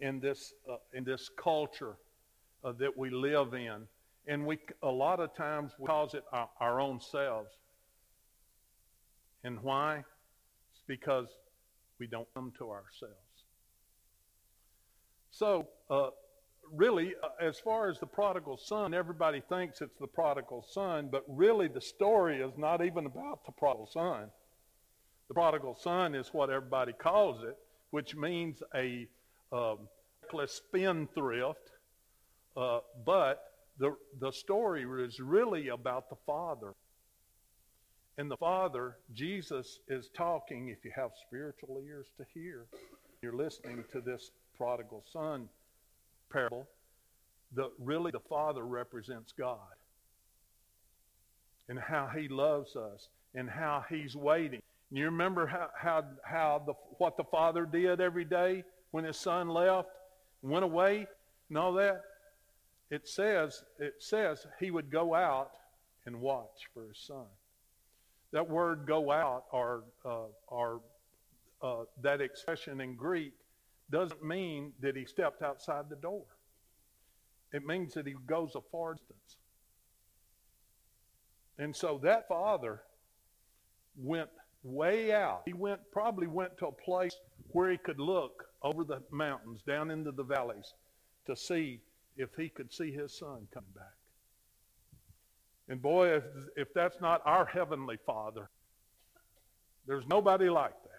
in 0.00 0.18
this 0.18 0.54
uh, 0.66 0.76
in 0.94 1.04
this 1.04 1.28
culture 1.36 1.96
uh, 2.64 2.72
that 2.78 2.96
we 2.96 3.10
live 3.10 3.52
in, 3.52 3.82
and 4.26 4.46
we 4.46 4.60
a 4.82 4.88
lot 4.88 5.20
of 5.20 5.34
times 5.34 5.72
we 5.78 5.86
cause 5.86 6.14
it 6.14 6.24
our, 6.32 6.48
our 6.58 6.80
own 6.80 7.02
selves. 7.02 7.50
And 9.44 9.60
why? 9.60 10.04
It's 10.72 10.84
because 10.86 11.28
we 11.98 12.06
don't 12.06 12.28
come 12.32 12.50
to 12.56 12.70
ourselves. 12.70 13.44
So, 15.30 15.68
uh, 15.88 16.08
really, 16.74 17.14
uh, 17.22 17.28
as 17.44 17.58
far 17.58 17.88
as 17.88 17.98
the 17.98 18.06
prodigal 18.06 18.56
son, 18.56 18.94
everybody 18.94 19.42
thinks 19.48 19.80
it's 19.80 19.98
the 19.98 20.06
prodigal 20.06 20.64
son, 20.68 21.08
but 21.10 21.24
really 21.28 21.68
the 21.68 21.80
story 21.80 22.40
is 22.40 22.56
not 22.56 22.84
even 22.84 23.06
about 23.06 23.44
the 23.44 23.52
prodigal 23.52 23.88
son. 23.92 24.30
The 25.28 25.34
prodigal 25.34 25.76
son 25.80 26.14
is 26.14 26.28
what 26.32 26.50
everybody 26.50 26.92
calls 26.92 27.42
it, 27.44 27.56
which 27.90 28.16
means 28.16 28.62
a 28.74 29.06
um, 29.52 29.88
reckless 30.22 30.52
spendthrift. 30.52 31.70
Uh, 32.56 32.80
but 33.04 33.42
the, 33.78 33.94
the 34.20 34.32
story 34.32 34.84
is 35.04 35.20
really 35.20 35.68
about 35.68 36.10
the 36.10 36.16
father. 36.26 36.74
And 38.18 38.30
the 38.30 38.36
father, 38.36 38.96
Jesus, 39.14 39.78
is 39.88 40.10
talking, 40.14 40.68
if 40.68 40.84
you 40.84 40.90
have 40.94 41.10
spiritual 41.26 41.82
ears 41.86 42.08
to 42.18 42.24
hear, 42.34 42.66
you're 43.22 43.36
listening 43.36 43.84
to 43.92 44.00
this 44.00 44.30
prodigal 44.56 45.04
son 45.10 45.48
parable, 46.30 46.66
the, 47.54 47.70
really 47.78 48.10
the 48.10 48.20
father 48.20 48.64
represents 48.64 49.32
God 49.32 49.58
and 51.68 51.78
how 51.78 52.10
he 52.16 52.28
loves 52.28 52.76
us 52.76 53.08
and 53.34 53.48
how 53.48 53.84
he's 53.88 54.16
waiting. 54.16 54.62
And 54.90 54.98
You 54.98 55.06
remember 55.06 55.46
how, 55.46 55.68
how, 55.76 56.04
how 56.24 56.62
the, 56.66 56.74
what 56.98 57.16
the 57.16 57.24
father 57.24 57.64
did 57.64 58.00
every 58.00 58.24
day 58.24 58.64
when 58.90 59.04
his 59.04 59.16
son 59.16 59.48
left? 59.48 59.88
went 60.42 60.64
away 60.64 61.06
and 61.48 61.58
all 61.58 61.72
that, 61.74 62.00
it 62.90 63.06
says, 63.06 63.62
it 63.78 63.94
says 63.98 64.46
he 64.58 64.70
would 64.70 64.90
go 64.90 65.14
out 65.14 65.50
and 66.06 66.20
watch 66.20 66.68
for 66.72 66.86
his 66.86 66.98
son. 66.98 67.26
That 68.32 68.48
word 68.48 68.84
go 68.86 69.10
out 69.10 69.44
or, 69.52 69.84
uh, 70.04 70.26
or 70.48 70.80
uh, 71.62 71.84
that 72.02 72.20
expression 72.20 72.80
in 72.80 72.94
Greek 72.94 73.32
doesn't 73.90 74.24
mean 74.24 74.72
that 74.80 74.96
he 74.96 75.04
stepped 75.04 75.42
outside 75.42 75.84
the 75.88 75.96
door. 75.96 76.24
It 77.52 77.66
means 77.66 77.94
that 77.94 78.06
he 78.06 78.14
goes 78.26 78.54
a 78.54 78.60
far 78.70 78.94
distance. 78.94 79.36
And 81.58 81.74
so 81.74 82.00
that 82.02 82.28
father 82.28 82.82
went 83.96 84.30
way 84.62 85.12
out. 85.12 85.42
He 85.44 85.52
went 85.52 85.80
probably 85.92 86.26
went 86.26 86.56
to 86.58 86.66
a 86.66 86.72
place 86.72 87.16
where 87.52 87.70
he 87.70 87.76
could 87.76 87.98
look 87.98 88.44
over 88.62 88.84
the 88.84 89.02
mountains, 89.10 89.62
down 89.66 89.90
into 89.90 90.12
the 90.12 90.22
valleys, 90.22 90.74
to 91.26 91.34
see 91.36 91.80
if 92.16 92.30
he 92.36 92.48
could 92.48 92.72
see 92.72 92.92
his 92.92 93.16
son 93.16 93.48
coming 93.52 93.70
back. 93.74 93.84
And 95.68 95.80
boy, 95.80 96.16
if, 96.16 96.24
if 96.56 96.74
that's 96.74 97.00
not 97.00 97.22
our 97.24 97.46
Heavenly 97.46 97.96
Father, 98.04 98.50
there's 99.86 100.06
nobody 100.06 100.48
like 100.48 100.74
that. 100.82 100.90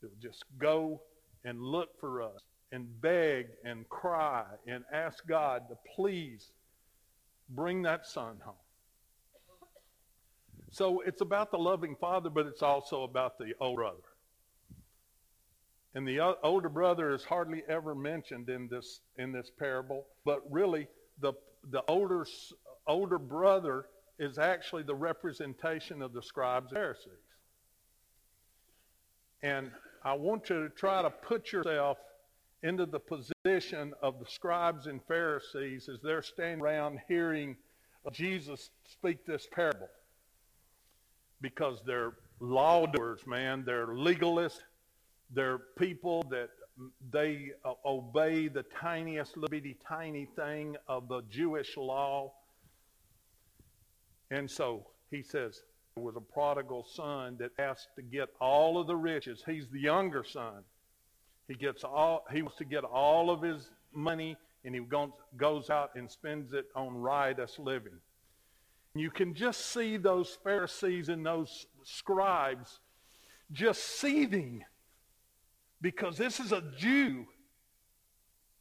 He'll 0.00 0.30
just 0.30 0.44
go 0.58 1.00
and 1.44 1.60
look 1.60 1.88
for 2.00 2.22
us 2.22 2.40
and 2.72 2.86
beg 3.00 3.46
and 3.64 3.88
cry 3.88 4.44
and 4.66 4.84
ask 4.92 5.26
God 5.26 5.62
to 5.68 5.76
please 5.94 6.50
bring 7.50 7.82
that 7.82 8.06
son 8.06 8.36
home. 8.44 8.54
So 10.70 11.00
it's 11.00 11.20
about 11.20 11.50
the 11.50 11.58
loving 11.58 11.96
father, 12.00 12.30
but 12.30 12.46
it's 12.46 12.62
also 12.62 13.02
about 13.02 13.38
the 13.38 13.52
old 13.60 13.76
brother. 13.76 13.98
And 15.94 16.08
the 16.08 16.20
older 16.42 16.70
brother 16.70 17.12
is 17.12 17.24
hardly 17.24 17.62
ever 17.68 17.94
mentioned 17.94 18.48
in 18.48 18.68
this 18.68 19.00
in 19.18 19.32
this 19.32 19.50
parable, 19.58 20.06
but 20.24 20.40
really 20.50 20.88
the 21.20 21.34
the 21.70 21.82
older 21.88 22.24
older 22.86 23.18
brother 23.18 23.84
is 24.18 24.38
actually 24.38 24.84
the 24.84 24.94
representation 24.94 26.00
of 26.00 26.14
the 26.14 26.22
scribes 26.22 26.70
and 26.70 26.76
Pharisees. 26.78 27.12
And 29.42 29.70
I 30.04 30.14
want 30.14 30.50
you 30.50 30.64
to 30.64 30.68
try 30.68 31.02
to 31.02 31.10
put 31.10 31.52
yourself 31.52 31.98
into 32.62 32.86
the 32.86 33.00
position 33.00 33.92
of 34.02 34.18
the 34.18 34.26
scribes 34.26 34.86
and 34.86 35.00
Pharisees 35.06 35.88
as 35.88 36.00
they're 36.02 36.22
standing 36.22 36.60
around 36.60 37.00
hearing 37.08 37.56
Jesus 38.12 38.70
speak 38.84 39.24
this 39.26 39.46
parable. 39.52 39.88
Because 41.40 41.82
they're 41.86 42.14
lawdoers, 42.40 43.26
man. 43.26 43.62
They're 43.64 43.88
legalists. 43.88 44.60
They're 45.30 45.58
people 45.78 46.24
that 46.30 46.50
they 47.10 47.52
uh, 47.64 47.74
obey 47.84 48.48
the 48.48 48.64
tiniest, 48.80 49.36
little 49.36 49.50
bitty, 49.50 49.76
tiny 49.86 50.26
thing 50.36 50.76
of 50.88 51.08
the 51.08 51.22
Jewish 51.30 51.76
law. 51.76 52.32
And 54.30 54.50
so 54.50 54.86
he 55.10 55.22
says, 55.22 55.62
was 55.96 56.16
a 56.16 56.20
prodigal 56.20 56.86
son 56.94 57.36
that 57.38 57.50
asked 57.58 57.88
to 57.96 58.02
get 58.02 58.28
all 58.40 58.78
of 58.78 58.86
the 58.86 58.96
riches. 58.96 59.42
He's 59.44 59.68
the 59.68 59.80
younger 59.80 60.24
son. 60.24 60.62
He 61.48 61.54
gets 61.54 61.84
all 61.84 62.24
he 62.32 62.40
wants 62.42 62.56
to 62.58 62.64
get 62.64 62.84
all 62.84 63.30
of 63.30 63.42
his 63.42 63.70
money 63.92 64.36
and 64.64 64.74
he 64.74 64.80
goes 65.36 65.70
out 65.70 65.90
and 65.96 66.10
spends 66.10 66.52
it 66.52 66.66
on 66.74 66.96
riotous 66.96 67.58
living. 67.58 67.98
You 68.94 69.10
can 69.10 69.34
just 69.34 69.72
see 69.72 69.96
those 69.96 70.38
Pharisees 70.44 71.08
and 71.08 71.26
those 71.26 71.66
scribes 71.82 72.80
just 73.50 73.82
seething 73.82 74.64
because 75.80 76.16
this 76.16 76.40
is 76.40 76.52
a 76.52 76.62
Jew 76.78 77.26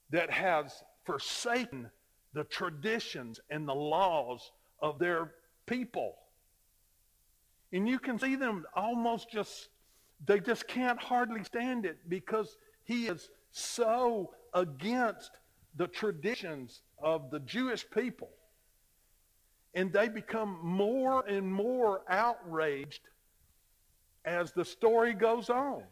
that 0.09 0.31
has 0.31 0.83
forsaken 1.05 1.89
the 2.33 2.43
traditions 2.45 3.39
and 3.49 3.67
the 3.67 3.75
laws 3.75 4.51
of 4.81 4.99
their 4.99 5.33
people. 5.65 6.15
And 7.73 7.87
you 7.87 7.99
can 7.99 8.19
see 8.19 8.35
them 8.35 8.65
almost 8.75 9.29
just, 9.31 9.69
they 10.25 10.39
just 10.39 10.67
can't 10.67 11.01
hardly 11.01 11.43
stand 11.43 11.85
it 11.85 11.97
because 12.09 12.57
he 12.83 13.07
is 13.07 13.29
so 13.51 14.33
against 14.53 15.31
the 15.75 15.87
traditions 15.87 16.81
of 17.01 17.31
the 17.31 17.39
Jewish 17.39 17.85
people. 17.89 18.29
And 19.73 19.93
they 19.93 20.09
become 20.09 20.59
more 20.61 21.25
and 21.25 21.51
more 21.51 22.01
outraged 22.09 23.01
as 24.25 24.51
the 24.51 24.65
story 24.65 25.13
goes 25.13 25.49
on. 25.49 25.83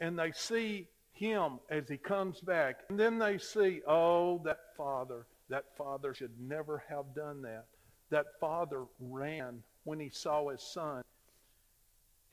And 0.00 0.18
they 0.18 0.32
see 0.32 0.88
him 1.12 1.60
as 1.70 1.88
he 1.88 1.96
comes 1.96 2.40
back. 2.40 2.80
And 2.88 2.98
then 2.98 3.18
they 3.18 3.38
see, 3.38 3.80
oh, 3.86 4.42
that 4.44 4.58
father, 4.76 5.26
that 5.48 5.66
father 5.78 6.12
should 6.12 6.32
never 6.40 6.82
have 6.88 7.14
done 7.14 7.42
that. 7.42 7.66
That 8.12 8.26
father 8.38 8.84
ran 9.00 9.62
when 9.84 9.98
he 9.98 10.10
saw 10.10 10.50
his 10.50 10.62
son. 10.62 11.02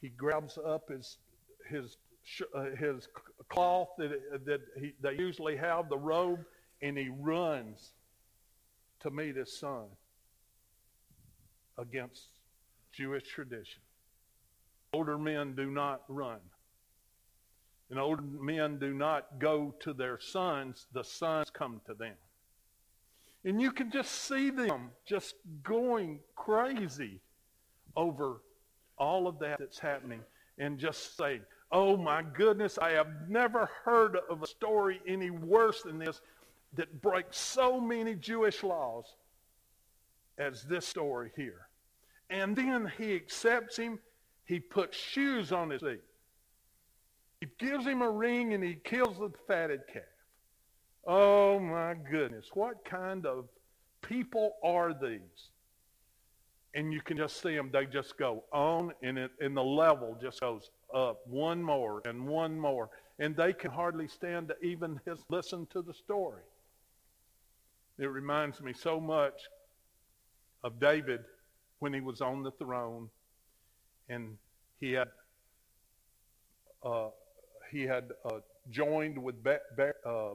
He 0.02 0.10
grabs 0.10 0.58
up 0.58 0.90
his, 0.90 1.18
his, 1.70 1.96
uh, 2.54 2.66
his 2.78 3.08
cloth 3.48 3.88
that, 3.98 4.46
that 4.46 4.60
he, 4.78 4.92
they 5.02 5.14
usually 5.14 5.56
have, 5.56 5.88
the 5.88 5.98
robe, 5.98 6.44
and 6.82 6.98
he 6.98 7.10
runs 7.18 7.94
to 9.00 9.10
meet 9.10 9.38
his 9.38 9.58
son 9.58 9.86
against 11.78 12.28
Jewish 12.92 13.24
tradition. 13.24 13.82
Older 14.92 15.18
men 15.18 15.56
do 15.56 15.72
not 15.72 16.02
run. 16.10 16.40
And 17.90 17.98
older 17.98 18.22
men 18.22 18.80
do 18.80 18.94
not 18.94 19.40
go 19.40 19.74
to 19.80 19.94
their 19.94 20.20
sons, 20.20 20.88
the 20.92 21.04
sons 21.04 21.50
come 21.52 21.80
to 21.88 21.94
them. 21.94 22.16
And 23.50 23.60
you 23.60 23.72
can 23.72 23.90
just 23.90 24.12
see 24.12 24.52
them 24.52 24.92
just 25.08 25.34
going 25.64 26.20
crazy 26.36 27.20
over 27.96 28.42
all 28.96 29.28
of 29.28 29.40
that 29.40 29.58
that's 29.58 29.80
happening 29.80 30.22
and 30.60 30.78
just 30.78 31.18
say, 31.18 31.42
oh 31.72 31.98
my 31.98 32.22
goodness, 32.22 32.78
I 32.78 32.92
have 32.92 33.08
never 33.28 33.68
heard 33.84 34.20
of 34.30 34.44
a 34.44 34.48
story 34.48 35.02
any 35.08 35.32
worse 35.32 35.82
than 35.82 35.98
this 35.98 36.22
that 36.76 37.02
breaks 37.02 37.40
so 37.40 37.82
many 37.82 38.14
Jewish 38.14 38.62
laws 38.62 39.16
as 40.38 40.62
this 40.66 40.86
story 40.86 41.32
here. 41.36 41.70
And 42.30 42.56
then 42.56 42.92
he 43.00 43.16
accepts 43.16 43.78
him. 43.78 43.98
He 44.46 44.60
puts 44.60 44.96
shoes 44.96 45.52
on 45.52 45.72
his 45.72 45.82
feet. 45.82 46.04
He 47.42 47.48
gives 47.58 47.84
him 47.84 48.04
a 48.04 48.12
ring 48.12 48.54
and 48.54 48.64
he 48.64 48.76
kills 48.76 49.18
the 49.18 49.32
fatted 49.48 49.82
calf. 49.92 50.04
Oh 51.08 51.60
my 51.60 51.96
goodness. 52.10 52.48
What 52.54 52.86
kind 52.86 53.26
of 53.26 53.48
people 54.02 54.54
are 54.64 54.94
these? 54.94 55.50
And 56.76 56.94
you 56.94 57.02
can 57.02 57.18
just 57.18 57.42
see 57.42 57.56
them. 57.56 57.72
They 57.74 57.86
just 57.86 58.18
go 58.18 58.44
on 58.54 58.94
and, 59.02 59.18
it, 59.18 59.32
and 59.40 59.58
the 59.58 59.64
level 59.64 60.18
just 60.22 60.40
goes 60.40 60.70
up 60.94 61.20
one 61.26 61.64
more 61.64 62.02
and 62.06 62.28
one 62.28 62.60
more. 62.60 62.90
And 63.18 63.36
they 63.36 63.54
can 63.54 63.72
hardly 63.72 64.08
stand 64.08 64.50
to 64.50 64.66
even 64.66 65.00
listen 65.30 65.68
to 65.72 65.82
the 65.82 65.94
story. 65.94 66.44
It 67.98 68.06
reminds 68.06 68.62
me 68.62 68.74
so 68.74 69.00
much 69.00 69.42
of 70.64 70.80
David 70.80 71.22
when 71.80 71.94
he 71.94 72.02
was 72.02 72.22
on 72.22 72.44
the 72.44 72.52
throne 72.52 73.10
and 74.10 74.38
he 74.80 74.94
had 74.94 75.08
uh, 76.84 77.10
he 77.72 77.82
had 77.82 78.10
uh, 78.26 78.40
joined 78.70 79.22
with 79.22 79.44
Be- 79.44 79.58
Be- 79.76 79.92
uh 80.06 80.34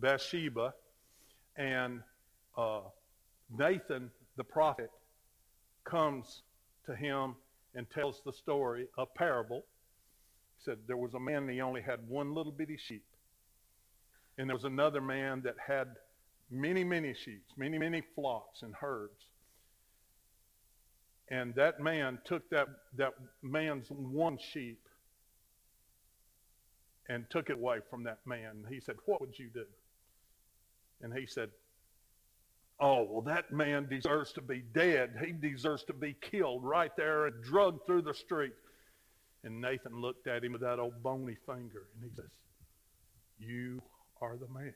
Bathsheba, 0.00 0.74
and 1.56 2.02
uh, 2.56 2.80
Nathan, 3.50 4.10
the 4.36 4.44
prophet, 4.44 4.90
comes 5.84 6.42
to 6.86 6.94
him 6.94 7.34
and 7.74 7.88
tells 7.90 8.22
the 8.24 8.32
story, 8.32 8.86
a 8.98 9.06
parable. 9.06 9.64
He 10.56 10.64
said 10.64 10.78
there 10.86 10.96
was 10.96 11.14
a 11.14 11.20
man 11.20 11.42
and 11.42 11.50
he 11.50 11.60
only 11.60 11.82
had 11.82 12.00
one 12.08 12.34
little 12.34 12.52
bitty 12.52 12.78
sheep. 12.78 13.04
And 14.38 14.48
there 14.48 14.56
was 14.56 14.64
another 14.64 15.00
man 15.00 15.42
that 15.44 15.54
had 15.64 15.88
many, 16.50 16.84
many 16.84 17.14
sheep, 17.14 17.44
many, 17.56 17.78
many 17.78 18.02
flocks 18.14 18.62
and 18.62 18.74
herds. 18.74 19.26
And 21.30 21.54
that 21.56 21.80
man 21.80 22.18
took 22.24 22.48
that, 22.50 22.68
that 22.96 23.14
man's 23.42 23.88
one 23.88 24.38
sheep 24.38 24.78
and 27.08 27.24
took 27.30 27.50
it 27.50 27.56
away 27.56 27.78
from 27.88 28.04
that 28.04 28.18
man. 28.26 28.64
He 28.68 28.80
said, 28.80 28.96
What 29.06 29.20
would 29.20 29.38
you 29.38 29.48
do? 29.52 29.64
And 31.02 31.12
he 31.12 31.26
said, 31.26 31.50
Oh, 32.78 33.06
well, 33.08 33.22
that 33.22 33.52
man 33.52 33.88
deserves 33.88 34.32
to 34.34 34.42
be 34.42 34.62
dead. 34.74 35.14
He 35.24 35.32
deserves 35.32 35.84
to 35.84 35.94
be 35.94 36.14
killed 36.20 36.62
right 36.62 36.94
there 36.96 37.26
and 37.26 37.42
drugged 37.42 37.86
through 37.86 38.02
the 38.02 38.12
street. 38.12 38.52
And 39.44 39.60
Nathan 39.60 40.00
looked 40.00 40.26
at 40.26 40.44
him 40.44 40.52
with 40.52 40.60
that 40.60 40.78
old 40.78 41.02
bony 41.02 41.36
finger 41.46 41.86
and 41.94 42.10
he 42.10 42.14
says, 42.14 42.30
You 43.38 43.80
are 44.20 44.36
the 44.36 44.48
man. 44.48 44.74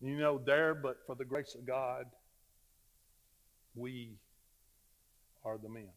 You 0.00 0.16
know, 0.16 0.40
there, 0.44 0.74
but 0.74 0.98
for 1.06 1.14
the 1.14 1.24
grace 1.24 1.54
of 1.54 1.64
God, 1.64 2.06
we 3.76 4.16
are 5.44 5.58
the 5.58 5.68
men. 5.68 5.88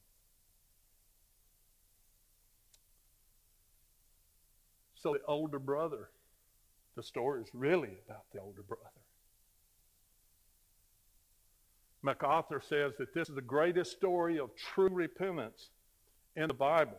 So 5.05 5.13
the 5.13 5.23
older 5.27 5.59
brother, 5.59 6.09
the 6.95 7.03
story 7.03 7.43
is 7.43 7.49
really 7.53 7.91
about 8.09 8.23
the 8.33 8.39
older 8.39 8.63
brother. 8.63 8.81
MacArthur 12.01 12.59
says 12.59 12.93
that 12.97 13.13
this 13.13 13.29
is 13.29 13.35
the 13.35 13.41
greatest 13.43 13.91
story 13.91 14.39
of 14.39 14.49
true 14.55 14.89
repentance 14.89 15.69
in 16.35 16.47
the 16.47 16.55
Bible. 16.55 16.97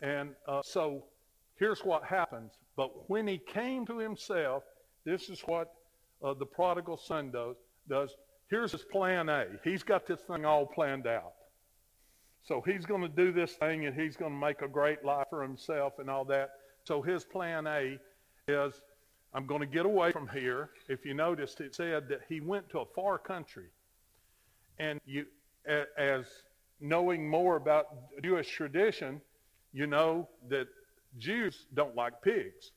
And 0.00 0.30
uh, 0.48 0.62
so 0.64 1.04
here's 1.56 1.80
what 1.80 2.04
happens. 2.04 2.52
But 2.74 3.10
when 3.10 3.26
he 3.26 3.36
came 3.36 3.84
to 3.84 3.98
himself, 3.98 4.62
this 5.04 5.28
is 5.28 5.42
what 5.42 5.74
uh, 6.24 6.32
the 6.32 6.46
prodigal 6.46 6.96
son 6.96 7.30
does, 7.30 7.56
does. 7.86 8.16
Here's 8.48 8.72
his 8.72 8.84
plan 8.90 9.28
A. 9.28 9.44
He's 9.62 9.82
got 9.82 10.06
this 10.06 10.22
thing 10.22 10.46
all 10.46 10.64
planned 10.64 11.06
out. 11.06 11.34
So 12.44 12.60
he's 12.60 12.84
going 12.84 13.02
to 13.02 13.08
do 13.08 13.32
this 13.32 13.52
thing 13.52 13.86
and 13.86 13.98
he's 13.98 14.16
going 14.16 14.32
to 14.32 14.38
make 14.38 14.62
a 14.62 14.68
great 14.68 15.04
life 15.04 15.28
for 15.30 15.42
himself 15.42 15.94
and 15.98 16.10
all 16.10 16.24
that. 16.26 16.50
So 16.84 17.00
his 17.00 17.24
plan 17.24 17.66
A 17.66 17.98
is 18.48 18.80
I'm 19.34 19.46
going 19.46 19.60
to 19.60 19.66
get 19.66 19.86
away 19.86 20.12
from 20.12 20.28
here. 20.28 20.70
If 20.88 21.04
you 21.04 21.14
noticed, 21.14 21.60
it 21.60 21.74
said 21.74 22.08
that 22.08 22.20
he 22.28 22.40
went 22.40 22.68
to 22.70 22.80
a 22.80 22.84
far 22.84 23.18
country. 23.18 23.68
And 24.78 25.00
you, 25.06 25.26
as 25.96 26.26
knowing 26.80 27.28
more 27.28 27.56
about 27.56 27.86
Jewish 28.22 28.50
tradition, 28.50 29.20
you 29.72 29.86
know 29.86 30.28
that 30.48 30.66
Jews 31.18 31.66
don't 31.74 31.94
like 31.94 32.20
pigs. 32.22 32.72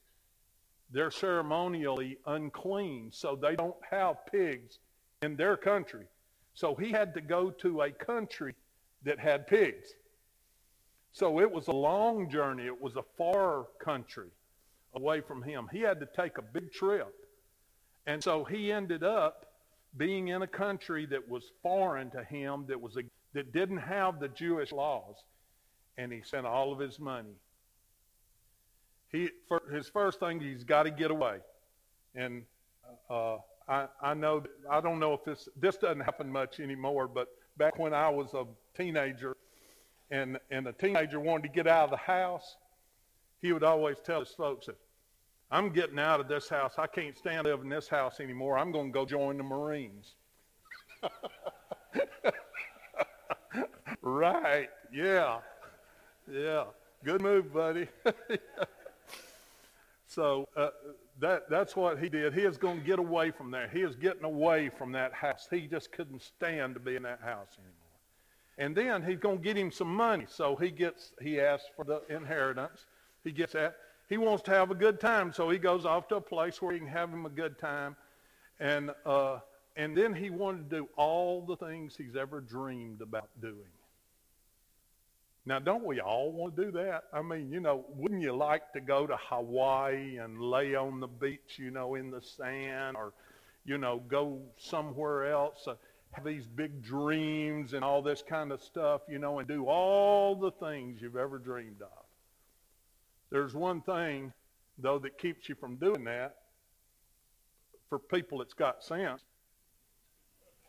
They're 0.91 1.11
ceremonially 1.11 2.19
unclean, 2.27 3.09
so 3.11 3.35
they 3.35 3.55
don't 3.55 3.75
have 3.89 4.17
pigs 4.31 4.79
in 5.23 5.35
their 5.35 5.57
country. 5.57 6.05
So 6.53 6.75
he 6.75 6.91
had 6.91 7.13
to 7.15 7.21
go 7.21 7.49
to 7.49 7.81
a 7.81 7.91
country 7.91 8.53
that 9.05 9.19
had 9.19 9.47
pigs. 9.47 9.93
So 11.13 11.39
it 11.39 11.49
was 11.49 11.69
a 11.69 11.71
long 11.71 12.29
journey. 12.29 12.65
It 12.65 12.81
was 12.81 12.97
a 12.97 13.03
far 13.17 13.67
country 13.79 14.27
away 14.93 15.21
from 15.21 15.41
him. 15.41 15.69
He 15.71 15.79
had 15.79 15.99
to 16.01 16.07
take 16.15 16.37
a 16.37 16.41
big 16.41 16.73
trip. 16.73 17.13
And 18.05 18.21
so 18.21 18.43
he 18.43 18.71
ended 18.71 19.03
up 19.03 19.45
being 19.97 20.27
in 20.27 20.41
a 20.41 20.47
country 20.47 21.05
that 21.05 21.29
was 21.29 21.51
foreign 21.63 22.11
to 22.11 22.23
him, 22.23 22.65
that, 22.67 22.79
was 22.79 22.97
a, 22.97 23.03
that 23.33 23.53
didn't 23.53 23.77
have 23.77 24.19
the 24.19 24.27
Jewish 24.27 24.71
laws. 24.71 25.15
And 25.97 26.11
he 26.11 26.21
sent 26.21 26.45
all 26.45 26.73
of 26.73 26.79
his 26.79 26.99
money. 26.99 27.35
He, 29.11 29.29
his 29.71 29.87
first 29.87 30.19
thing, 30.19 30.41
he's 30.41 30.65
got 30.65 30.83
to 30.83 30.91
get 30.91 31.11
away. 31.11 31.37
And 32.15 32.43
uh, 33.09 33.37
I, 33.69 33.87
I 34.01 34.13
know, 34.13 34.43
I 34.69 34.81
don't 34.81 34.99
know 34.99 35.13
if 35.13 35.23
this, 35.23 35.47
this 35.57 35.77
doesn't 35.77 36.01
happen 36.01 36.29
much 36.29 36.59
anymore, 36.59 37.07
but 37.07 37.29
back 37.57 37.79
when 37.79 37.93
I 37.93 38.09
was 38.09 38.33
a 38.33 38.45
teenager 38.75 39.35
and, 40.11 40.39
and 40.51 40.67
a 40.67 40.73
teenager 40.73 41.19
wanted 41.19 41.43
to 41.43 41.49
get 41.49 41.67
out 41.67 41.85
of 41.85 41.89
the 41.91 41.97
house, 41.97 42.57
he 43.41 43.51
would 43.53 43.63
always 43.63 43.97
tell 43.99 44.19
his 44.19 44.29
folks 44.29 44.67
that, 44.67 44.77
I'm 45.51 45.69
getting 45.69 45.99
out 45.99 46.19
of 46.19 46.27
this 46.27 46.49
house. 46.49 46.73
I 46.77 46.87
can't 46.87 47.17
stand 47.17 47.45
living 47.45 47.65
in 47.65 47.69
this 47.69 47.87
house 47.87 48.19
anymore. 48.19 48.57
I'm 48.57 48.71
going 48.71 48.87
to 48.87 48.91
go 48.91 49.05
join 49.05 49.37
the 49.37 49.43
Marines. 49.43 50.15
right. 54.01 54.69
Yeah. 54.91 55.39
Yeah. 56.31 56.63
Good 57.03 57.21
move, 57.21 57.53
buddy. 57.53 57.87
so 60.07 60.47
uh, 60.57 60.69
that, 61.19 61.47
that's 61.49 61.75
what 61.75 61.99
he 61.99 62.09
did. 62.09 62.33
He 62.33 62.41
is 62.41 62.57
going 62.57 62.79
to 62.79 62.85
get 62.85 62.97
away 62.97 63.29
from 63.29 63.51
there. 63.51 63.69
He 63.71 63.81
is 63.81 63.95
getting 63.95 64.23
away 64.23 64.69
from 64.69 64.91
that 64.93 65.13
house. 65.13 65.47
He 65.49 65.67
just 65.67 65.91
couldn't 65.91 66.23
stand 66.23 66.73
to 66.73 66.79
be 66.79 66.95
in 66.95 67.03
that 67.03 67.21
house 67.21 67.57
anymore. 67.59 67.84
And 68.57 68.75
then 68.75 69.03
he's 69.03 69.19
going 69.19 69.37
to 69.39 69.43
get 69.43 69.57
him 69.57 69.71
some 69.71 69.93
money. 69.93 70.25
So 70.29 70.55
he 70.55 70.71
gets, 70.71 71.11
he 71.21 71.41
asks 71.41 71.67
for 71.75 71.83
the 71.83 72.01
inheritance. 72.09 72.85
He 73.23 73.31
gets 73.31 73.53
that. 73.53 73.75
He 74.07 74.17
wants 74.17 74.43
to 74.43 74.51
have 74.51 74.71
a 74.71 74.75
good 74.75 74.99
time. 74.99 75.33
So 75.33 75.49
he 75.49 75.57
goes 75.57 75.85
off 75.85 76.07
to 76.09 76.15
a 76.15 76.21
place 76.21 76.61
where 76.61 76.73
he 76.73 76.79
can 76.79 76.87
have 76.87 77.09
him 77.09 77.25
a 77.25 77.29
good 77.29 77.57
time. 77.59 77.95
And, 78.59 78.91
uh, 79.05 79.39
and 79.75 79.97
then 79.97 80.13
he 80.13 80.29
wanted 80.29 80.69
to 80.69 80.77
do 80.77 80.89
all 80.95 81.41
the 81.41 81.57
things 81.57 81.95
he's 81.97 82.15
ever 82.15 82.39
dreamed 82.39 83.01
about 83.01 83.29
doing. 83.41 83.71
Now, 85.47 85.59
don't 85.59 85.85
we 85.85 85.99
all 85.99 86.31
want 86.31 86.55
to 86.55 86.65
do 86.65 86.71
that? 86.71 87.03
I 87.13 87.21
mean, 87.21 87.51
you 87.51 87.59
know, 87.59 87.85
wouldn't 87.95 88.21
you 88.21 88.35
like 88.35 88.73
to 88.73 88.79
go 88.79 89.05
to 89.05 89.15
Hawaii 89.15 90.17
and 90.17 90.39
lay 90.39 90.73
on 90.73 90.99
the 90.99 91.07
beach, 91.07 91.57
you 91.57 91.69
know, 91.69 91.95
in 91.95 92.09
the 92.09 92.21
sand 92.21 92.97
or, 92.97 93.13
you 93.63 93.77
know, 93.77 94.01
go 94.07 94.39
somewhere 94.57 95.31
else, 95.31 95.67
uh, 95.67 95.75
have 96.15 96.25
these 96.25 96.47
big 96.47 96.81
dreams 96.81 97.73
and 97.73 97.83
all 97.83 98.01
this 98.01 98.23
kind 98.27 98.51
of 98.51 98.61
stuff, 98.61 99.01
you 99.09 99.19
know, 99.19 99.39
and 99.39 99.47
do 99.47 99.65
all 99.65 100.35
the 100.35 100.51
things 100.51 101.01
you've 101.01 101.17
ever 101.17 101.37
dreamed 101.37 101.81
of? 101.81 102.05
There's 103.31 103.53
one 103.53 103.81
thing, 103.81 104.31
though, 104.77 104.99
that 104.99 105.17
keeps 105.17 105.49
you 105.49 105.55
from 105.55 105.75
doing 105.75 106.05
that 106.05 106.37
for 107.89 107.99
people 107.99 108.37
that's 108.39 108.53
got 108.53 108.83
sense, 108.83 109.21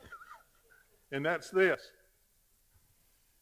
and 1.13 1.25
that's 1.25 1.51
this. 1.51 1.81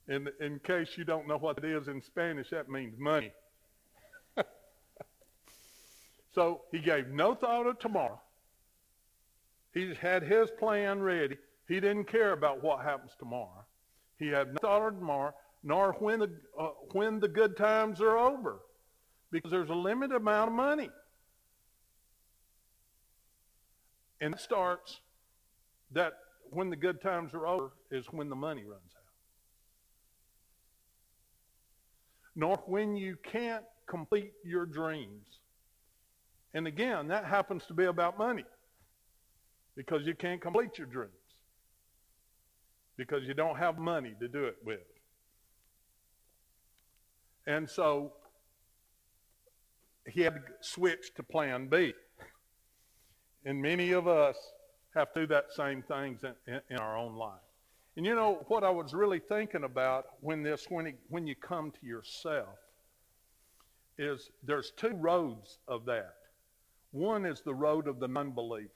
In, 0.07 0.29
in 0.41 0.59
case 0.59 0.99
you 0.99 1.05
don't 1.05 1.27
know 1.27 1.39
what 1.39 1.57
it 1.57 1.65
is 1.65 1.89
in 1.89 2.03
Spanish, 2.03 2.51
that 2.51 2.69
means 2.69 2.99
money. 2.99 3.33
so 6.35 6.61
he 6.71 6.79
gave 6.79 7.09
no 7.09 7.35
thought 7.35 7.67
of 7.67 7.79
tomorrow. 7.79 8.21
He 9.73 9.95
had 9.95 10.23
his 10.23 10.51
plan 10.51 11.01
ready. 11.01 11.39
He 11.69 11.81
didn't 11.81 12.05
care 12.05 12.33
about 12.33 12.63
what 12.63 12.85
happens 12.85 13.13
tomorrow. 13.19 13.65
He 14.19 14.29
had 14.29 14.49
no 14.49 14.59
thought 14.61 14.87
of 14.87 14.99
tomorrow, 14.99 15.35
nor 15.63 15.93
when 15.99 16.21
the, 16.21 16.31
uh, 16.59 16.69
when 16.93 17.21
the 17.21 17.29
good 17.29 17.57
times 17.57 18.01
are 18.01 18.17
over, 18.17 18.61
because 19.31 19.51
there's 19.51 19.71
a 19.71 19.75
limited 19.75 20.17
amount 20.17 20.51
of 20.51 20.55
money. 20.55 20.91
And 24.21 24.35
it 24.35 24.41
starts 24.41 25.01
that 25.93 26.13
when 26.51 26.71
the 26.71 26.77
good 26.77 27.01
times 27.01 27.35
are 27.35 27.47
over 27.47 27.73
is 27.91 28.07
when 28.11 28.29
the 28.29 28.37
money 28.37 28.65
runs 28.65 28.93
out. 28.97 29.05
nor 32.37 32.57
when 32.67 32.97
you 32.97 33.17
can't 33.23 33.65
complete 33.87 34.33
your 34.45 34.67
dreams. 34.67 35.27
And 36.53 36.67
again, 36.67 37.09
that 37.09 37.25
happens 37.25 37.65
to 37.67 37.75
be 37.75 37.85
about 37.85 38.19
money 38.19 38.45
because 39.77 40.07
you 40.07 40.15
can't 40.15 40.41
complete 40.41 40.79
your 40.79 40.87
dreams 40.87 41.13
because 42.97 43.25
you 43.27 43.35
don't 43.35 43.57
have 43.57 43.79
money 43.79 44.15
to 44.21 44.29
do 44.29 44.45
it 44.45 44.57
with. 44.65 44.81
And 47.47 47.69
so 47.69 48.13
he 50.07 50.23
had 50.23 50.35
to 50.35 50.41
switch 50.61 51.15
to 51.17 51.23
plan 51.23 51.69
B. 51.69 51.93
And 53.45 53.61
many 53.61 53.93
of 53.93 54.09
us 54.09 54.37
have 54.95 55.13
to 55.13 55.21
do 55.21 55.27
that 55.29 55.53
same 55.53 55.83
things 55.83 56.23
in, 56.47 56.61
in, 56.71 56.79
our 56.79 56.97
own 56.97 57.17
life. 57.17 57.41
And 57.97 58.07
you 58.07 58.15
know 58.15 58.45
what 58.49 58.65
I 58.65 58.71
was 58.71 58.95
really 58.95 59.19
thinking 59.19 59.65
about 59.65 60.07
when 60.21 60.43
this 60.43 60.67
when 60.69 60.87
it, 60.87 60.99
when 61.09 61.27
you 61.27 61.35
come 61.35 61.71
to 61.71 61.87
yourself 61.87 62.57
is 63.99 64.31
there's 64.43 64.73
two 64.77 64.95
roads 64.95 65.59
of 65.69 65.85
that. 65.87 66.15
One 66.93 67.25
is 67.27 67.43
the 67.43 67.55
road 67.55 67.87
of 67.87 68.01
the 68.01 68.09
non-believer. 68.09 68.71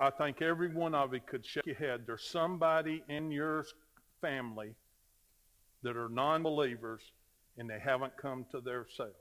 I 0.00 0.10
think 0.10 0.42
every 0.42 0.74
one 0.74 0.94
of 0.94 1.14
you 1.14 1.20
could 1.24 1.46
shake 1.46 1.66
your 1.66 1.76
head. 1.76 2.02
There's 2.06 2.24
somebody 2.24 3.04
in 3.08 3.30
your 3.30 3.64
family 4.20 4.74
that 5.82 5.96
are 5.96 6.08
non-believers 6.08 7.02
and 7.56 7.70
they 7.70 7.78
haven't 7.78 8.16
come 8.16 8.44
to 8.50 8.60
their 8.60 8.84
themselves. 8.84 9.14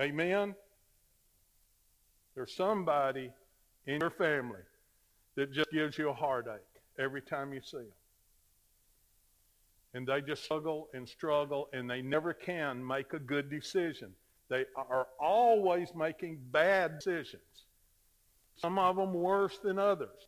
Amen? 0.00 0.54
There's 2.34 2.54
somebody 2.54 3.30
in 3.86 4.00
your 4.00 4.10
family 4.10 4.60
that 5.34 5.52
just 5.52 5.70
gives 5.70 5.98
you 5.98 6.08
a 6.08 6.14
heartache 6.14 6.60
every 6.98 7.20
time 7.20 7.52
you 7.52 7.60
see 7.62 7.78
them. 7.78 7.86
And 9.92 10.06
they 10.06 10.20
just 10.20 10.44
struggle 10.44 10.88
and 10.94 11.08
struggle, 11.08 11.68
and 11.72 11.90
they 11.90 12.00
never 12.00 12.32
can 12.32 12.86
make 12.86 13.12
a 13.12 13.18
good 13.18 13.50
decision. 13.50 14.12
They 14.50 14.64
are 14.74 15.06
always 15.20 15.94
making 15.94 16.40
bad 16.50 16.98
decisions. 16.98 17.42
Some 18.56 18.78
of 18.78 18.96
them 18.96 19.14
worse 19.14 19.58
than 19.58 19.78
others. 19.78 20.26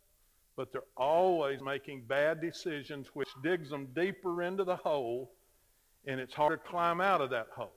But 0.55 0.71
they're 0.71 0.81
always 0.95 1.61
making 1.61 2.05
bad 2.07 2.39
decisions, 2.39 3.07
which 3.13 3.29
digs 3.43 3.69
them 3.69 3.87
deeper 3.93 4.43
into 4.43 4.63
the 4.63 4.77
hole, 4.77 5.33
and 6.07 6.19
it's 6.19 6.33
hard 6.33 6.63
to 6.63 6.69
climb 6.69 7.01
out 7.01 7.21
of 7.21 7.29
that 7.31 7.47
hole. 7.55 7.73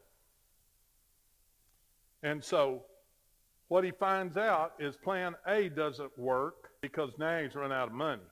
And 2.22 2.42
so 2.42 2.84
what 3.68 3.82
he 3.82 3.90
finds 3.90 4.36
out 4.36 4.74
is 4.78 4.96
plan 4.96 5.34
A 5.46 5.68
doesn't 5.68 6.16
work 6.18 6.70
because 6.80 7.10
now 7.18 7.42
he's 7.42 7.54
run 7.54 7.72
out 7.72 7.88
of 7.88 7.94
money. 7.94 8.22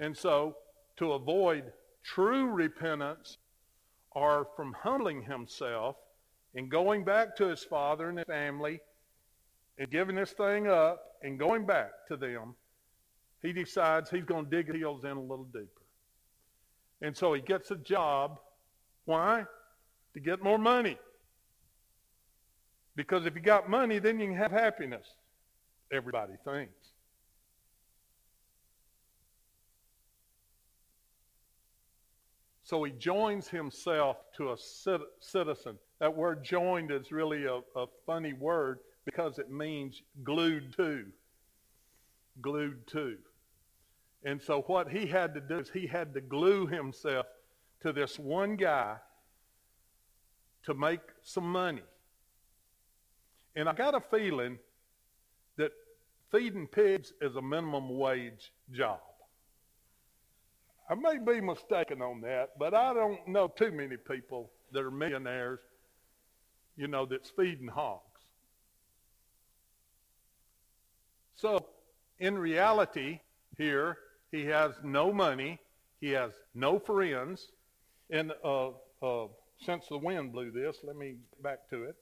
And 0.00 0.16
so, 0.16 0.56
to 0.96 1.12
avoid 1.12 1.72
true 2.04 2.46
repentance 2.46 3.38
or 4.12 4.48
from 4.56 4.72
humbling 4.72 5.22
himself 5.22 5.96
and 6.54 6.70
going 6.70 7.04
back 7.04 7.36
to 7.36 7.46
his 7.46 7.62
father 7.62 8.08
and 8.08 8.18
his 8.18 8.26
family 8.26 8.80
and 9.78 9.90
giving 9.90 10.16
this 10.16 10.32
thing 10.32 10.66
up 10.66 11.00
and 11.22 11.38
going 11.38 11.66
back 11.66 11.90
to 12.08 12.16
them, 12.16 12.54
he 13.42 13.52
decides 13.52 14.10
he's 14.10 14.24
going 14.24 14.44
to 14.44 14.50
dig 14.50 14.66
his 14.66 14.76
heels 14.76 15.04
in 15.04 15.10
a 15.10 15.20
little 15.20 15.46
deeper. 15.52 15.82
And 17.00 17.16
so 17.16 17.32
he 17.34 17.40
gets 17.40 17.70
a 17.70 17.76
job. 17.76 18.40
Why? 19.04 19.44
To 20.14 20.20
get 20.20 20.42
more 20.42 20.58
money. 20.58 20.98
Because 22.96 23.26
if 23.26 23.36
you 23.36 23.40
got 23.40 23.70
money, 23.70 24.00
then 24.00 24.18
you 24.18 24.26
can 24.26 24.36
have 24.36 24.50
happiness. 24.50 25.06
Everybody 25.92 26.32
thinks. 26.44 26.88
So 32.64 32.82
he 32.84 32.92
joins 32.92 33.48
himself 33.48 34.16
to 34.36 34.52
a 34.52 34.56
citizen. 35.20 35.78
That 36.00 36.16
word 36.16 36.44
joined 36.44 36.90
is 36.90 37.10
really 37.10 37.44
a, 37.44 37.60
a 37.76 37.86
funny 38.06 38.32
word 38.32 38.78
because 39.04 39.38
it 39.38 39.50
means 39.50 40.02
glued 40.22 40.76
to. 40.76 41.04
Glued 42.40 42.86
to. 42.88 43.16
And 44.24 44.40
so 44.40 44.62
what 44.62 44.90
he 44.90 45.06
had 45.06 45.34
to 45.34 45.40
do 45.40 45.58
is 45.58 45.70
he 45.70 45.86
had 45.86 46.14
to 46.14 46.20
glue 46.20 46.66
himself 46.66 47.26
to 47.82 47.92
this 47.92 48.18
one 48.18 48.56
guy 48.56 48.96
to 50.64 50.74
make 50.74 51.00
some 51.22 51.50
money. 51.50 51.82
And 53.56 53.68
I 53.68 53.72
got 53.72 53.94
a 53.94 54.00
feeling 54.00 54.58
that 55.56 55.72
feeding 56.30 56.66
pigs 56.66 57.12
is 57.20 57.36
a 57.36 57.42
minimum 57.42 57.98
wage 57.98 58.52
job. 58.72 59.00
I 60.90 60.94
may 60.94 61.18
be 61.18 61.40
mistaken 61.40 62.00
on 62.00 62.20
that, 62.22 62.58
but 62.58 62.74
I 62.74 62.94
don't 62.94 63.26
know 63.28 63.48
too 63.48 63.70
many 63.70 63.96
people 63.96 64.50
that 64.72 64.82
are 64.82 64.90
millionaires, 64.90 65.60
you 66.78 66.86
know, 66.86 67.04
that's 67.04 67.28
feeding 67.28 67.66
hogs. 67.66 68.02
So, 71.34 71.66
in 72.18 72.38
reality, 72.38 73.20
here, 73.56 73.98
he 74.30 74.44
has 74.46 74.72
no 74.84 75.12
money, 75.12 75.58
he 76.00 76.10
has 76.10 76.32
no 76.54 76.78
friends, 76.78 77.48
and 78.10 78.32
uh, 78.44 78.68
uh, 79.02 79.26
since 79.60 79.86
the 79.88 79.98
wind 79.98 80.32
blew 80.32 80.52
this, 80.52 80.78
let 80.84 80.96
me 80.96 81.16
get 81.30 81.42
back 81.42 81.68
to 81.70 81.84
it. 81.84 81.96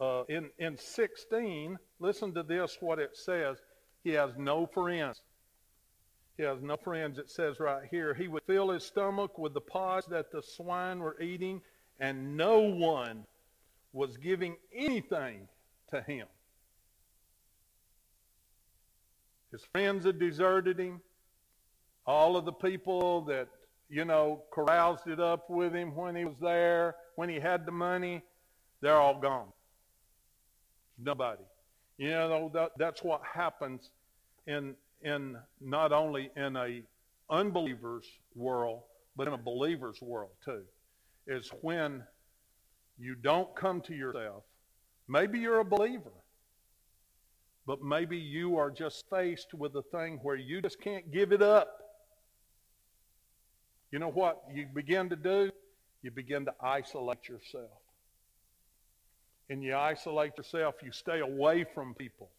Uh, 0.00 0.24
in, 0.28 0.48
in 0.58 0.78
16, 0.78 1.78
listen 2.00 2.32
to 2.32 2.42
this, 2.42 2.78
what 2.80 2.98
it 2.98 3.16
says. 3.16 3.58
He 4.04 4.10
has 4.10 4.30
no 4.38 4.66
friends. 4.66 5.20
He 6.36 6.44
has 6.44 6.62
no 6.62 6.76
friends. 6.76 7.18
It 7.18 7.30
says 7.30 7.60
right 7.60 7.82
here, 7.90 8.14
he 8.14 8.28
would 8.28 8.44
fill 8.46 8.70
his 8.70 8.84
stomach 8.84 9.38
with 9.38 9.54
the 9.54 9.60
pods 9.60 10.06
that 10.06 10.30
the 10.30 10.42
swine 10.42 11.00
were 11.00 11.20
eating, 11.20 11.60
and 12.00 12.36
no 12.36 12.60
one 12.60 13.26
was 13.92 14.16
giving 14.16 14.56
anything 14.74 15.48
to 15.90 16.02
him. 16.02 16.26
His 19.50 19.62
friends 19.72 20.04
had 20.04 20.18
deserted 20.18 20.78
him. 20.78 21.00
All 22.06 22.36
of 22.36 22.44
the 22.44 22.52
people 22.52 23.22
that, 23.22 23.48
you 23.88 24.04
know, 24.04 24.42
caroused 24.54 25.06
it 25.06 25.20
up 25.20 25.48
with 25.48 25.74
him 25.74 25.94
when 25.94 26.14
he 26.14 26.24
was 26.24 26.36
there, 26.40 26.96
when 27.16 27.28
he 27.28 27.36
had 27.36 27.66
the 27.66 27.72
money, 27.72 28.22
they're 28.80 28.96
all 28.96 29.18
gone. 29.18 29.48
Nobody. 30.98 31.42
You 31.96 32.10
know, 32.10 32.50
that, 32.54 32.72
that's 32.78 33.02
what 33.02 33.22
happens 33.24 33.90
in, 34.46 34.74
in 35.02 35.36
not 35.60 35.92
only 35.92 36.30
in 36.36 36.56
a 36.56 36.82
unbeliever's 37.30 38.06
world, 38.34 38.82
but 39.16 39.26
in 39.26 39.34
a 39.34 39.38
believer's 39.38 40.00
world 40.00 40.30
too, 40.44 40.62
is 41.26 41.50
when 41.60 42.02
you 42.98 43.16
don't 43.16 43.54
come 43.56 43.82
to 43.82 43.94
yourself. 43.94 44.44
Maybe 45.08 45.40
you're 45.40 45.60
a 45.60 45.66
believer, 45.66 46.12
but 47.66 47.82
maybe 47.82 48.18
you 48.18 48.56
are 48.58 48.70
just 48.70 49.04
faced 49.10 49.54
with 49.54 49.74
a 49.76 49.82
thing 49.82 50.20
where 50.22 50.36
you 50.36 50.62
just 50.62 50.80
can't 50.80 51.12
give 51.12 51.32
it 51.32 51.42
up. 51.42 51.68
You 53.92 53.98
know 54.00 54.10
what 54.10 54.38
you 54.54 54.66
begin 54.74 55.10
to 55.10 55.16
do? 55.16 55.50
You 56.02 56.10
begin 56.12 56.46
to 56.46 56.54
isolate 56.62 57.28
yourself 57.28 57.70
and 59.50 59.62
you 59.62 59.76
isolate 59.76 60.32
yourself, 60.38 60.76
you 60.84 60.92
stay 60.92 61.20
away 61.20 61.64
from 61.74 61.94
people 61.94 62.30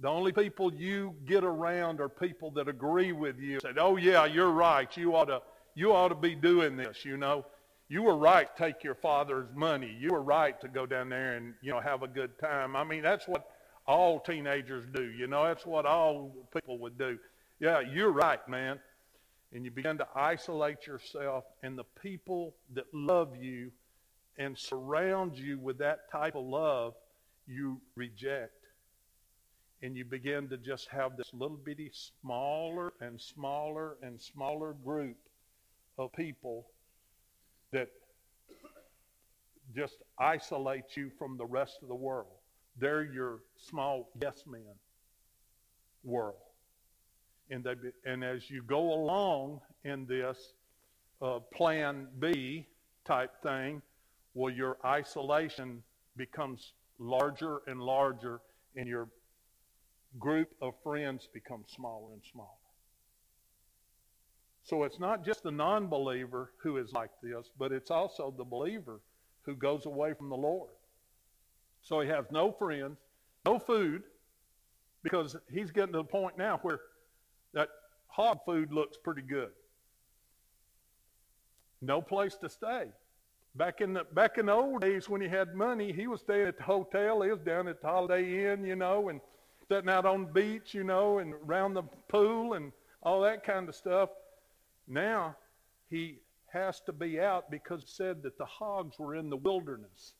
The 0.00 0.08
only 0.08 0.32
people 0.32 0.74
you 0.74 1.16
get 1.26 1.44
around 1.44 2.00
are 2.00 2.10
people 2.10 2.52
that 2.52 2.68
agree 2.68 3.12
with 3.12 3.38
you. 3.40 3.60
Said, 3.60 3.78
"Oh 3.78 3.96
yeah, 3.96 4.26
you're 4.26 4.50
right. 4.52 4.94
You 4.96 5.16
ought 5.16 5.26
to 5.26 5.42
you 5.74 5.92
ought 5.94 6.10
to 6.10 6.16
be 6.16 6.36
doing 6.36 6.76
this, 6.76 7.04
you 7.04 7.16
know. 7.18 7.46
You 7.90 8.02
were 8.04 8.16
right 8.16 8.48
take 8.56 8.84
your 8.84 8.94
father's 8.94 9.48
money. 9.54 9.94
You 9.98 10.10
were 10.12 10.22
right 10.22 10.58
to 10.60 10.68
go 10.68 10.86
down 10.86 11.08
there 11.08 11.36
and, 11.36 11.54
you 11.60 11.72
know, 11.72 11.80
have 11.80 12.04
a 12.04 12.08
good 12.08 12.38
time." 12.38 12.76
I 12.76 12.84
mean, 12.84 13.02
that's 13.02 13.26
what 13.26 13.50
all 13.84 14.20
teenagers 14.20 14.86
do, 14.94 15.10
you 15.10 15.26
know. 15.26 15.42
That's 15.42 15.66
what 15.66 15.86
all 15.86 16.48
people 16.54 16.78
would 16.78 16.96
do. 16.96 17.18
Yeah, 17.58 17.80
you're 17.80 18.12
right, 18.12 18.46
man. 18.48 18.80
And 19.52 19.64
you 19.64 19.72
begin 19.72 19.98
to 19.98 20.06
isolate 20.14 20.86
yourself 20.86 21.44
and 21.64 21.76
the 21.76 21.84
people 22.00 22.54
that 22.74 22.86
love 22.94 23.36
you 23.36 23.72
and 24.38 24.56
surround 24.56 25.36
you 25.36 25.58
with 25.58 25.78
that 25.78 26.08
type 26.12 26.36
of 26.36 26.44
love, 26.44 26.94
you 27.48 27.80
reject 27.96 28.54
and 29.82 29.96
you 29.96 30.04
begin 30.04 30.48
to 30.48 30.56
just 30.56 30.88
have 30.88 31.16
this 31.16 31.32
little 31.32 31.56
bitty 31.56 31.90
smaller 31.92 32.92
and 33.00 33.20
smaller 33.20 33.96
and 34.02 34.20
smaller 34.20 34.74
group 34.84 35.16
of 35.98 36.12
people 36.12 36.66
that 37.72 37.88
just 39.74 39.96
isolate 40.18 40.96
you 40.96 41.10
from 41.18 41.36
the 41.36 41.46
rest 41.46 41.78
of 41.82 41.88
the 41.88 41.94
world. 41.94 42.26
They're 42.78 43.04
your 43.04 43.40
small 43.56 44.10
yes 44.20 44.44
men 44.46 44.74
world. 46.02 46.36
And, 47.50 47.64
they, 47.64 47.74
and 48.04 48.24
as 48.24 48.48
you 48.48 48.62
go 48.62 48.92
along 48.92 49.60
in 49.84 50.06
this 50.06 50.54
uh, 51.20 51.40
plan 51.52 52.06
B 52.18 52.66
type 53.04 53.32
thing, 53.42 53.82
well, 54.34 54.52
your 54.52 54.76
isolation 54.84 55.82
becomes 56.16 56.72
larger 56.98 57.62
and 57.66 57.80
larger, 57.80 58.40
and 58.76 58.86
your 58.86 59.08
group 60.18 60.48
of 60.62 60.74
friends 60.82 61.28
becomes 61.32 61.66
smaller 61.74 62.12
and 62.12 62.22
smaller. 62.30 62.59
So 64.62 64.84
it's 64.84 65.00
not 65.00 65.24
just 65.24 65.42
the 65.42 65.50
non 65.50 65.88
believer 65.88 66.52
who 66.58 66.76
is 66.76 66.92
like 66.92 67.10
this, 67.22 67.50
but 67.58 67.72
it's 67.72 67.90
also 67.90 68.34
the 68.36 68.44
believer 68.44 69.00
who 69.42 69.54
goes 69.54 69.86
away 69.86 70.14
from 70.14 70.28
the 70.28 70.36
Lord. 70.36 70.70
So 71.82 72.00
he 72.00 72.08
has 72.08 72.26
no 72.30 72.52
friends, 72.52 72.98
no 73.46 73.58
food, 73.58 74.02
because 75.02 75.36
he's 75.50 75.70
getting 75.70 75.92
to 75.92 75.98
the 75.98 76.04
point 76.04 76.36
now 76.36 76.58
where 76.62 76.80
that 77.54 77.68
hog 78.06 78.40
food 78.44 78.72
looks 78.72 78.98
pretty 78.98 79.22
good. 79.22 79.50
No 81.80 82.02
place 82.02 82.36
to 82.36 82.48
stay. 82.48 82.88
Back 83.56 83.80
in 83.80 83.94
the 83.94 84.04
back 84.12 84.38
in 84.38 84.46
the 84.46 84.52
old 84.52 84.82
days 84.82 85.08
when 85.08 85.20
he 85.20 85.28
had 85.28 85.54
money, 85.54 85.92
he 85.92 86.06
was 86.06 86.20
staying 86.20 86.46
at 86.46 86.58
the 86.58 86.62
hotel. 86.62 87.22
He 87.22 87.30
was 87.30 87.40
down 87.40 87.66
at 87.66 87.80
the 87.80 87.88
Holiday 87.88 88.52
Inn, 88.52 88.64
you 88.64 88.76
know, 88.76 89.08
and 89.08 89.20
sitting 89.68 89.88
out 89.90 90.06
on 90.06 90.26
the 90.26 90.32
beach, 90.32 90.74
you 90.74 90.84
know, 90.84 91.18
and 91.18 91.34
around 91.46 91.74
the 91.74 91.82
pool 92.08 92.52
and 92.52 92.72
all 93.02 93.22
that 93.22 93.42
kind 93.42 93.68
of 93.68 93.74
stuff. 93.74 94.10
Now 94.90 95.36
he 95.88 96.18
has 96.52 96.80
to 96.80 96.92
be 96.92 97.20
out 97.20 97.48
because 97.48 97.84
said 97.86 98.24
that 98.24 98.36
the 98.36 98.44
hogs 98.44 98.98
were 98.98 99.14
in 99.14 99.30
the 99.30 99.36
wilderness. 99.36 100.14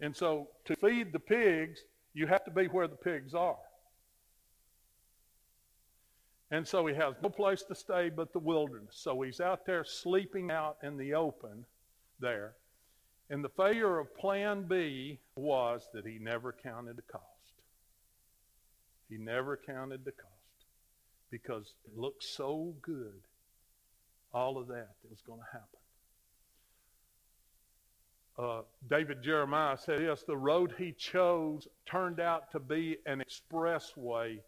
And 0.00 0.16
so 0.16 0.48
to 0.66 0.76
feed 0.76 1.12
the 1.12 1.18
pigs, 1.18 1.80
you 2.14 2.28
have 2.28 2.44
to 2.44 2.52
be 2.52 2.66
where 2.66 2.86
the 2.86 2.94
pigs 2.94 3.34
are. 3.34 3.58
And 6.52 6.66
so 6.66 6.86
he 6.86 6.94
has 6.94 7.14
no 7.20 7.30
place 7.30 7.62
to 7.64 7.74
stay 7.74 8.10
but 8.10 8.32
the 8.32 8.38
wilderness. 8.38 8.94
So 8.96 9.22
he's 9.22 9.40
out 9.40 9.66
there 9.66 9.84
sleeping 9.84 10.52
out 10.52 10.76
in 10.84 10.96
the 10.96 11.14
open 11.14 11.64
there. 12.20 12.54
And 13.28 13.42
the 13.42 13.48
failure 13.48 13.98
of 13.98 14.16
plan 14.16 14.68
B 14.68 15.18
was 15.34 15.88
that 15.94 16.06
he 16.06 16.18
never 16.20 16.52
counted 16.52 16.96
the 16.96 17.02
cost. 17.02 17.24
He 19.08 19.16
never 19.16 19.56
counted 19.56 20.04
the 20.04 20.12
cost 20.12 20.33
because 21.34 21.74
it 21.84 21.98
looked 21.98 22.22
so 22.22 22.72
good, 22.80 23.20
all 24.32 24.56
of 24.56 24.68
that 24.68 24.90
was 25.10 25.18
going 25.26 25.40
to 25.40 25.46
happen. 25.52 25.80
Uh, 28.38 28.62
David 28.88 29.20
Jeremiah 29.20 29.76
said 29.76 30.00
yes, 30.02 30.22
the 30.22 30.36
road 30.36 30.74
he 30.78 30.92
chose 30.92 31.66
turned 31.86 32.20
out 32.20 32.52
to 32.52 32.60
be 32.60 32.98
an 33.06 33.20
expressway 33.20 34.38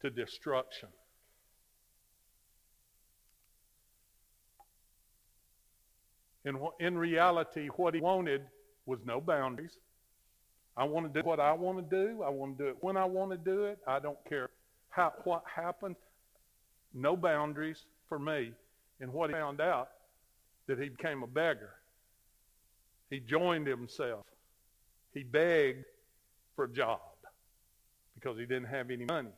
to 0.00 0.08
destruction. 0.08 0.88
In, 6.46 6.58
in 6.80 6.96
reality, 6.96 7.68
what 7.76 7.92
he 7.92 8.00
wanted 8.00 8.40
was 8.86 9.00
no 9.04 9.20
boundaries. 9.20 9.76
I 10.78 10.84
want 10.84 11.12
to 11.12 11.20
do 11.20 11.28
what 11.28 11.40
I 11.40 11.52
want 11.52 11.90
to 11.90 12.06
do. 12.06 12.22
I 12.22 12.30
want 12.30 12.56
to 12.56 12.64
do 12.64 12.70
it 12.70 12.76
when 12.80 12.96
I 12.96 13.04
want 13.04 13.32
to 13.32 13.36
do 13.36 13.64
it. 13.64 13.80
I 13.86 13.98
don't 13.98 14.16
care 14.26 14.48
how, 14.88 15.12
what 15.24 15.42
happens. 15.54 15.96
No 16.94 17.16
boundaries 17.16 17.84
for 18.08 18.18
me. 18.18 18.52
And 19.00 19.12
what 19.12 19.30
he 19.30 19.34
found 19.34 19.60
out, 19.60 19.88
that 20.66 20.78
he 20.78 20.88
became 20.88 21.22
a 21.22 21.26
beggar. 21.26 21.74
He 23.10 23.20
joined 23.20 23.66
himself. 23.66 24.24
He 25.12 25.22
begged 25.22 25.84
for 26.54 26.64
a 26.64 26.72
job 26.72 27.00
because 28.14 28.38
he 28.38 28.46
didn't 28.46 28.68
have 28.68 28.90
any 28.90 29.04
money. 29.04 29.32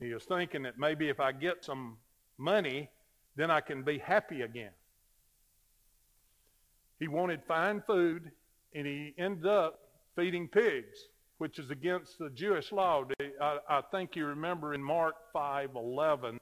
He 0.00 0.12
was 0.12 0.24
thinking 0.24 0.62
that 0.62 0.78
maybe 0.78 1.08
if 1.08 1.20
I 1.20 1.32
get 1.32 1.64
some 1.64 1.98
money, 2.38 2.88
then 3.36 3.50
I 3.50 3.60
can 3.60 3.82
be 3.82 3.98
happy 3.98 4.42
again. 4.42 4.72
He 6.98 7.08
wanted 7.08 7.42
fine 7.46 7.82
food, 7.86 8.30
and 8.74 8.86
he 8.86 9.14
ended 9.18 9.46
up 9.46 9.80
feeding 10.16 10.48
pigs, 10.48 10.98
which 11.42 11.58
is 11.58 11.72
against 11.72 12.20
the 12.20 12.30
Jewish 12.30 12.70
law. 12.70 13.02
I, 13.40 13.82
think 13.90 14.14
you 14.14 14.26
remember 14.26 14.74
in 14.74 14.80
Mark 14.80 15.16
5:11, 15.34 16.38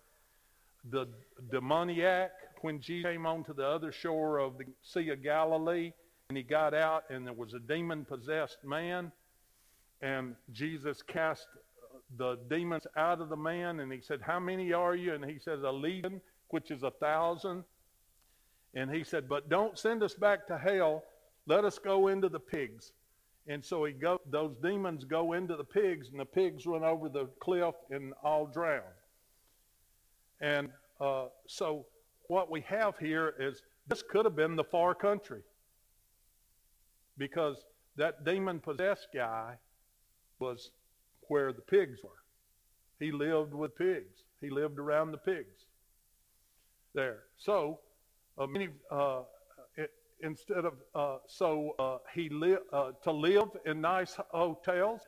the 0.91 1.07
demoniac 1.51 2.33
when 2.61 2.83
Jesus 2.83 3.11
came 3.11 3.25
onto 3.25 3.55
the 3.55 3.67
other 3.67 3.93
shore 3.93 4.37
of 4.37 4.59
the 4.59 4.67
Sea 4.83 5.09
of 5.09 5.23
Galilee, 5.23 5.93
and 6.29 6.37
he 6.37 6.43
got 6.43 6.75
out, 6.75 7.05
and 7.09 7.27
there 7.27 7.33
was 7.33 7.55
a 7.55 7.61
demon-possessed 7.61 8.59
man, 8.63 9.11
and 10.03 10.37
Jesus 10.53 11.01
cast 11.01 11.47
uh, 11.57 11.97
the 12.19 12.39
demons 12.51 12.87
out 12.95 13.23
of 13.23 13.31
the 13.31 13.39
man, 13.39 13.81
and 13.81 13.91
he 13.91 14.03
said, 14.03 14.21
"How 14.21 14.39
many 14.39 14.75
are 14.75 14.95
you?" 14.95 15.15
And 15.15 15.25
he 15.25 15.39
says, 15.39 15.63
"A 15.63 15.73
legion, 15.73 16.21
which 16.49 16.71
is 16.71 16.83
a 16.83 16.91
thousand. 16.91 17.65
And 18.75 18.95
he 18.95 19.03
said, 19.03 19.31
"But 19.31 19.49
don't 19.49 19.79
send 19.79 20.03
us 20.03 20.13
back 20.13 20.47
to 20.49 20.59
hell. 20.59 21.05
Let 21.47 21.65
us 21.65 21.79
go 21.79 22.09
into 22.09 22.29
the 22.29 22.39
pigs." 22.39 22.93
And 23.51 23.65
so 23.65 23.85
he 23.85 23.93
go, 23.93 24.21
those 24.31 24.55
demons 24.63 25.03
go 25.03 25.33
into 25.33 25.57
the 25.57 25.65
pigs, 25.65 26.09
and 26.11 26.21
the 26.21 26.25
pigs 26.25 26.67
run 26.67 26.85
over 26.85 27.09
the 27.09 27.27
cliff 27.41 27.75
and 27.91 28.15
all 28.23 28.47
drown. 28.47 28.83
And 30.41 30.69
uh, 31.01 31.27
so 31.49 31.85
what 32.29 32.49
we 32.49 32.61
have 32.61 32.97
here 32.99 33.35
is 33.41 33.61
this 33.89 34.05
could 34.09 34.25
have 34.25 34.37
been 34.37 34.55
the 34.55 34.63
far 34.63 34.95
country 34.95 35.43
because 37.19 37.57
that 37.97 38.25
demon 38.25 38.61
possessed 38.61 39.09
guy 39.13 39.57
was 40.39 40.71
where 41.23 41.53
the 41.53 41.61
pigs 41.61 41.99
were. 42.05 42.23
He 43.01 43.11
lived 43.11 43.53
with 43.53 43.77
pigs. 43.77 44.23
He 44.41 44.49
lived 44.49 44.79
around 44.79 45.11
the 45.11 45.19
pigs 45.19 45.65
there. 46.95 47.25
So 47.37 47.81
uh, 48.39 48.47
many 48.47 48.69
uh, 48.93 49.23
instead 50.23 50.65
of 50.65 50.75
uh, 50.95 51.19
so 51.27 51.75
uh, 51.79 51.99
he 52.15 52.29
li- 52.29 52.57
uh, 52.73 52.93
to 53.03 53.13
live 53.13 53.49
in 53.67 53.81
nice 53.81 54.19
hotels, 54.31 55.03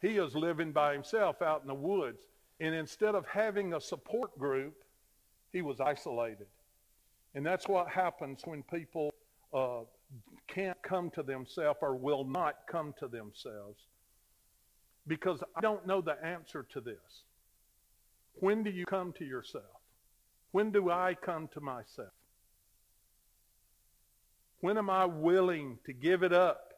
he 0.00 0.16
is 0.18 0.34
living 0.34 0.72
by 0.72 0.92
himself 0.92 1.42
out 1.42 1.62
in 1.62 1.68
the 1.68 1.74
woods. 1.74 2.26
And 2.60 2.74
instead 2.74 3.14
of 3.14 3.26
having 3.26 3.74
a 3.74 3.80
support 3.80 4.36
group, 4.38 4.74
he 5.52 5.62
was 5.62 5.80
isolated. 5.80 6.46
And 7.34 7.44
that's 7.44 7.68
what 7.68 7.88
happens 7.88 8.42
when 8.44 8.62
people 8.62 9.12
uh, 9.54 9.80
can't 10.48 10.80
come 10.82 11.10
to 11.10 11.22
themselves 11.22 11.78
or 11.82 11.96
will 11.96 12.24
not 12.24 12.54
come 12.70 12.94
to 12.98 13.08
themselves. 13.08 13.80
Because 15.06 15.42
I 15.56 15.60
don't 15.60 15.86
know 15.86 16.00
the 16.00 16.22
answer 16.24 16.66
to 16.72 16.80
this. 16.80 17.24
When 18.34 18.62
do 18.62 18.70
you 18.70 18.84
come 18.84 19.12
to 19.14 19.24
yourself? 19.24 19.64
When 20.52 20.70
do 20.70 20.90
I 20.90 21.14
come 21.14 21.48
to 21.54 21.60
myself? 21.60 22.12
When 24.62 24.78
am 24.78 24.88
I 24.88 25.06
willing 25.06 25.78
to 25.86 25.92
give 25.92 26.22
it 26.22 26.32
up? 26.32 26.72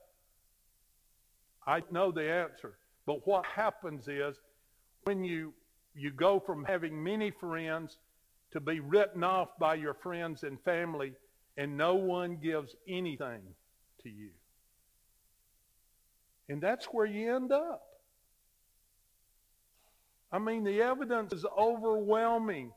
I 1.66 1.82
know 1.91 2.11
the 2.11 2.28
answer. 2.28 2.78
But 3.05 3.26
what 3.26 3.45
happens 3.45 4.09
is 4.09 4.39
when 5.05 5.22
you, 5.22 5.53
you 5.95 6.11
go 6.11 6.41
from 6.41 6.64
having 6.64 7.05
many 7.05 7.30
friends 7.30 7.99
to 8.53 8.61
be 8.61 8.80
written 8.80 9.22
off 9.22 9.51
by 9.59 9.74
your 9.74 9.93
friends 9.93 10.45
and 10.45 10.59
family, 10.62 11.12
and 11.59 11.76
no 11.76 11.95
one 11.95 12.39
gives 12.43 12.74
anything 12.89 13.43
to 14.03 14.09
you. 14.09 14.30
And 16.49 16.62
that's 16.62 16.87
where 16.87 17.07
you 17.07 17.37
end 17.37 17.53
up. 17.53 17.82
I 20.32 20.39
mean, 20.39 20.64
the 20.64 20.80
evidence 20.80 21.35
is 21.35 21.45
overwhelming. 21.57 22.72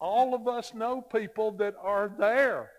All 0.00 0.34
of 0.34 0.48
us 0.48 0.74
know 0.74 1.00
people 1.00 1.52
that 1.52 1.76
are 1.80 2.10
there. 2.18 2.72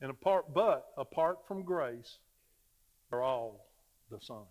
And 0.00 0.10
apart, 0.10 0.54
but 0.54 0.86
apart 0.96 1.38
from 1.46 1.62
grace, 1.62 2.18
are 3.10 3.22
all 3.22 3.68
the 4.10 4.18
Son. 4.20 4.44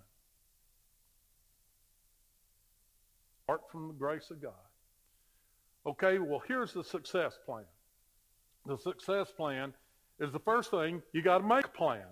Apart 3.46 3.62
from 3.72 3.88
the 3.88 3.94
grace 3.94 4.30
of 4.32 4.42
God. 4.42 4.54
Okay, 5.86 6.20
well, 6.20 6.42
here's 6.46 6.74
the 6.74 6.84
success 6.84 7.38
plan. 7.46 7.64
The 8.66 8.78
success 8.78 9.32
plan 9.32 9.74
is 10.20 10.34
the 10.34 10.40
first 10.40 10.72
thing 10.72 11.02
you 11.14 11.22
got 11.22 11.38
to 11.38 11.48
make 11.48 11.66
a 11.66 11.70
plan. 11.70 12.06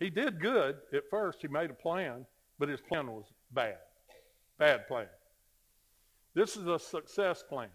He 0.00 0.08
did 0.08 0.40
good 0.40 0.76
at 0.94 1.02
first. 1.10 1.38
He 1.42 1.48
made 1.48 1.70
a 1.70 1.74
plan, 1.74 2.24
but 2.58 2.68
his 2.68 2.80
plan 2.80 3.06
was 3.08 3.26
bad. 3.52 3.76
Bad 4.58 4.88
plan. 4.88 5.08
This 6.34 6.56
is 6.56 6.66
a 6.66 6.78
success 6.78 7.44
plan. 7.46 7.68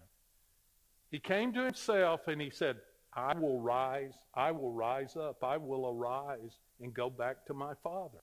He 1.10 1.20
came 1.20 1.52
to 1.52 1.64
himself 1.64 2.26
and 2.26 2.40
he 2.40 2.50
said, 2.50 2.76
I 3.18 3.34
will 3.36 3.60
rise, 3.60 4.14
I 4.34 4.52
will 4.52 4.72
rise 4.72 5.16
up, 5.16 5.42
I 5.42 5.56
will 5.56 5.88
arise 5.88 6.60
and 6.80 6.94
go 6.94 7.10
back 7.10 7.44
to 7.46 7.54
my 7.54 7.72
father. 7.82 8.18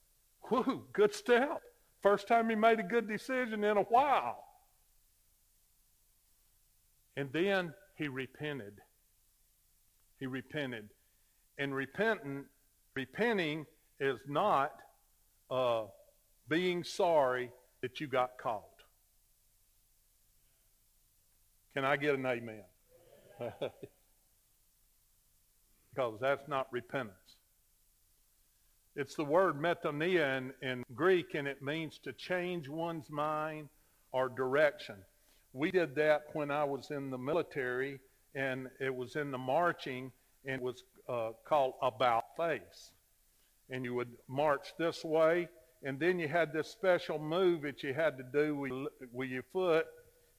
Whew, 0.48 0.86
good 0.94 1.14
step. 1.14 1.62
First 2.02 2.30
time 2.30 2.50
he 2.50 2.56
made 2.56 2.80
a 2.80 2.84
good 2.84 3.08
decision 3.08 3.64
in 3.66 3.78
a 3.78 3.82
while. 3.84 4.44
And 7.18 7.30
then 7.34 7.74
he 7.96 8.08
repented. 8.08 8.80
He 10.18 10.28
repented. 10.28 10.90
And 11.58 11.76
repenting, 11.76 12.46
repenting 12.96 13.66
is 14.00 14.20
not 14.30 14.72
uh, 15.52 15.86
being 16.48 16.86
sorry 16.86 17.52
that 17.82 18.00
you 18.00 18.08
got 18.08 18.38
caught. 18.42 18.64
Can 21.74 21.84
I 21.84 21.98
get 21.98 22.16
an 22.16 22.26
amen? 22.26 22.64
because 25.96 26.20
that's 26.20 26.48
not 26.48 26.68
repentance. 26.72 27.38
It's 28.96 29.16
the 29.16 29.24
word 29.24 29.60
metanoia 29.60 30.38
in, 30.38 30.54
in 30.62 30.84
Greek, 30.94 31.36
and 31.36 31.48
it 31.48 31.62
means 31.62 32.00
to 32.00 32.14
change 32.14 32.70
one's 32.70 33.10
mind 33.10 33.70
or 34.12 34.30
direction. 34.30 34.96
We 35.54 35.72
did 35.72 35.96
that 35.96 36.24
when 36.34 36.52
I 36.52 36.64
was 36.64 36.92
in 36.92 37.10
the 37.10 37.18
military, 37.18 38.00
and 38.36 38.68
it 38.80 38.94
was 38.94 39.16
in 39.16 39.32
the 39.32 39.38
marching, 39.38 40.12
and 40.46 40.56
it 40.56 40.62
was 40.62 40.84
uh, 41.08 41.32
called 41.46 41.74
about 41.82 42.24
face. 42.38 42.92
And 43.70 43.84
you 43.84 43.96
would 43.96 44.12
march 44.28 44.74
this 44.78 45.04
way, 45.04 45.48
and 45.84 46.00
then 46.00 46.20
you 46.20 46.28
had 46.28 46.54
this 46.54 46.68
special 46.70 47.20
move 47.20 47.62
that 47.64 47.84
you 47.84 47.94
had 47.94 48.18
to 48.18 48.24
do 48.24 48.56
with, 48.56 48.72
with 49.12 49.30
your 49.30 49.44
foot, 49.52 49.86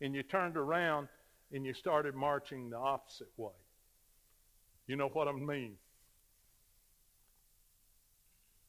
and 0.00 0.14
you 0.14 0.22
turned 0.22 0.56
around 0.56 1.08
and 1.52 1.64
you 1.64 1.72
started 1.72 2.14
marching 2.14 2.70
the 2.70 2.76
opposite 2.76 3.30
way. 3.36 3.52
You 4.86 4.96
know 4.96 5.08
what 5.08 5.28
I 5.28 5.32
mean? 5.32 5.76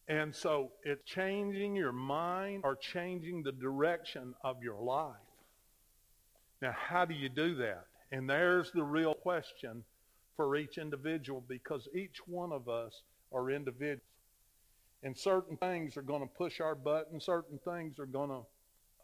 And 0.08 0.34
so 0.34 0.72
it's 0.84 1.04
changing 1.04 1.76
your 1.76 1.92
mind 1.92 2.62
or 2.64 2.76
changing 2.76 3.44
the 3.44 3.52
direction 3.52 4.34
of 4.44 4.64
your 4.64 4.82
life. 4.82 5.16
Now, 6.62 6.74
how 6.76 7.06
do 7.06 7.14
you 7.14 7.30
do 7.30 7.56
that? 7.56 7.86
And 8.12 8.30
there's 8.30 8.72
the 8.72 8.84
real 8.84 9.14
question 9.14 9.84
for 10.38 10.56
each 10.56 10.78
individual 10.78 11.44
because 11.48 11.88
each 11.94 12.18
one 12.26 12.54
of 12.54 12.70
us 12.70 13.02
are 13.34 13.52
individuals. 13.52 14.02
And 15.04 15.16
certain 15.16 15.58
things 15.58 15.98
are 15.98 16.02
going 16.02 16.22
to 16.22 16.28
push 16.28 16.60
our 16.62 16.74
button, 16.74 17.20
certain 17.20 17.60
things 17.66 18.00
are 18.00 18.06
going 18.06 18.30
to 18.30 18.42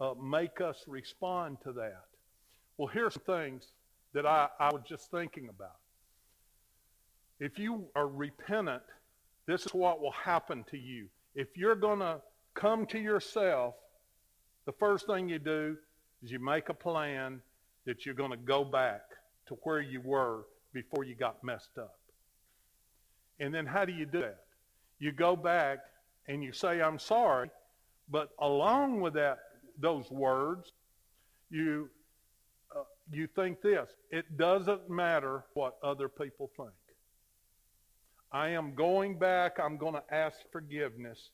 uh, 0.03 0.13
make 0.15 0.61
us 0.61 0.83
respond 0.87 1.57
to 1.63 1.73
that. 1.73 2.05
Well, 2.77 2.87
here's 2.87 3.13
some 3.13 3.23
things 3.23 3.67
that 4.13 4.25
I, 4.25 4.47
I 4.59 4.69
was 4.69 4.81
just 4.87 5.11
thinking 5.11 5.49
about. 5.49 5.82
If 7.39 7.59
you 7.59 7.85
are 7.95 8.07
repentant, 8.07 8.83
this 9.47 9.65
is 9.65 9.73
what 9.73 10.01
will 10.01 10.11
happen 10.11 10.63
to 10.71 10.77
you. 10.77 11.07
If 11.35 11.57
you're 11.57 11.75
going 11.75 11.99
to 11.99 12.21
come 12.53 12.85
to 12.87 12.99
yourself, 12.99 13.75
the 14.65 14.71
first 14.73 15.07
thing 15.07 15.27
you 15.27 15.39
do 15.39 15.75
is 16.21 16.31
you 16.31 16.39
make 16.39 16.69
a 16.69 16.73
plan 16.73 17.41
that 17.85 18.05
you're 18.05 18.15
going 18.15 18.31
to 18.31 18.37
go 18.37 18.63
back 18.63 19.01
to 19.47 19.57
where 19.63 19.81
you 19.81 19.99
were 20.01 20.45
before 20.73 21.03
you 21.03 21.15
got 21.15 21.43
messed 21.43 21.77
up. 21.77 21.99
And 23.39 23.53
then 23.53 23.65
how 23.65 23.83
do 23.83 23.91
you 23.91 24.05
do 24.05 24.19
that? 24.21 24.43
You 24.99 25.11
go 25.11 25.35
back 25.35 25.79
and 26.27 26.43
you 26.43 26.53
say, 26.53 26.81
I'm 26.81 26.99
sorry, 26.99 27.49
but 28.09 28.29
along 28.39 29.01
with 29.01 29.15
that, 29.15 29.39
those 29.77 30.09
words, 30.09 30.71
you, 31.49 31.89
uh, 32.75 32.83
you 33.11 33.27
think 33.35 33.61
this. 33.61 33.89
It 34.11 34.37
doesn't 34.37 34.89
matter 34.89 35.43
what 35.55 35.77
other 35.83 36.07
people 36.07 36.49
think. 36.55 36.69
I 38.33 38.49
am 38.49 38.73
going 38.73 39.19
back. 39.19 39.59
I'm 39.59 39.77
going 39.77 39.93
to 39.93 40.03
ask 40.13 40.37
forgiveness. 40.51 41.29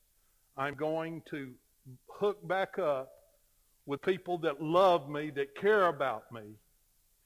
I'm 0.57 0.75
going 0.75 1.21
to 1.29 1.51
hook 2.09 2.45
back 2.45 2.77
up 2.77 3.09
with 3.85 4.01
people 4.01 4.37
that 4.39 4.61
love 4.61 5.09
me, 5.09 5.29
that 5.31 5.55
care 5.55 5.87
about 5.87 6.29
me. 6.31 6.41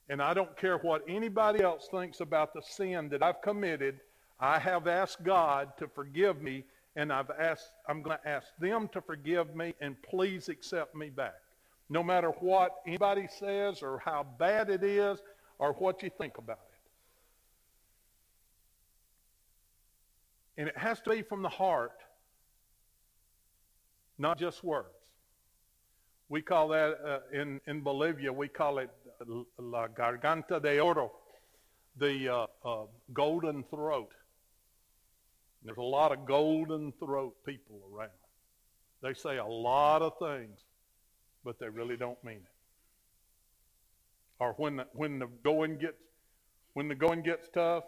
And 0.09 0.21
I 0.21 0.35
don't 0.35 0.55
care 0.55 0.77
what 0.77 1.03
anybody 1.07 1.63
else 1.63 1.87
thinks 1.89 2.19
about 2.19 2.53
the 2.53 2.61
sin 2.61 3.09
that 3.09 3.23
I've 3.23 3.41
committed. 3.41 3.99
I 4.39 4.59
have 4.59 4.87
asked 4.87 5.23
God 5.23 5.75
to 5.79 5.87
forgive 5.87 6.39
me, 6.39 6.65
and 6.95 7.11
I've 7.11 7.31
asked, 7.31 7.71
I'm 7.89 8.03
going 8.03 8.17
to 8.23 8.29
ask 8.29 8.47
them 8.59 8.87
to 8.89 9.01
forgive 9.01 9.55
me, 9.55 9.73
and 9.81 9.99
please 10.03 10.49
accept 10.49 10.93
me 10.93 11.09
back. 11.09 11.41
No 11.89 12.03
matter 12.03 12.29
what 12.29 12.75
anybody 12.85 13.27
says 13.39 13.81
or 13.81 13.99
how 14.05 14.25
bad 14.37 14.69
it 14.69 14.83
is 14.83 15.19
or 15.57 15.73
what 15.73 16.03
you 16.03 16.11
think 16.15 16.37
about 16.37 16.59
it. 16.69 16.72
And 20.57 20.67
it 20.67 20.77
has 20.77 21.01
to 21.01 21.09
be 21.09 21.21
from 21.21 21.41
the 21.41 21.49
heart, 21.49 22.03
not 24.17 24.37
just 24.37 24.63
words. 24.63 24.87
We 26.29 26.41
call 26.41 26.69
that 26.69 26.97
uh, 27.05 27.19
in, 27.33 27.59
in 27.67 27.81
Bolivia, 27.81 28.31
we 28.31 28.47
call 28.47 28.79
it 28.79 28.89
la 29.59 29.87
garganta 29.87 30.61
de 30.61 30.79
oro, 30.79 31.11
the 31.97 32.29
uh, 32.29 32.47
uh, 32.65 32.85
golden 33.13 33.63
throat. 33.63 34.11
There's 35.63 35.77
a 35.77 35.81
lot 35.81 36.11
of 36.11 36.25
golden 36.25 36.91
throat 36.99 37.35
people 37.45 37.81
around. 37.91 38.09
They 39.01 39.13
say 39.13 39.37
a 39.37 39.45
lot 39.45 40.01
of 40.01 40.13
things, 40.19 40.59
but 41.43 41.59
they 41.59 41.69
really 41.69 41.97
don't 41.97 42.21
mean 42.23 42.37
it. 42.37 42.53
Or 44.39 44.53
when 44.57 44.77
the, 44.77 44.87
when 44.93 45.19
the 45.19 45.27
going 45.43 45.77
gets 45.77 45.97
when 46.73 46.87
the 46.87 46.95
going 46.95 47.21
gets 47.21 47.47
tough, 47.49 47.83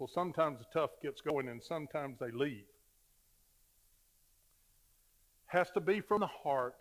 well, 0.00 0.08
sometimes 0.08 0.58
the 0.58 0.80
tough 0.80 0.92
gets 1.02 1.20
going 1.20 1.46
and 1.48 1.62
sometimes 1.62 2.18
they 2.18 2.30
leave. 2.30 2.64
Has 5.46 5.70
to 5.72 5.80
be 5.80 6.00
from 6.00 6.20
the 6.20 6.26
heart, 6.26 6.74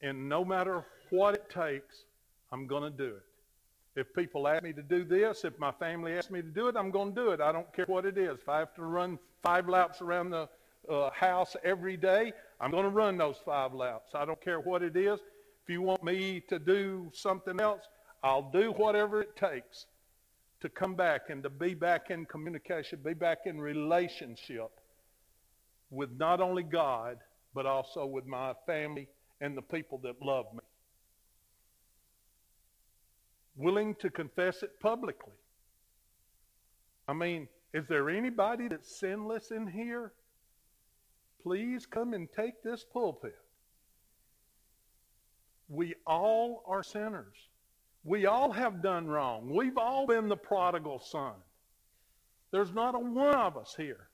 and 0.00 0.26
no 0.26 0.42
matter 0.42 0.86
what 1.10 1.34
it 1.34 1.50
takes, 1.50 2.04
I'm 2.50 2.66
going 2.66 2.84
to 2.84 2.90
do 2.90 3.16
it. 3.16 4.00
If 4.00 4.14
people 4.14 4.48
ask 4.48 4.62
me 4.62 4.72
to 4.72 4.82
do 4.82 5.04
this, 5.04 5.44
if 5.44 5.58
my 5.58 5.70
family 5.72 6.14
asks 6.14 6.30
me 6.30 6.40
to 6.40 6.48
do 6.48 6.68
it, 6.68 6.76
I'm 6.78 6.90
going 6.90 7.14
to 7.14 7.24
do 7.24 7.30
it. 7.32 7.42
I 7.42 7.52
don't 7.52 7.70
care 7.74 7.84
what 7.84 8.06
it 8.06 8.16
is. 8.16 8.38
If 8.40 8.48
I 8.48 8.58
have 8.58 8.74
to 8.76 8.84
run 8.84 9.18
five 9.42 9.68
laps 9.68 10.00
around 10.00 10.30
the 10.30 10.48
uh, 10.90 11.10
house 11.10 11.56
every 11.62 11.98
day, 11.98 12.32
I'm 12.58 12.70
going 12.70 12.84
to 12.84 12.90
run 12.90 13.18
those 13.18 13.36
five 13.44 13.74
laps. 13.74 14.12
I 14.14 14.24
don't 14.24 14.40
care 14.40 14.60
what 14.60 14.82
it 14.82 14.96
is. 14.96 15.20
If 15.62 15.68
you 15.68 15.82
want 15.82 16.02
me 16.02 16.42
to 16.48 16.58
do 16.58 17.10
something 17.12 17.60
else, 17.60 17.82
I'll 18.24 18.50
do 18.50 18.72
whatever 18.72 19.20
it 19.20 19.36
takes 19.36 19.84
to 20.62 20.68
come 20.68 20.94
back 20.94 21.22
and 21.28 21.42
to 21.42 21.50
be 21.50 21.74
back 21.74 22.10
in 22.10 22.24
communication, 22.24 23.00
be 23.04 23.14
back 23.14 23.40
in 23.46 23.60
relationship 23.60 24.70
with 25.90 26.10
not 26.16 26.40
only 26.40 26.62
God, 26.62 27.18
but 27.52 27.66
also 27.66 28.06
with 28.06 28.26
my 28.26 28.54
family 28.64 29.08
and 29.40 29.56
the 29.56 29.62
people 29.62 29.98
that 30.04 30.22
love 30.22 30.46
me. 30.54 30.60
Willing 33.56 33.96
to 33.96 34.08
confess 34.08 34.62
it 34.62 34.78
publicly. 34.80 35.34
I 37.08 37.12
mean, 37.12 37.48
is 37.74 37.88
there 37.88 38.08
anybody 38.08 38.68
that's 38.68 38.98
sinless 39.00 39.50
in 39.50 39.66
here? 39.66 40.12
Please 41.42 41.86
come 41.86 42.14
and 42.14 42.28
take 42.34 42.62
this 42.62 42.84
pulpit. 42.84 43.36
We 45.68 45.94
all 46.06 46.62
are 46.68 46.84
sinners. 46.84 47.34
We 48.04 48.26
all 48.26 48.52
have 48.52 48.82
done 48.82 49.06
wrong. 49.06 49.48
We've 49.54 49.78
all 49.78 50.06
been 50.06 50.28
the 50.28 50.36
prodigal 50.36 51.00
son. 51.00 51.34
There's 52.50 52.72
not 52.72 52.94
a 52.94 52.98
one 52.98 53.34
of 53.34 53.56
us 53.56 53.74
here 53.76 54.08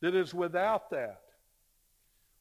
that 0.00 0.14
is 0.14 0.34
without 0.34 0.90
that. 0.90 1.20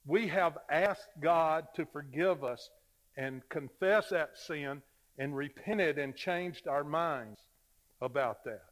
We 0.05 0.27
have 0.27 0.57
asked 0.69 1.09
God 1.21 1.65
to 1.75 1.85
forgive 1.85 2.43
us 2.43 2.69
and 3.17 3.41
confess 3.49 4.09
that 4.09 4.37
sin 4.37 4.81
and 5.17 5.35
repented 5.35 5.97
and 5.97 6.15
changed 6.15 6.67
our 6.67 6.83
minds 6.83 7.39
about 8.01 8.43
that. 8.45 8.63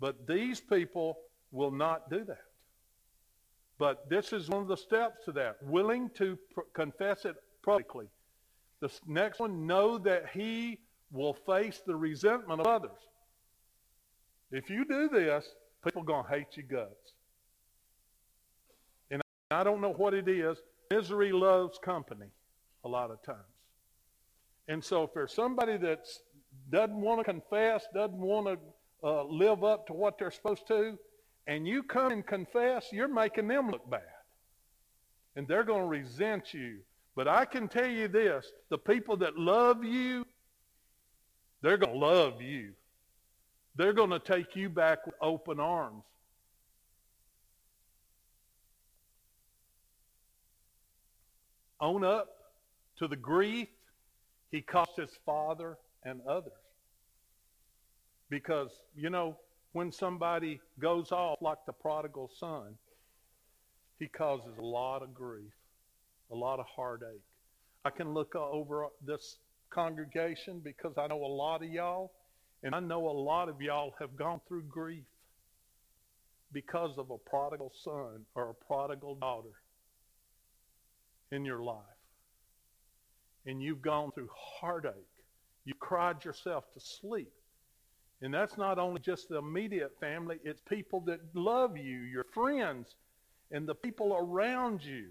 But 0.00 0.26
these 0.26 0.60
people 0.60 1.18
will 1.52 1.70
not 1.70 2.10
do 2.10 2.24
that. 2.24 2.44
But 3.78 4.08
this 4.08 4.32
is 4.32 4.48
one 4.48 4.62
of 4.62 4.68
the 4.68 4.76
steps 4.76 5.24
to 5.26 5.32
that. 5.32 5.56
Willing 5.62 6.10
to 6.16 6.38
pr- 6.52 6.60
confess 6.74 7.24
it 7.24 7.36
publicly. 7.62 8.06
The 8.80 8.90
next 9.06 9.40
one, 9.40 9.66
know 9.66 9.98
that 9.98 10.30
he 10.32 10.78
will 11.10 11.34
face 11.34 11.80
the 11.86 11.94
resentment 11.94 12.60
of 12.60 12.66
others. 12.66 12.98
If 14.50 14.70
you 14.70 14.84
do 14.84 15.08
this, 15.08 15.46
people 15.84 16.02
are 16.02 16.06
going 16.06 16.24
to 16.24 16.30
hate 16.30 16.56
you 16.56 16.62
guts. 16.62 17.12
And 19.10 19.22
I 19.50 19.64
don't 19.64 19.80
know 19.80 19.92
what 19.92 20.14
it 20.14 20.28
is. 20.28 20.58
Misery 20.90 21.32
loves 21.32 21.78
company 21.78 22.26
a 22.84 22.88
lot 22.88 23.10
of 23.10 23.22
times. 23.22 23.38
And 24.68 24.82
so 24.82 25.02
if 25.02 25.14
there's 25.14 25.32
somebody 25.32 25.76
that 25.78 26.06
doesn't 26.70 27.00
want 27.00 27.20
to 27.20 27.24
confess, 27.24 27.84
doesn't 27.94 28.16
want 28.16 28.46
to 28.46 28.58
uh, 29.06 29.24
live 29.24 29.64
up 29.64 29.86
to 29.88 29.92
what 29.92 30.18
they're 30.18 30.30
supposed 30.30 30.66
to, 30.68 30.98
and 31.46 31.66
you 31.68 31.82
come 31.82 32.12
and 32.12 32.26
confess, 32.26 32.86
you're 32.92 33.08
making 33.08 33.48
them 33.48 33.70
look 33.70 33.88
bad. 33.90 34.00
And 35.36 35.46
they're 35.46 35.64
going 35.64 35.82
to 35.82 35.88
resent 35.88 36.54
you. 36.54 36.78
But 37.16 37.28
I 37.28 37.44
can 37.44 37.68
tell 37.68 37.88
you 37.88 38.08
this, 38.08 38.50
the 38.70 38.78
people 38.78 39.16
that 39.18 39.36
love 39.36 39.84
you, 39.84 40.24
they're 41.64 41.78
going 41.78 41.98
to 41.98 42.06
love 42.06 42.42
you. 42.42 42.72
They're 43.74 43.94
going 43.94 44.10
to 44.10 44.18
take 44.18 44.54
you 44.54 44.68
back 44.68 45.06
with 45.06 45.14
open 45.22 45.58
arms. 45.58 46.04
Own 51.80 52.04
up 52.04 52.28
to 52.98 53.08
the 53.08 53.16
grief 53.16 53.68
he 54.50 54.60
caused 54.60 54.96
his 54.98 55.08
father 55.24 55.78
and 56.04 56.20
others. 56.28 56.52
Because, 58.28 58.68
you 58.94 59.08
know, 59.08 59.38
when 59.72 59.90
somebody 59.90 60.60
goes 60.78 61.12
off 61.12 61.38
like 61.40 61.64
the 61.66 61.72
prodigal 61.72 62.30
son, 62.38 62.74
he 63.98 64.06
causes 64.06 64.52
a 64.58 64.62
lot 64.62 65.02
of 65.02 65.14
grief, 65.14 65.54
a 66.30 66.34
lot 66.34 66.60
of 66.60 66.66
heartache. 66.66 67.22
I 67.86 67.90
can 67.90 68.12
look 68.12 68.36
over 68.36 68.88
this 69.04 69.38
congregation 69.74 70.60
because 70.62 70.94
I 70.96 71.06
know 71.06 71.24
a 71.24 71.26
lot 71.26 71.62
of 71.62 71.70
y'all, 71.70 72.12
and 72.62 72.74
I 72.74 72.80
know 72.80 73.08
a 73.08 73.10
lot 73.10 73.48
of 73.48 73.60
y'all 73.60 73.94
have 73.98 74.16
gone 74.16 74.40
through 74.46 74.62
grief 74.64 75.04
because 76.52 76.96
of 76.98 77.10
a 77.10 77.18
prodigal 77.18 77.72
son 77.82 78.24
or 78.34 78.50
a 78.50 78.64
prodigal 78.66 79.16
daughter 79.16 79.52
in 81.32 81.44
your 81.44 81.62
life. 81.62 81.76
And 83.46 83.60
you've 83.62 83.82
gone 83.82 84.12
through 84.12 84.30
heartache. 84.60 84.94
You 85.64 85.74
cried 85.78 86.24
yourself 86.24 86.64
to 86.74 86.80
sleep. 86.80 87.32
And 88.22 88.32
that's 88.32 88.56
not 88.56 88.78
only 88.78 89.00
just 89.00 89.28
the 89.28 89.38
immediate 89.38 89.92
family, 90.00 90.38
it's 90.44 90.62
people 90.66 91.00
that 91.02 91.20
love 91.34 91.76
you, 91.76 91.98
your 92.00 92.24
friends, 92.32 92.94
and 93.50 93.68
the 93.68 93.74
people 93.74 94.16
around 94.16 94.82
you. 94.82 95.08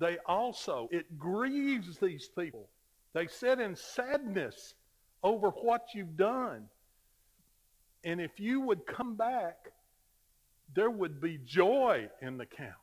They 0.00 0.18
also, 0.26 0.88
it 0.90 1.18
grieves 1.18 1.98
these 1.98 2.28
people. 2.36 2.68
They 3.14 3.28
sit 3.28 3.60
in 3.60 3.76
sadness 3.76 4.74
over 5.22 5.50
what 5.50 5.86
you've 5.94 6.16
done. 6.16 6.64
And 8.02 8.20
if 8.20 8.38
you 8.38 8.60
would 8.60 8.86
come 8.86 9.14
back, 9.16 9.56
there 10.74 10.90
would 10.90 11.20
be 11.20 11.38
joy 11.44 12.08
in 12.20 12.36
the 12.36 12.44
camp. 12.44 12.74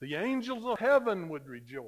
The 0.00 0.14
angels 0.14 0.64
of 0.64 0.78
heaven 0.78 1.28
would 1.28 1.46
rejoice. 1.46 1.84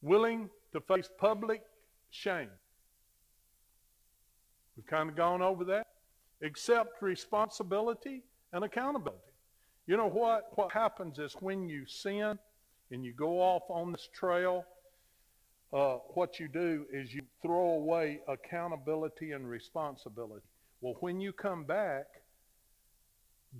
Willing 0.00 0.48
to 0.72 0.80
face 0.80 1.10
public 1.18 1.62
shame. 2.10 2.48
We've 4.76 4.86
kind 4.86 5.10
of 5.10 5.16
gone 5.16 5.42
over 5.42 5.64
that. 5.64 5.86
Accept 6.42 7.02
responsibility 7.02 8.22
and 8.52 8.64
accountability. 8.64 9.27
You 9.88 9.96
know 9.96 10.10
what? 10.10 10.50
What 10.54 10.70
happens 10.70 11.18
is 11.18 11.34
when 11.40 11.66
you 11.66 11.86
sin 11.86 12.38
and 12.90 13.02
you 13.02 13.14
go 13.14 13.40
off 13.40 13.62
on 13.70 13.90
this 13.90 14.06
trail, 14.14 14.66
uh, 15.72 15.94
what 16.08 16.38
you 16.38 16.46
do 16.46 16.84
is 16.92 17.14
you 17.14 17.22
throw 17.40 17.70
away 17.70 18.20
accountability 18.28 19.32
and 19.32 19.48
responsibility. 19.48 20.44
Well, 20.82 20.96
when 21.00 21.20
you 21.20 21.32
come 21.32 21.64
back, 21.64 22.04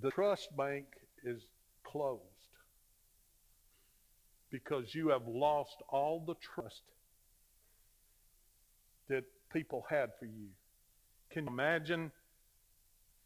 the 0.03 0.11
trust 0.11 0.55
bank 0.55 0.85
is 1.23 1.41
closed 1.83 2.21
because 4.51 4.93
you 4.93 5.09
have 5.09 5.27
lost 5.27 5.77
all 5.89 6.23
the 6.27 6.35
trust 6.35 6.83
that 9.07 9.23
people 9.51 9.83
had 9.89 10.11
for 10.19 10.25
you. 10.25 10.49
Can 11.31 11.45
you 11.45 11.49
imagine, 11.51 12.11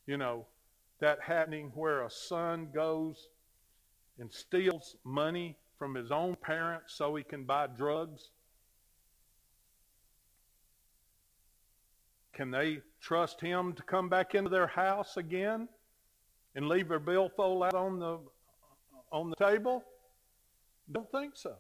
you 0.08 0.16
know, 0.16 0.46
that 1.00 1.20
happening 1.22 1.72
where 1.76 2.04
a 2.04 2.10
son 2.10 2.70
goes 2.74 3.30
and 4.20 4.32
steals 4.32 4.96
money 5.04 5.58
from 5.78 5.96
his 5.96 6.12
own 6.12 6.36
parents 6.36 6.94
so 6.96 7.16
he 7.16 7.24
can 7.24 7.44
buy 7.44 7.68
drugs? 7.68 8.30
Can 12.34 12.52
they 12.52 12.80
trust 13.02 13.42
him 13.42 13.74
to 13.74 13.84
come 13.84 14.10
back 14.10 14.34
into 14.34 14.50
their 14.50 14.68
house 14.68 15.18
again 15.18 15.68
and 16.56 16.68
leave 16.68 16.88
their 16.88 17.00
billfold 17.00 17.64
out 17.64 17.76
on 17.76 18.00
the 18.00 18.20
on 19.12 19.30
the 19.30 19.36
table? 19.36 19.84
Don't 20.92 21.10
think 21.12 21.36
so. 21.36 21.56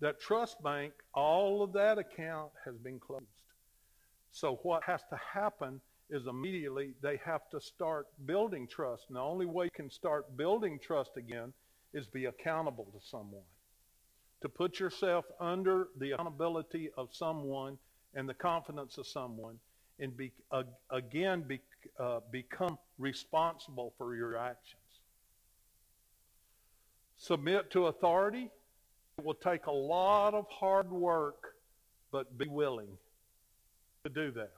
That 0.00 0.20
trust 0.20 0.62
bank, 0.62 0.92
all 1.14 1.62
of 1.62 1.72
that 1.72 1.98
account 1.98 2.50
has 2.64 2.76
been 2.76 2.98
closed. 2.98 3.24
So 4.34 4.58
what 4.64 4.82
has 4.82 5.00
to 5.10 5.20
happen 5.32 5.80
is 6.10 6.26
immediately 6.26 6.94
they 7.00 7.20
have 7.24 7.48
to 7.50 7.60
start 7.60 8.08
building 8.26 8.66
trust. 8.66 9.04
And 9.08 9.16
the 9.16 9.20
only 9.20 9.46
way 9.46 9.66
you 9.66 9.70
can 9.70 9.88
start 9.88 10.36
building 10.36 10.80
trust 10.82 11.12
again 11.16 11.52
is 11.94 12.08
be 12.08 12.24
accountable 12.24 12.88
to 12.92 13.06
someone. 13.08 13.44
To 14.42 14.48
put 14.48 14.80
yourself 14.80 15.24
under 15.40 15.86
the 16.00 16.10
accountability 16.10 16.90
of 16.98 17.10
someone 17.12 17.78
and 18.14 18.28
the 18.28 18.34
confidence 18.34 18.98
of 18.98 19.06
someone 19.06 19.56
and 20.00 20.16
be, 20.16 20.32
uh, 20.50 20.64
again 20.90 21.44
be, 21.46 21.60
uh, 22.00 22.18
become 22.32 22.76
responsible 22.98 23.94
for 23.96 24.16
your 24.16 24.36
actions. 24.36 24.82
Submit 27.18 27.70
to 27.70 27.86
authority. 27.86 28.50
It 29.16 29.24
will 29.24 29.34
take 29.34 29.66
a 29.66 29.72
lot 29.72 30.34
of 30.34 30.46
hard 30.50 30.90
work, 30.90 31.54
but 32.10 32.36
be 32.36 32.48
willing 32.48 32.98
to 34.04 34.10
do 34.10 34.30
that. 34.32 34.52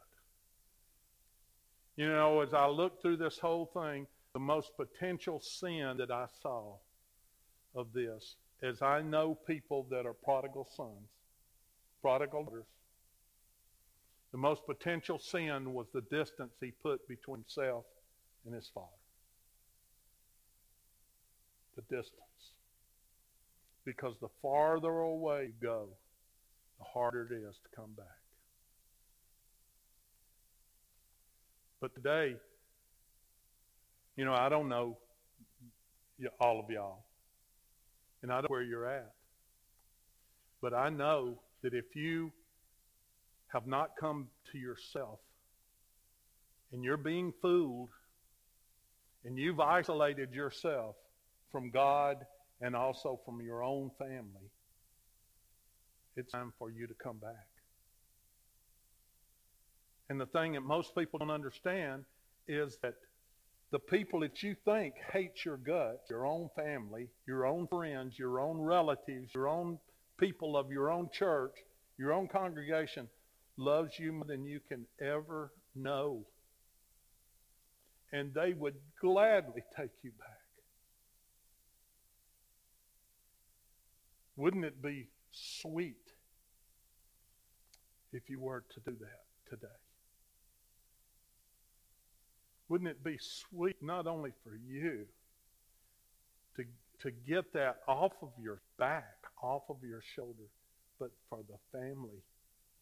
You 1.97 2.09
know, 2.09 2.41
as 2.41 2.53
I 2.53 2.67
looked 2.67 3.01
through 3.01 3.17
this 3.17 3.39
whole 3.39 3.67
thing, 3.67 4.07
the 4.35 4.41
most 4.41 4.73
potential 4.77 5.41
sin 5.41 5.95
that 5.99 6.11
I 6.11 6.27
saw 6.43 6.75
of 7.75 7.93
this 7.95 8.37
is 8.63 8.83
I 8.83 9.01
know 9.03 9.35
people 9.47 9.87
that 9.91 10.05
are 10.05 10.13
prodigal 10.13 10.69
sons, 10.77 11.09
prodigal 12.03 12.45
daughters. 12.45 12.65
The 14.33 14.39
most 14.39 14.67
potential 14.67 15.19
sin 15.19 15.73
was 15.73 15.87
the 15.95 16.03
distance 16.03 16.53
he 16.61 16.73
put 16.83 17.07
between 17.09 17.39
himself 17.39 17.85
and 18.45 18.55
his 18.55 18.69
father. 18.75 18.87
The 21.77 21.83
distance. 21.83 22.21
Because 23.85 24.17
the 24.21 24.29
farther 24.43 24.99
away 24.99 25.45
you 25.45 25.53
go, 25.63 25.89
the 26.79 26.85
harder 26.85 27.23
it 27.31 27.35
is 27.35 27.57
to 27.57 27.77
come 27.77 27.93
back. 27.97 28.26
But 31.81 31.95
today, 31.95 32.37
you 34.17 34.25
know, 34.25 34.33
I 34.33 34.49
don't 34.49 34.69
know 34.69 34.97
all 36.41 36.59
of 36.61 36.71
y'all, 36.71 37.05
and 38.23 38.33
I 38.33 38.37
don't 38.37 38.45
know 38.45 38.49
where 38.55 38.63
you're 38.63 38.89
at. 38.89 39.13
But 40.63 40.73
I 40.73 40.89
know 40.89 41.39
that 41.63 41.75
if 41.75 41.95
you 41.95 42.33
have 43.49 43.67
not 43.67 43.91
come 44.01 44.29
to 44.53 44.59
yourself 44.59 45.19
and 46.73 46.83
you're 46.83 46.97
being 46.97 47.33
fooled 47.43 47.91
and 49.25 49.39
you've 49.39 49.61
isolated 49.61 50.33
yourself 50.33 50.97
from 51.53 51.71
God 51.71 52.17
and 52.61 52.75
also 52.75 53.21
from 53.25 53.41
your 53.43 53.63
own 53.63 53.91
family, 53.99 54.51
it's 56.17 56.33
time 56.33 56.53
for 56.59 56.71
you 56.71 56.87
to 56.87 56.95
come 56.95 57.19
back. 57.19 57.56
And 60.09 60.21
the 60.21 60.27
thing 60.27 60.53
that 60.53 60.63
most 60.63 60.95
people 60.95 61.19
don't 61.19 61.31
understand 61.31 62.05
is 62.47 62.79
that 62.83 62.95
the 63.73 63.79
people 63.81 64.21
that 64.21 64.43
you 64.43 64.55
think 64.65 64.95
hate 65.13 65.45
your 65.45 65.57
guts, 65.57 66.09
your 66.09 66.27
own 66.27 66.49
family, 66.55 67.09
your 67.27 67.47
own 67.47 67.67
friends, 67.67 68.17
your 68.19 68.39
own 68.41 68.61
relatives, 68.61 69.35
your 69.35 69.49
own 69.49 69.79
people 70.19 70.57
of 70.57 70.71
your 70.71 70.91
own 70.91 71.09
church, 71.13 71.55
your 71.99 72.13
own 72.13 72.29
congregation, 72.29 73.09
loves 73.57 73.99
you 73.99 74.13
more 74.13 74.25
than 74.25 74.45
you 74.45 74.61
can 74.69 74.87
ever 75.01 75.53
know. 75.75 76.25
And 78.13 78.33
they 78.33 78.53
would 78.53 78.77
gladly 79.01 79.63
take 79.77 79.91
you 80.03 80.13
back. 80.19 80.29
Wouldn't 84.37 84.65
it 84.65 84.81
be 84.81 85.09
sweet 85.33 85.97
if 88.13 88.29
you 88.29 88.39
were 88.39 88.63
to 88.75 88.81
do 88.81 88.97
that 89.01 89.51
today? 89.51 89.86
Wouldn't 92.69 92.91
it 92.91 93.05
be 93.05 93.19
sweet 93.21 93.77
not 93.81 94.07
only 94.07 94.33
for 94.43 94.57
you 94.57 95.07
to, 96.57 96.65
to 97.03 97.11
get 97.11 97.53
that 97.53 97.79
off 97.87 98.13
of 98.23 98.31
your 98.41 98.61
back, 98.79 99.17
off 99.43 99.63
of 99.69 99.77
your 99.83 100.03
shoulder, 100.15 100.49
but 100.99 101.11
for 101.29 101.41
the 101.49 101.79
family 101.79 102.23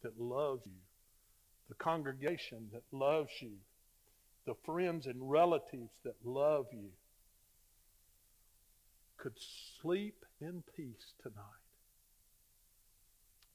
that 0.01 0.19
loves 0.19 0.61
you 0.65 0.81
the 1.69 1.75
congregation 1.75 2.69
that 2.73 2.83
loves 2.91 3.31
you, 3.41 3.53
the 4.45 4.55
friends 4.65 5.07
and 5.07 5.29
relatives 5.29 5.91
that 6.03 6.15
love 6.23 6.67
you 6.71 6.89
could 9.17 9.33
sleep 9.81 10.23
in 10.39 10.61
peace 10.75 11.13
tonight 11.23 11.35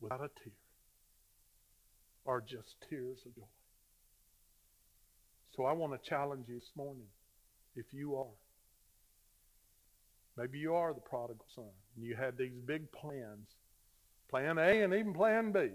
without 0.00 0.20
a 0.20 0.30
tear 0.42 0.52
or 2.24 2.40
just 2.40 2.74
tears 2.88 3.18
of 3.24 3.34
joy. 3.36 3.42
So 5.60 5.66
I 5.66 5.72
want 5.72 5.92
to 5.92 6.08
challenge 6.08 6.46
you 6.48 6.54
this 6.54 6.70
morning 6.74 7.04
if 7.76 7.84
you 7.92 8.16
are. 8.16 8.32
Maybe 10.38 10.58
you 10.58 10.74
are 10.74 10.94
the 10.94 11.02
prodigal 11.02 11.44
son 11.54 11.66
and 11.96 12.02
you 12.02 12.16
had 12.16 12.38
these 12.38 12.54
big 12.64 12.90
plans, 12.92 13.46
plan 14.30 14.56
A 14.56 14.80
and 14.82 14.94
even 14.94 15.12
plan 15.12 15.52
B. 15.52 15.68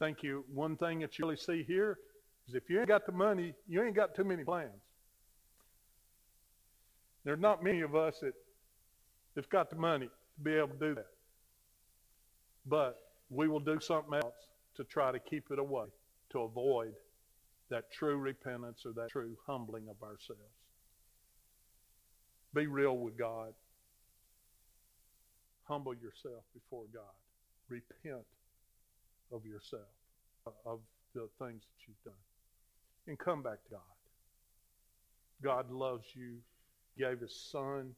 Thank 0.00 0.24
you. 0.24 0.44
One 0.52 0.76
thing 0.76 0.98
that 0.98 1.16
you 1.16 1.26
really 1.26 1.36
see 1.36 1.62
here 1.62 1.96
is 2.48 2.56
if 2.56 2.68
you 2.68 2.80
ain't 2.80 2.88
got 2.88 3.06
the 3.06 3.12
money, 3.12 3.54
you 3.68 3.84
ain't 3.84 3.94
got 3.94 4.16
too 4.16 4.24
many 4.24 4.42
plans. 4.42 4.72
There's 7.24 7.38
not 7.38 7.62
many 7.62 7.82
of 7.82 7.94
us 7.94 8.18
that 8.20 8.32
have 9.36 9.48
got 9.48 9.70
the 9.70 9.76
money 9.76 10.06
to 10.06 10.42
be 10.42 10.54
able 10.54 10.70
to 10.70 10.88
do 10.88 10.94
that. 10.96 11.12
But 12.66 12.96
we 13.30 13.46
will 13.46 13.60
do 13.60 13.78
something 13.78 14.14
else 14.14 14.48
to 14.74 14.82
try 14.82 15.12
to 15.12 15.20
keep 15.20 15.52
it 15.52 15.60
away, 15.60 15.86
to 16.32 16.40
avoid 16.40 16.94
that 17.72 17.90
true 17.90 18.18
repentance 18.18 18.82
or 18.84 18.92
that 18.92 19.08
true 19.10 19.34
humbling 19.46 19.88
of 19.88 19.96
ourselves. 20.02 20.42
Be 22.54 22.66
real 22.66 22.98
with 22.98 23.18
God. 23.18 23.54
Humble 25.64 25.94
yourself 25.94 26.44
before 26.52 26.84
God. 26.92 27.16
Repent 27.70 28.26
of 29.32 29.46
yourself, 29.46 29.88
uh, 30.46 30.50
of 30.66 30.80
the 31.14 31.28
things 31.38 31.62
that 31.62 31.88
you've 31.88 32.04
done. 32.04 32.22
And 33.06 33.18
come 33.18 33.42
back 33.42 33.64
to 33.64 33.70
God. 33.70 33.80
God 35.42 35.70
loves 35.70 36.04
you, 36.14 36.36
gave 36.98 37.20
his 37.20 37.34
son 37.34 37.94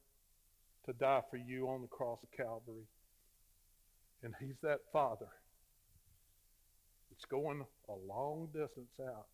to 0.87 0.93
die 0.93 1.23
for 1.31 1.37
you 1.37 1.69
on 1.69 1.83
the 1.83 1.89
cross 1.89 2.21
of 2.23 2.31
Calvary. 2.31 2.87
And 4.23 4.35
he's 4.41 4.57
that 4.63 4.81
father. 4.93 5.29
It's 7.11 7.25
going 7.25 7.65
a 7.89 7.93
long 8.09 8.47
distance 8.53 8.93
out 9.01 9.27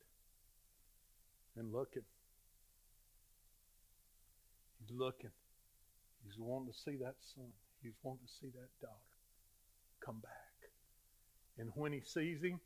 and 1.61 1.72
looking. 1.72 2.02
He's 4.80 4.96
looking. 4.96 5.30
He's 6.24 6.38
wanting 6.38 6.72
to 6.72 6.78
see 6.78 6.96
that 7.04 7.14
son. 7.34 7.52
He's 7.82 7.92
wanting 8.02 8.26
to 8.26 8.32
see 8.40 8.48
that 8.48 8.68
daughter 8.80 9.14
come 10.04 10.18
back. 10.20 10.32
And 11.58 11.70
when 11.74 11.92
he 11.92 12.00
sees 12.00 12.42
him, 12.42 12.58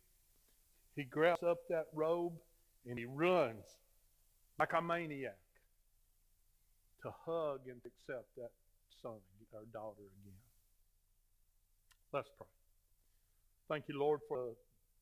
he 0.94 1.02
grabs 1.02 1.42
up 1.42 1.58
that 1.68 1.86
robe 1.92 2.34
and 2.86 2.98
he 2.98 3.04
runs 3.04 3.64
like 4.58 4.72
a 4.72 4.80
maniac 4.80 5.38
to 7.02 7.10
hug 7.26 7.60
and 7.66 7.80
accept 7.84 8.28
that 8.36 8.50
son 9.02 9.18
or 9.52 9.62
daughter 9.72 10.02
again. 10.22 10.38
Let's 12.12 12.28
pray. 12.36 12.46
Thank 13.68 13.88
you, 13.88 13.98
Lord, 13.98 14.20
for 14.28 14.50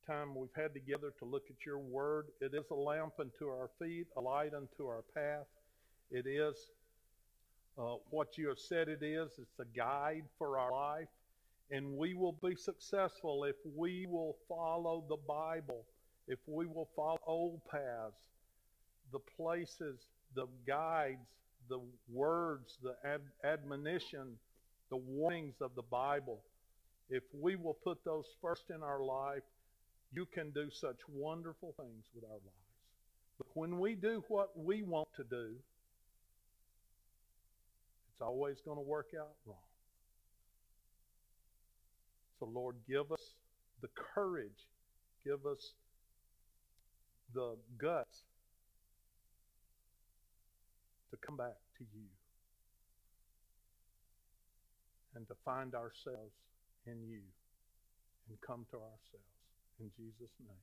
time 0.06 0.34
we've 0.34 0.48
had 0.56 0.74
together 0.74 1.12
to 1.18 1.24
look 1.24 1.44
at 1.50 1.64
your 1.64 1.78
word. 1.78 2.26
It 2.40 2.54
is 2.54 2.64
a 2.70 2.74
lamp 2.74 3.14
unto 3.18 3.48
our 3.48 3.70
feet, 3.78 4.06
a 4.16 4.20
light 4.20 4.52
unto 4.54 4.86
our 4.86 5.02
path. 5.14 5.46
It 6.10 6.26
is 6.26 6.56
uh, 7.78 7.96
what 8.10 8.36
you 8.38 8.48
have 8.48 8.58
said 8.58 8.88
it 8.88 9.02
is. 9.02 9.30
It's 9.38 9.58
a 9.60 9.76
guide 9.76 10.24
for 10.38 10.58
our 10.58 10.72
life. 10.72 11.08
And 11.70 11.96
we 11.96 12.14
will 12.14 12.36
be 12.44 12.54
successful 12.54 13.44
if 13.44 13.56
we 13.76 14.06
will 14.08 14.36
follow 14.48 15.04
the 15.08 15.16
Bible, 15.16 15.84
if 16.28 16.38
we 16.46 16.66
will 16.66 16.88
follow 16.94 17.18
old 17.26 17.60
paths, 17.70 18.28
the 19.10 19.20
places, 19.36 20.00
the 20.34 20.46
guides, 20.66 21.26
the 21.68 21.80
words, 22.12 22.78
the 22.82 22.94
ad- 23.04 23.20
admonition, 23.44 24.36
the 24.90 24.96
warnings 24.96 25.54
of 25.60 25.74
the 25.74 25.82
Bible 25.82 26.42
if 27.12 27.22
we 27.38 27.56
will 27.56 27.74
put 27.74 28.02
those 28.04 28.24
first 28.40 28.64
in 28.74 28.82
our 28.82 29.02
life, 29.02 29.42
you 30.12 30.26
can 30.26 30.50
do 30.50 30.68
such 30.70 30.98
wonderful 31.08 31.74
things 31.78 32.04
with 32.14 32.24
our 32.24 32.30
lives. 32.30 32.72
But 33.38 33.46
when 33.54 33.78
we 33.80 33.94
do 33.94 34.22
what 34.28 34.50
we 34.56 34.82
want 34.82 35.08
to 35.16 35.24
do, 35.24 35.54
it's 38.12 38.20
always 38.20 38.60
going 38.60 38.76
to 38.76 38.82
work 38.82 39.08
out 39.18 39.34
wrong. 39.46 39.56
So, 42.38 42.46
Lord, 42.52 42.76
give 42.88 43.10
us 43.10 43.34
the 43.80 43.88
courage, 44.14 44.68
give 45.24 45.46
us 45.46 45.72
the 47.34 47.56
guts 47.78 48.22
to 51.10 51.16
come 51.24 51.36
back 51.36 51.56
to 51.78 51.84
you 51.94 52.06
and 55.14 55.26
to 55.28 55.34
find 55.44 55.74
ourselves 55.74 56.34
in 56.86 57.02
you 57.08 57.20
and 58.28 58.38
come 58.46 58.66
to 58.70 58.76
ourselves. 58.76 59.41
In 59.80 59.90
Jesus' 59.96 60.30
name, 60.40 60.62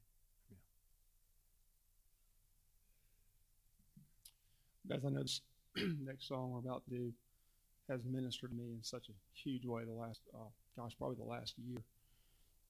amen. 4.88 5.01
Guys, 5.01 5.05
I 5.05 5.10
know 5.10 5.22
this 5.22 5.41
next 6.05 6.28
song 6.28 6.51
we're 6.51 6.60
about 6.60 6.84
to 6.86 6.89
do 6.89 7.12
has 7.89 8.01
ministered 8.05 8.51
to 8.51 8.55
me 8.55 8.72
in 8.72 8.84
such 8.84 9.10
a 9.10 9.14
huge 9.34 9.66
way 9.66 9.84
the 9.84 9.91
last, 9.91 10.22
uh, 10.34 10.49
gosh, 10.78 10.93
probably 10.97 11.18
the 11.18 11.24
last 11.24 11.55
year. 11.57 11.80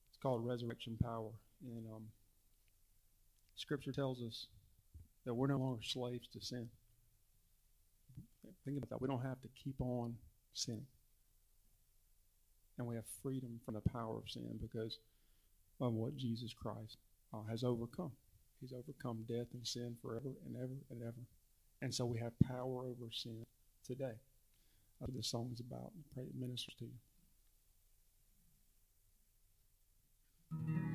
It's 0.10 0.18
called 0.22 0.46
Resurrection 0.46 0.98
Power. 1.04 1.32
And 1.66 1.86
um, 1.94 2.04
Scripture 3.56 3.92
tells 3.92 4.22
us 4.22 4.48
that 5.26 5.34
we're 5.34 5.48
no 5.48 5.58
longer 5.58 5.82
slaves 5.84 6.28
to 6.34 6.42
sin. 6.42 6.70
Think 8.66 8.78
about 8.78 8.90
that. 8.90 9.02
We 9.02 9.08
don't 9.08 9.24
have 9.24 9.42
to 9.42 9.50
keep 9.62 9.76
on 9.80 10.16
sinning 10.54 10.86
and 12.80 12.88
we 12.88 12.96
have 12.96 13.04
freedom 13.22 13.60
from 13.64 13.76
the 13.76 13.82
power 13.92 14.18
of 14.18 14.24
sin 14.28 14.58
because 14.62 14.98
of 15.80 15.94
what 15.94 16.16
Jesus 16.18 16.54
Christ 16.54 16.98
uh, 17.34 17.44
has 17.50 17.64
overcome. 17.64 18.12
He's 18.60 18.74
overcome 18.74 19.24
death 19.28 19.48
and 19.54 19.66
sin 19.66 19.96
forever 20.02 20.36
and 20.46 20.56
ever 20.58 20.76
and 20.90 21.02
ever. 21.02 21.26
And 21.82 21.94
so 21.94 22.06
we 22.06 22.20
have 22.20 22.34
power 22.40 22.84
over 22.84 23.10
sin 23.12 23.46
today. 23.86 24.16
What 25.00 25.14
this 25.16 25.28
song 25.28 25.50
is 25.54 25.62
about. 25.62 25.92
Pray 26.14 26.24
it 26.26 26.36
ministers 26.38 26.76
to. 26.80 26.86
You 30.68 30.89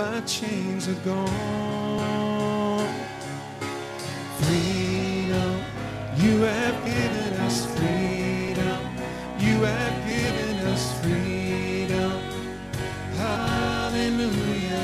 My 0.00 0.20
chains 0.22 0.88
are 0.88 1.02
gone. 1.04 2.88
Freedom. 4.40 5.52
You 6.16 6.40
have 6.40 6.76
given 6.86 7.32
us 7.46 7.66
freedom. 7.76 8.78
You 9.38 9.56
have 9.70 9.96
given 10.08 10.56
us 10.72 10.84
freedom. 11.02 12.12
Hallelujah. 13.18 14.78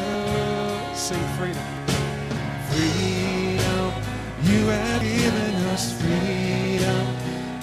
Sing 0.95 1.27
freedom. 1.39 1.69
Freedom. 2.69 3.87
You 4.43 4.61
have 4.67 5.03
given 5.03 5.55
us 5.73 5.85
freedom. 5.99 7.05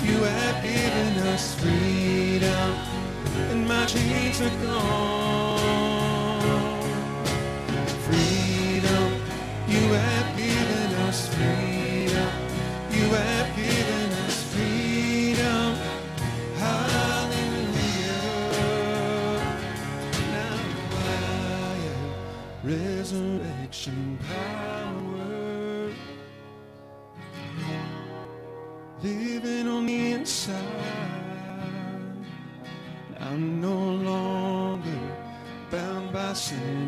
You 0.08 0.18
have 0.24 0.58
given 0.64 1.12
us 1.28 1.54
freedom. 1.62 2.70
And 3.52 3.62
my 3.68 3.86
chains 3.86 4.42
are 4.42 4.58
gone. 4.66 4.93
Bound 36.52 36.83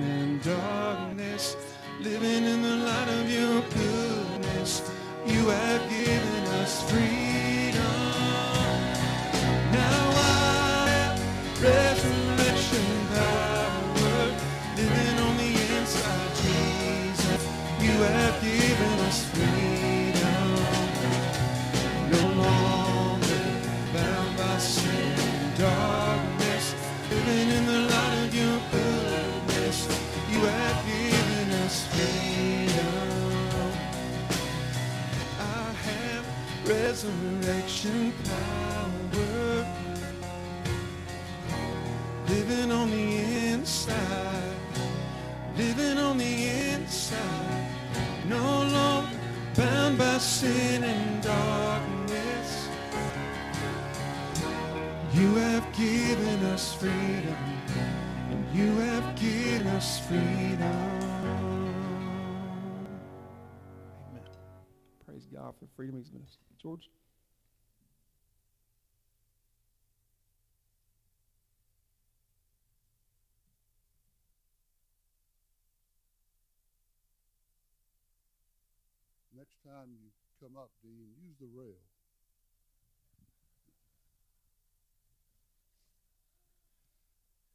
time 79.75 79.91
you 79.91 80.07
come 80.39 80.55
up, 80.55 80.71
Dean, 80.81 81.11
use 81.19 81.35
the 81.39 81.47
rail. 81.51 81.83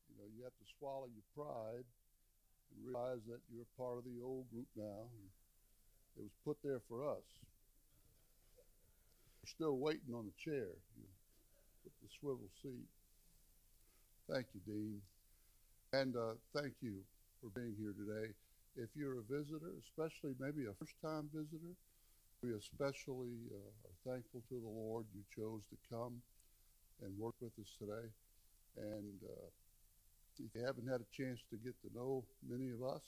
You 0.09 0.17
know, 0.19 0.29
you 0.37 0.45
have 0.45 0.53
to 0.53 0.67
swallow 0.79 1.09
your 1.09 1.25
pride 1.35 1.85
and 2.73 2.85
realize 2.85 3.21
that 3.29 3.41
you're 3.49 3.69
part 3.79 3.99
of 3.99 4.05
the 4.05 4.21
old 4.23 4.51
group 4.51 4.69
now. 4.77 5.09
It 6.17 6.23
was 6.23 6.37
put 6.45 6.59
there 6.63 6.81
for 6.89 7.09
us. 7.09 7.25
We're 9.43 9.49
still 9.49 9.79
waiting 9.79 10.13
on 10.15 10.27
the 10.27 10.37
chair, 10.37 10.69
you 10.97 11.05
with 11.85 11.95
the 12.03 12.09
swivel 12.21 12.51
seat. 12.63 12.89
Thank 14.31 14.47
you, 14.55 14.61
Dean. 14.67 15.01
And 15.93 16.15
uh, 16.17 16.35
thank 16.55 16.75
you 16.83 17.01
for 17.41 17.51
being 17.51 17.75
here 17.79 17.95
today. 17.97 18.35
If 18.77 18.91
you're 18.95 19.19
a 19.19 19.23
visitor, 19.23 19.73
especially 19.81 20.35
maybe 20.39 20.67
a 20.67 20.75
first 20.79 20.95
time 21.03 21.31
visitor, 21.33 21.75
we 22.43 22.55
especially 22.55 23.37
uh, 23.53 23.89
are 23.89 24.13
thankful 24.13 24.43
to 24.49 24.55
the 24.61 24.69
Lord 24.69 25.05
you 25.15 25.23
chose 25.35 25.61
to 25.69 25.77
come 25.93 26.23
and 27.03 27.19
work 27.19 27.35
with 27.41 27.53
us 27.61 27.77
today. 27.79 28.09
And 28.77 29.21
uh, 29.25 29.49
if 30.39 30.55
you 30.55 30.65
haven't 30.65 30.89
had 30.89 31.01
a 31.01 31.11
chance 31.13 31.41
to 31.51 31.57
get 31.57 31.75
to 31.83 31.89
know 31.95 32.25
many 32.49 32.71
of 32.71 32.83
us, 32.83 33.03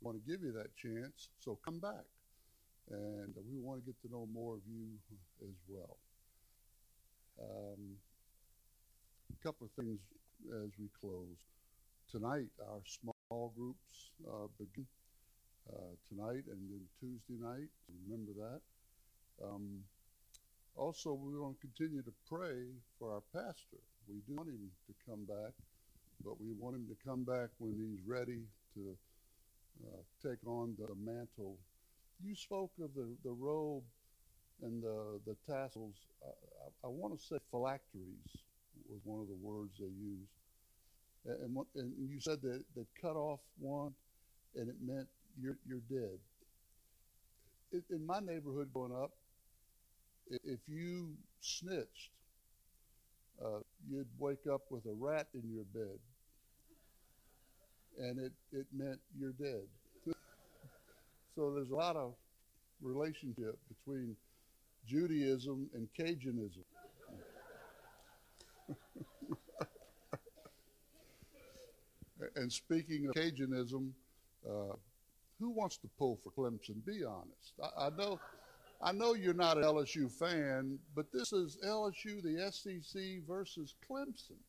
we 0.00 0.06
want 0.06 0.16
to 0.24 0.30
give 0.30 0.42
you 0.42 0.52
that 0.52 0.74
chance. 0.76 1.28
So 1.40 1.58
come 1.64 1.78
back. 1.78 2.04
And 2.90 3.34
we 3.50 3.60
want 3.60 3.80
to 3.80 3.86
get 3.86 4.00
to 4.02 4.12
know 4.12 4.28
more 4.32 4.54
of 4.54 4.60
you 4.66 4.88
as 5.42 5.56
well. 5.68 5.96
Um, 7.40 7.96
a 9.32 9.46
couple 9.46 9.66
of 9.66 9.72
things 9.72 10.00
as 10.64 10.70
we 10.78 10.88
close. 11.00 11.36
Tonight, 12.10 12.48
our 12.60 12.80
small 12.86 13.52
groups 13.56 14.12
uh, 14.28 14.46
begin 14.58 14.86
uh, 15.72 15.94
tonight 16.08 16.44
and 16.50 16.60
then 16.70 16.80
Tuesday 17.00 17.38
night. 17.40 17.68
Remember 18.06 18.32
that. 18.38 18.60
Um, 19.44 19.80
also, 20.76 21.12
we 21.12 21.38
want 21.38 21.60
to 21.60 21.66
continue 21.66 22.02
to 22.02 22.12
pray 22.28 22.66
for 22.98 23.12
our 23.14 23.22
pastor. 23.32 23.78
We 24.08 24.20
do 24.26 24.34
want 24.34 24.48
him 24.48 24.70
to 24.86 24.94
come 25.08 25.24
back, 25.24 25.52
but 26.24 26.40
we 26.40 26.52
want 26.58 26.76
him 26.76 26.86
to 26.88 27.08
come 27.08 27.24
back 27.24 27.50
when 27.58 27.74
he's 27.74 28.04
ready 28.06 28.42
to 28.74 28.96
uh, 29.86 30.28
take 30.28 30.44
on 30.46 30.74
the 30.78 30.94
mantle. 30.94 31.56
You 32.24 32.34
spoke 32.34 32.72
of 32.82 32.94
the, 32.94 33.08
the 33.24 33.30
robe 33.30 33.84
and 34.62 34.82
the, 34.82 35.20
the 35.26 35.36
tassels. 35.46 35.94
I, 36.22 36.28
I, 36.28 36.88
I 36.88 36.88
want 36.88 37.18
to 37.18 37.24
say 37.24 37.36
phylacteries 37.50 38.42
was 38.88 39.00
one 39.04 39.20
of 39.20 39.28
the 39.28 39.38
words 39.40 39.72
they 39.78 39.86
used. 39.86 40.30
And, 41.26 41.56
and, 41.74 41.94
and 41.98 42.10
you 42.10 42.20
said 42.20 42.42
that 42.42 42.62
that 42.74 42.86
cut 43.00 43.16
off 43.16 43.40
one, 43.58 43.94
and 44.56 44.68
it 44.68 44.76
meant 44.84 45.08
you're 45.40 45.58
you're 45.66 45.82
dead. 45.90 46.18
In, 47.90 48.06
my 48.06 48.20
neighborhood 48.20 48.70
growing 48.72 48.92
up, 48.92 49.10
if 50.30 50.60
you 50.68 51.14
snitched, 51.40 52.10
uh, 53.44 53.58
you'd 53.90 54.06
wake 54.18 54.46
up 54.52 54.62
with 54.70 54.86
a 54.86 54.92
rat 54.92 55.26
in 55.34 55.42
your 55.52 55.64
bed, 55.64 55.98
and 57.98 58.18
it 58.18 58.32
it 58.52 58.66
meant 58.72 59.00
you're 59.18 59.32
dead. 59.32 59.64
so 61.34 61.52
there's 61.52 61.70
a 61.70 61.74
lot 61.74 61.96
of 61.96 62.14
relationship 62.80 63.58
between 63.68 64.16
Judaism 64.86 65.68
and 65.74 65.88
Cajunism. 65.98 66.64
And 72.36 72.52
speaking 72.52 73.06
of 73.06 73.14
Cajunism, 73.14 73.90
uh, 74.48 74.74
who 75.44 75.50
wants 75.50 75.76
to 75.76 75.88
pull 75.98 76.18
for 76.24 76.30
Clemson? 76.30 76.84
Be 76.86 77.04
honest. 77.04 77.52
I, 77.62 77.86
I 77.86 77.90
know, 77.90 78.18
I 78.80 78.92
know 78.92 79.12
you're 79.12 79.34
not 79.34 79.58
an 79.58 79.64
LSU 79.64 80.10
fan, 80.10 80.78
but 80.96 81.12
this 81.12 81.34
is 81.34 81.58
LSU, 81.62 82.22
the 82.22 82.50
SEC 82.50 83.02
versus 83.28 83.74
Clemson, 83.86 84.40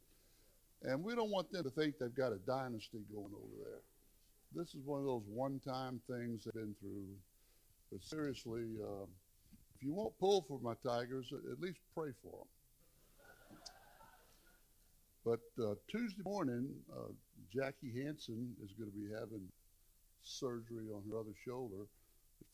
and 0.83 1.03
we 1.03 1.13
don't 1.13 1.31
want 1.31 1.51
them 1.51 1.63
to 1.63 1.69
think 1.69 1.95
they've 1.99 2.15
got 2.15 2.31
a 2.31 2.37
dynasty 2.37 2.99
going 3.13 3.33
over 3.35 3.69
there. 3.69 3.81
This 4.55 4.69
is 4.69 4.85
one 4.85 5.01
of 5.01 5.05
those 5.05 5.23
one-time 5.27 5.99
things 6.09 6.45
they've 6.45 6.53
been 6.53 6.75
through. 6.79 7.09
But 7.91 8.01
seriously, 8.01 8.63
uh, 8.81 9.03
if 9.75 9.83
you 9.83 9.93
won't 9.93 10.17
pull 10.17 10.45
for 10.47 10.59
my 10.61 10.75
Tigers, 10.81 11.33
at 11.51 11.59
least 11.59 11.79
pray 11.93 12.11
for 12.23 12.31
them. 12.31 13.57
But 15.25 15.61
uh, 15.61 15.73
Tuesday 15.89 16.21
morning, 16.23 16.69
uh, 16.95 17.11
Jackie 17.53 17.91
Hanson 18.01 18.55
is 18.63 18.71
going 18.79 18.89
to 18.89 18.97
be 18.97 19.13
having 19.13 19.45
surgery 20.25 20.87
on 20.93 21.03
her 21.09 21.19
other 21.19 21.35
shoulder. 21.45 21.85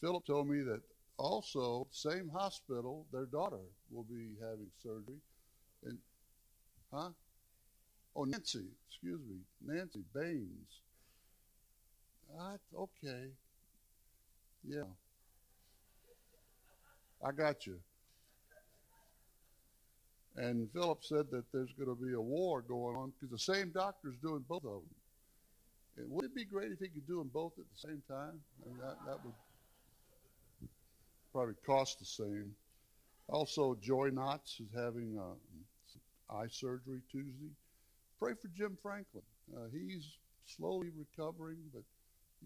Philip 0.01 0.25
told 0.25 0.47
me 0.47 0.61
that 0.63 0.81
also, 1.17 1.87
same 1.91 2.29
hospital, 2.29 3.05
their 3.11 3.25
daughter 3.25 3.61
will 3.91 4.03
be 4.03 4.35
having 4.41 4.71
surgery. 4.81 5.19
And, 5.85 5.97
huh? 6.93 7.09
Oh, 8.15 8.23
Nancy, 8.23 8.65
excuse 8.87 9.21
me, 9.29 9.37
Nancy 9.65 10.03
Baines. 10.13 10.81
That's 12.37 12.73
okay. 12.75 13.27
Yeah. 14.67 14.83
I 17.23 17.31
got 17.31 17.65
you. 17.67 17.79
And 20.37 20.69
Philip 20.71 21.03
said 21.03 21.25
that 21.31 21.43
there's 21.53 21.73
going 21.77 21.95
to 21.95 22.03
be 22.03 22.13
a 22.13 22.21
war 22.21 22.61
going 22.61 22.95
on 22.95 23.11
because 23.19 23.31
the 23.31 23.53
same 23.53 23.71
doctor's 23.71 24.15
doing 24.23 24.43
both 24.47 24.63
of 24.63 24.81
them. 24.81 25.00
And 26.01 26.09
wouldn't 26.09 26.33
it 26.33 26.35
be 26.35 26.45
great 26.45 26.71
if 26.71 26.79
he 26.79 26.89
could 26.89 27.07
do 27.07 27.17
them 27.17 27.29
both 27.31 27.53
at 27.59 27.65
the 27.65 27.87
same 27.87 28.01
time? 28.09 28.39
That, 28.81 28.97
that 29.05 29.23
would 29.23 29.33
probably 31.31 31.53
cost 31.65 31.99
the 31.99 32.05
same. 32.05 32.55
Also, 33.29 33.75
Joy 33.81 34.09
Knotts 34.09 34.59
is 34.59 34.67
having 34.75 35.17
uh, 35.17 36.35
eye 36.35 36.47
surgery 36.49 37.01
Tuesday. 37.11 37.51
Pray 38.19 38.33
for 38.33 38.49
Jim 38.57 38.77
Franklin. 38.81 39.23
Uh, 39.55 39.67
he's 39.71 40.17
slowly 40.45 40.89
recovering, 40.97 41.57
but 41.73 41.83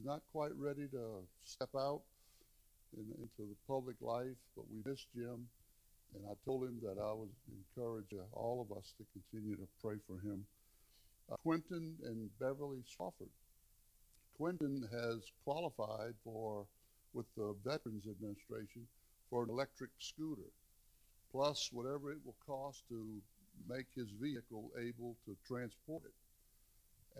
not 0.03 0.21
quite 0.31 0.51
ready 0.57 0.87
to 0.91 1.23
step 1.45 1.69
out 1.77 2.01
in, 2.97 3.05
into 3.17 3.49
the 3.49 3.55
public 3.67 3.95
life. 4.01 4.35
But 4.55 4.65
we 4.69 4.81
miss 4.85 5.05
Jim. 5.15 5.47
And 6.13 6.23
I 6.29 6.33
told 6.45 6.63
him 6.63 6.79
that 6.83 7.01
I 7.01 7.13
would 7.13 7.31
encourage 7.51 8.13
uh, 8.13 8.23
all 8.33 8.61
of 8.69 8.77
us 8.77 8.93
to 8.97 9.05
continue 9.13 9.55
to 9.55 9.67
pray 9.81 9.95
for 10.07 10.19
him. 10.19 10.45
Uh, 11.31 11.35
Quentin 11.37 11.95
and 12.03 12.29
Beverly 12.39 12.83
Swofford. 12.83 13.31
Quentin 14.37 14.87
has 14.91 15.31
qualified 15.43 16.13
for, 16.23 16.65
with 17.13 17.25
the 17.37 17.55
Veterans 17.63 18.05
Administration, 18.09 18.87
for 19.29 19.43
an 19.43 19.49
electric 19.49 19.91
scooter, 19.99 20.49
plus 21.31 21.69
whatever 21.71 22.11
it 22.11 22.19
will 22.25 22.35
cost 22.45 22.83
to 22.89 23.21
make 23.69 23.85
his 23.95 24.09
vehicle 24.21 24.71
able 24.79 25.15
to 25.25 25.35
transport 25.47 26.03
it. 26.05 26.13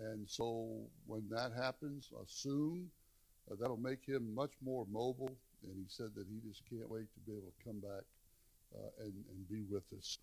And 0.04 0.30
so 0.30 0.68
when 1.06 1.24
that 1.30 1.52
happens 1.56 2.10
uh, 2.14 2.24
soon, 2.28 2.90
uh, 3.50 3.56
that'll 3.60 3.78
make 3.78 4.06
him 4.06 4.34
much 4.36 4.52
more 4.64 4.86
mobile. 4.92 5.38
And 5.64 5.74
he 5.76 5.86
said 5.88 6.10
that 6.16 6.26
he 6.30 6.48
just 6.48 6.62
can't 6.70 6.90
wait 6.90 7.08
to 7.14 7.20
be 7.26 7.32
able 7.32 7.52
to 7.52 7.64
come 7.66 7.80
back 7.80 8.04
uh, 8.76 9.04
and, 9.04 9.14
and 9.14 9.50
be 9.50 9.64
with 9.72 9.86
us. 9.98 10.18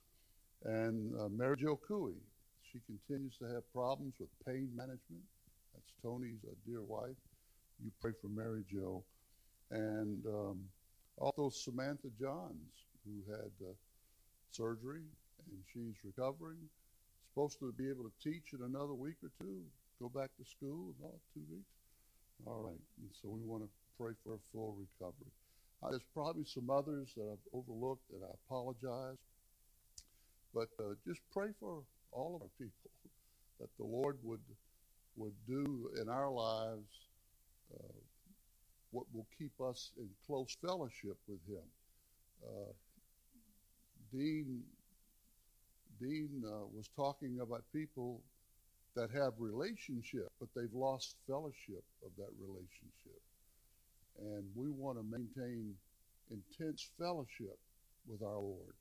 And 0.64 1.18
uh, 1.18 1.28
Mary 1.28 1.56
Jo 1.56 1.80
Cooey, 1.88 2.20
she 2.62 2.80
continues 2.86 3.36
to 3.38 3.46
have 3.46 3.72
problems 3.72 4.14
with 4.20 4.28
pain 4.46 4.68
management. 4.76 5.24
That's 5.74 5.92
Tony's 6.02 6.44
uh, 6.46 6.54
dear 6.66 6.82
wife. 6.82 7.16
You 7.82 7.90
pray 8.00 8.12
for 8.20 8.28
Mary 8.28 8.64
Jo. 8.70 9.02
And 9.70 10.24
um, 10.26 10.60
also 11.18 11.48
Samantha 11.50 12.08
Johns, 12.20 12.86
who 13.04 13.32
had 13.32 13.50
uh, 13.62 13.72
surgery 14.50 15.02
and 15.50 15.58
she's 15.72 15.96
recovering. 16.04 16.58
Supposed 17.32 17.58
to 17.60 17.72
be 17.72 17.88
able 17.88 18.04
to 18.04 18.12
teach 18.22 18.52
in 18.52 18.60
another 18.62 18.92
week 18.92 19.16
or 19.24 19.30
two, 19.40 19.62
go 20.00 20.08
back 20.08 20.28
to 20.36 20.44
school, 20.44 20.92
in 20.92 20.94
about 21.00 21.18
two 21.32 21.40
weeks. 21.50 21.72
All 22.46 22.60
right. 22.60 22.84
And 23.00 23.10
so 23.22 23.28
we 23.28 23.40
want 23.40 23.62
to 23.62 23.70
pray 23.98 24.12
for 24.22 24.34
a 24.34 24.42
full 24.52 24.76
recovery. 24.76 25.32
Uh, 25.82 25.90
there's 25.90 26.06
probably 26.14 26.44
some 26.44 26.68
others 26.70 27.12
that 27.16 27.24
I've 27.24 27.46
overlooked, 27.52 28.04
and 28.12 28.22
I 28.22 28.32
apologize. 28.46 29.16
But 30.54 30.68
uh, 30.78 30.94
just 31.06 31.20
pray 31.32 31.48
for 31.58 31.82
all 32.12 32.36
of 32.36 32.42
our 32.42 32.52
people 32.58 32.90
that 33.60 33.70
the 33.78 33.84
Lord 33.84 34.18
would 34.22 34.44
would 35.16 35.34
do 35.46 35.90
in 36.00 36.08
our 36.08 36.30
lives 36.30 37.08
uh, 37.74 37.92
what 38.90 39.06
will 39.12 39.26
keep 39.38 39.52
us 39.60 39.90
in 39.98 40.08
close 40.26 40.56
fellowship 40.64 41.16
with 41.26 41.40
Him. 41.48 41.64
Uh, 42.44 42.72
Dean 44.12 44.62
Dean 46.00 46.42
uh, 46.44 46.66
was 46.74 46.88
talking 46.96 47.40
about 47.40 47.62
people 47.72 48.20
that 48.94 49.10
have 49.10 49.32
relationship, 49.38 50.30
but 50.40 50.48
they've 50.54 50.74
lost 50.74 51.16
fellowship 51.26 51.84
of 52.04 52.10
that 52.18 52.30
relationship. 52.38 53.20
And 54.18 54.44
we 54.54 54.70
want 54.70 54.98
to 54.98 55.04
maintain 55.04 55.74
intense 56.30 56.90
fellowship 56.98 57.58
with 58.06 58.22
our 58.22 58.38
Lord. 58.38 58.74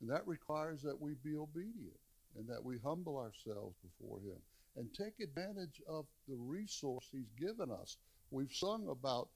And 0.00 0.10
that 0.10 0.26
requires 0.26 0.82
that 0.82 1.00
we 1.00 1.14
be 1.22 1.36
obedient 1.36 2.00
and 2.36 2.48
that 2.48 2.64
we 2.64 2.78
humble 2.82 3.16
ourselves 3.18 3.76
before 3.82 4.18
Him 4.18 4.40
and 4.78 4.88
take 4.94 5.14
advantage 5.20 5.82
of 5.88 6.06
the 6.28 6.36
resource 6.36 7.08
He's 7.10 7.32
given 7.38 7.70
us. 7.70 7.96
We've 8.30 8.52
sung 8.52 8.88
about 8.88 9.28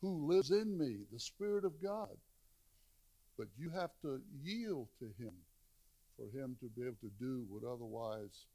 who 0.00 0.26
lives 0.26 0.50
in 0.50 0.78
me, 0.78 0.96
the 1.12 1.20
Spirit 1.20 1.64
of 1.64 1.82
God. 1.82 2.16
But 3.38 3.48
you 3.58 3.70
have 3.70 3.90
to 4.02 4.20
yield 4.42 4.88
to 5.00 5.06
Him 5.22 5.32
for 6.16 6.24
Him 6.36 6.56
to 6.60 6.68
be 6.68 6.86
able 6.86 6.96
to 7.02 7.10
do 7.20 7.44
what 7.50 7.62
otherwise 7.62 8.46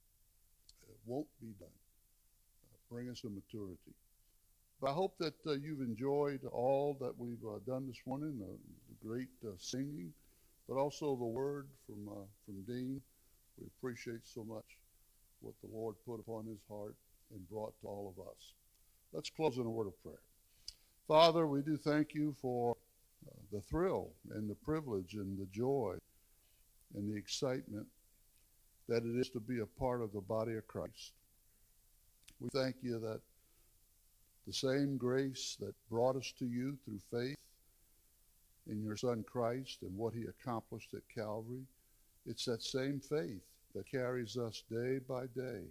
uh, 0.83 0.93
won't 1.05 1.27
be 1.39 1.53
done. 1.59 1.69
Uh, 1.69 2.77
bring 2.89 3.09
us 3.09 3.21
to 3.21 3.29
maturity. 3.29 3.93
But 4.81 4.89
I 4.89 4.93
hope 4.93 5.15
that 5.19 5.35
uh, 5.45 5.51
you've 5.51 5.81
enjoyed 5.81 6.43
all 6.51 6.97
that 7.01 7.13
we've 7.19 7.45
uh, 7.45 7.59
done 7.67 7.85
this 7.85 8.01
morning, 8.07 8.39
the, 8.39 8.47
the 8.47 9.07
great 9.07 9.29
uh, 9.45 9.51
singing, 9.59 10.11
but 10.67 10.77
also 10.77 11.15
the 11.15 11.23
word 11.23 11.67
from, 11.85 12.09
from 12.45 12.63
Dean. 12.63 12.99
We 13.59 13.67
appreciate 13.77 14.21
so 14.25 14.43
much 14.43 14.65
what 15.41 15.55
the 15.61 15.75
Lord 15.75 15.95
put 16.05 16.19
upon 16.19 16.45
his 16.45 16.59
heart 16.69 16.95
and 17.33 17.49
brought 17.49 17.73
to 17.81 17.87
all 17.87 18.13
of 18.15 18.27
us. 18.27 18.53
Let's 19.13 19.29
close 19.29 19.57
in 19.57 19.65
a 19.65 19.69
word 19.69 19.87
of 19.87 20.01
prayer. 20.03 20.21
Father, 21.07 21.47
we 21.47 21.61
do 21.61 21.77
thank 21.77 22.13
you 22.13 22.33
for 22.41 22.75
uh, 23.27 23.31
the 23.51 23.61
thrill 23.61 24.11
and 24.31 24.49
the 24.49 24.55
privilege 24.55 25.15
and 25.15 25.37
the 25.37 25.47
joy 25.47 25.97
and 26.95 27.11
the 27.11 27.17
excitement 27.17 27.87
that 28.87 29.03
it 29.03 29.19
is 29.19 29.29
to 29.29 29.39
be 29.39 29.59
a 29.59 29.79
part 29.79 30.01
of 30.01 30.11
the 30.13 30.21
body 30.21 30.55
of 30.55 30.67
Christ. 30.67 31.13
We 32.39 32.49
thank 32.53 32.77
you 32.81 32.99
that 32.99 33.21
the 34.47 34.53
same 34.53 34.97
grace 34.97 35.57
that 35.59 35.73
brought 35.89 36.15
us 36.15 36.33
to 36.39 36.45
you 36.45 36.77
through 36.83 36.99
faith 37.11 37.37
in 38.69 38.83
your 38.83 38.97
Son 38.97 39.23
Christ 39.23 39.79
and 39.81 39.95
what 39.95 40.13
he 40.13 40.23
accomplished 40.23 40.93
at 40.93 41.01
Calvary, 41.13 41.65
it's 42.25 42.45
that 42.45 42.63
same 42.63 42.99
faith 42.99 43.41
that 43.75 43.89
carries 43.89 44.37
us 44.37 44.63
day 44.69 44.99
by 45.07 45.25
day 45.35 45.63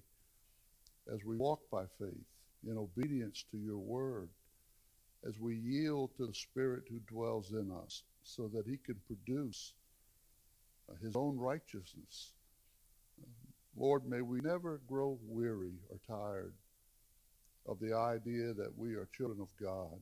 as 1.12 1.24
we 1.24 1.36
walk 1.36 1.60
by 1.70 1.84
faith 1.98 2.26
in 2.68 2.76
obedience 2.76 3.44
to 3.50 3.58
your 3.58 3.78
word, 3.78 4.28
as 5.26 5.38
we 5.38 5.56
yield 5.56 6.10
to 6.16 6.26
the 6.26 6.34
Spirit 6.34 6.84
who 6.88 7.00
dwells 7.12 7.52
in 7.52 7.70
us 7.84 8.02
so 8.22 8.48
that 8.48 8.66
he 8.66 8.76
can 8.76 8.96
produce 9.06 9.72
uh, 10.90 10.94
his 11.02 11.16
own 11.16 11.38
righteousness. 11.38 12.32
Lord, 13.76 14.08
may 14.08 14.20
we 14.20 14.40
never 14.40 14.80
grow 14.86 15.18
weary 15.26 15.74
or 15.90 15.98
tired 16.06 16.54
of 17.66 17.78
the 17.80 17.94
idea 17.94 18.52
that 18.54 18.72
we 18.76 18.94
are 18.94 19.08
children 19.16 19.40
of 19.40 19.48
God 19.62 20.00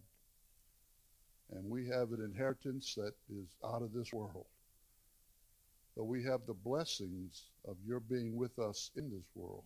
and 1.53 1.65
we 1.71 1.87
have 1.89 2.13
an 2.13 2.23
inheritance 2.25 2.95
that 2.95 3.13
is 3.31 3.49
out 3.65 3.83
of 3.83 3.93
this 3.93 4.13
world. 4.13 4.47
But 5.99 6.05
we 6.05 6.23
have 6.23 6.47
the 6.47 6.55
blessings 6.55 7.51
of 7.67 7.77
your 7.85 7.99
being 7.99 8.37
with 8.37 8.57
us 8.61 8.93
in 8.97 9.11
this 9.11 9.27
world 9.35 9.65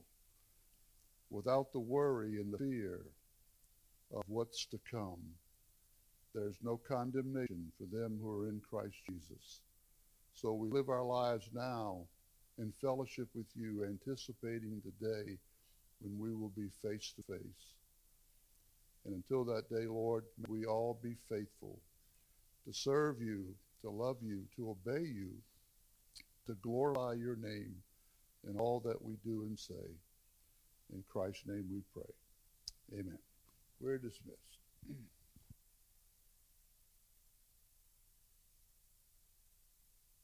without 1.28 1.70
the 1.74 1.80
worry 1.80 2.38
and 2.38 2.50
the 2.50 2.56
fear 2.56 3.00
of 4.14 4.22
what's 4.28 4.64
to 4.66 4.80
come. 4.90 5.20
There's 6.34 6.56
no 6.62 6.78
condemnation 6.88 7.70
for 7.76 7.84
them 7.94 8.18
who 8.18 8.30
are 8.30 8.48
in 8.48 8.62
Christ 8.66 8.96
Jesus. 9.10 9.60
So 10.32 10.54
we 10.54 10.70
live 10.70 10.88
our 10.88 11.04
lives 11.04 11.50
now 11.52 12.06
in 12.58 12.72
fellowship 12.80 13.28
with 13.34 13.48
you, 13.54 13.84
anticipating 13.84 14.80
the 14.86 15.06
day 15.06 15.36
when 16.00 16.18
we 16.18 16.34
will 16.34 16.52
be 16.56 16.70
face 16.82 17.12
to 17.16 17.22
face. 17.24 17.74
And 19.04 19.14
until 19.14 19.44
that 19.44 19.68
day, 19.68 19.86
Lord, 19.86 20.24
may 20.38 20.60
we 20.60 20.64
all 20.64 20.98
be 21.02 21.14
faithful 21.28 21.78
to 22.66 22.72
serve 22.72 23.20
you, 23.20 23.44
to 23.82 23.90
love 23.90 24.16
you, 24.22 24.44
to 24.56 24.70
obey 24.70 25.02
you, 25.02 25.28
to 26.46 26.54
glorify 26.54 27.14
your 27.14 27.36
name 27.36 27.74
in 28.48 28.58
all 28.58 28.80
that 28.80 29.02
we 29.02 29.16
do 29.24 29.42
and 29.42 29.58
say. 29.58 29.96
In 30.92 31.02
Christ's 31.08 31.46
name 31.46 31.66
we 31.70 31.82
pray. 31.94 33.00
Amen. 33.00 33.18
We're 33.80 33.98
dismissed. 33.98 34.58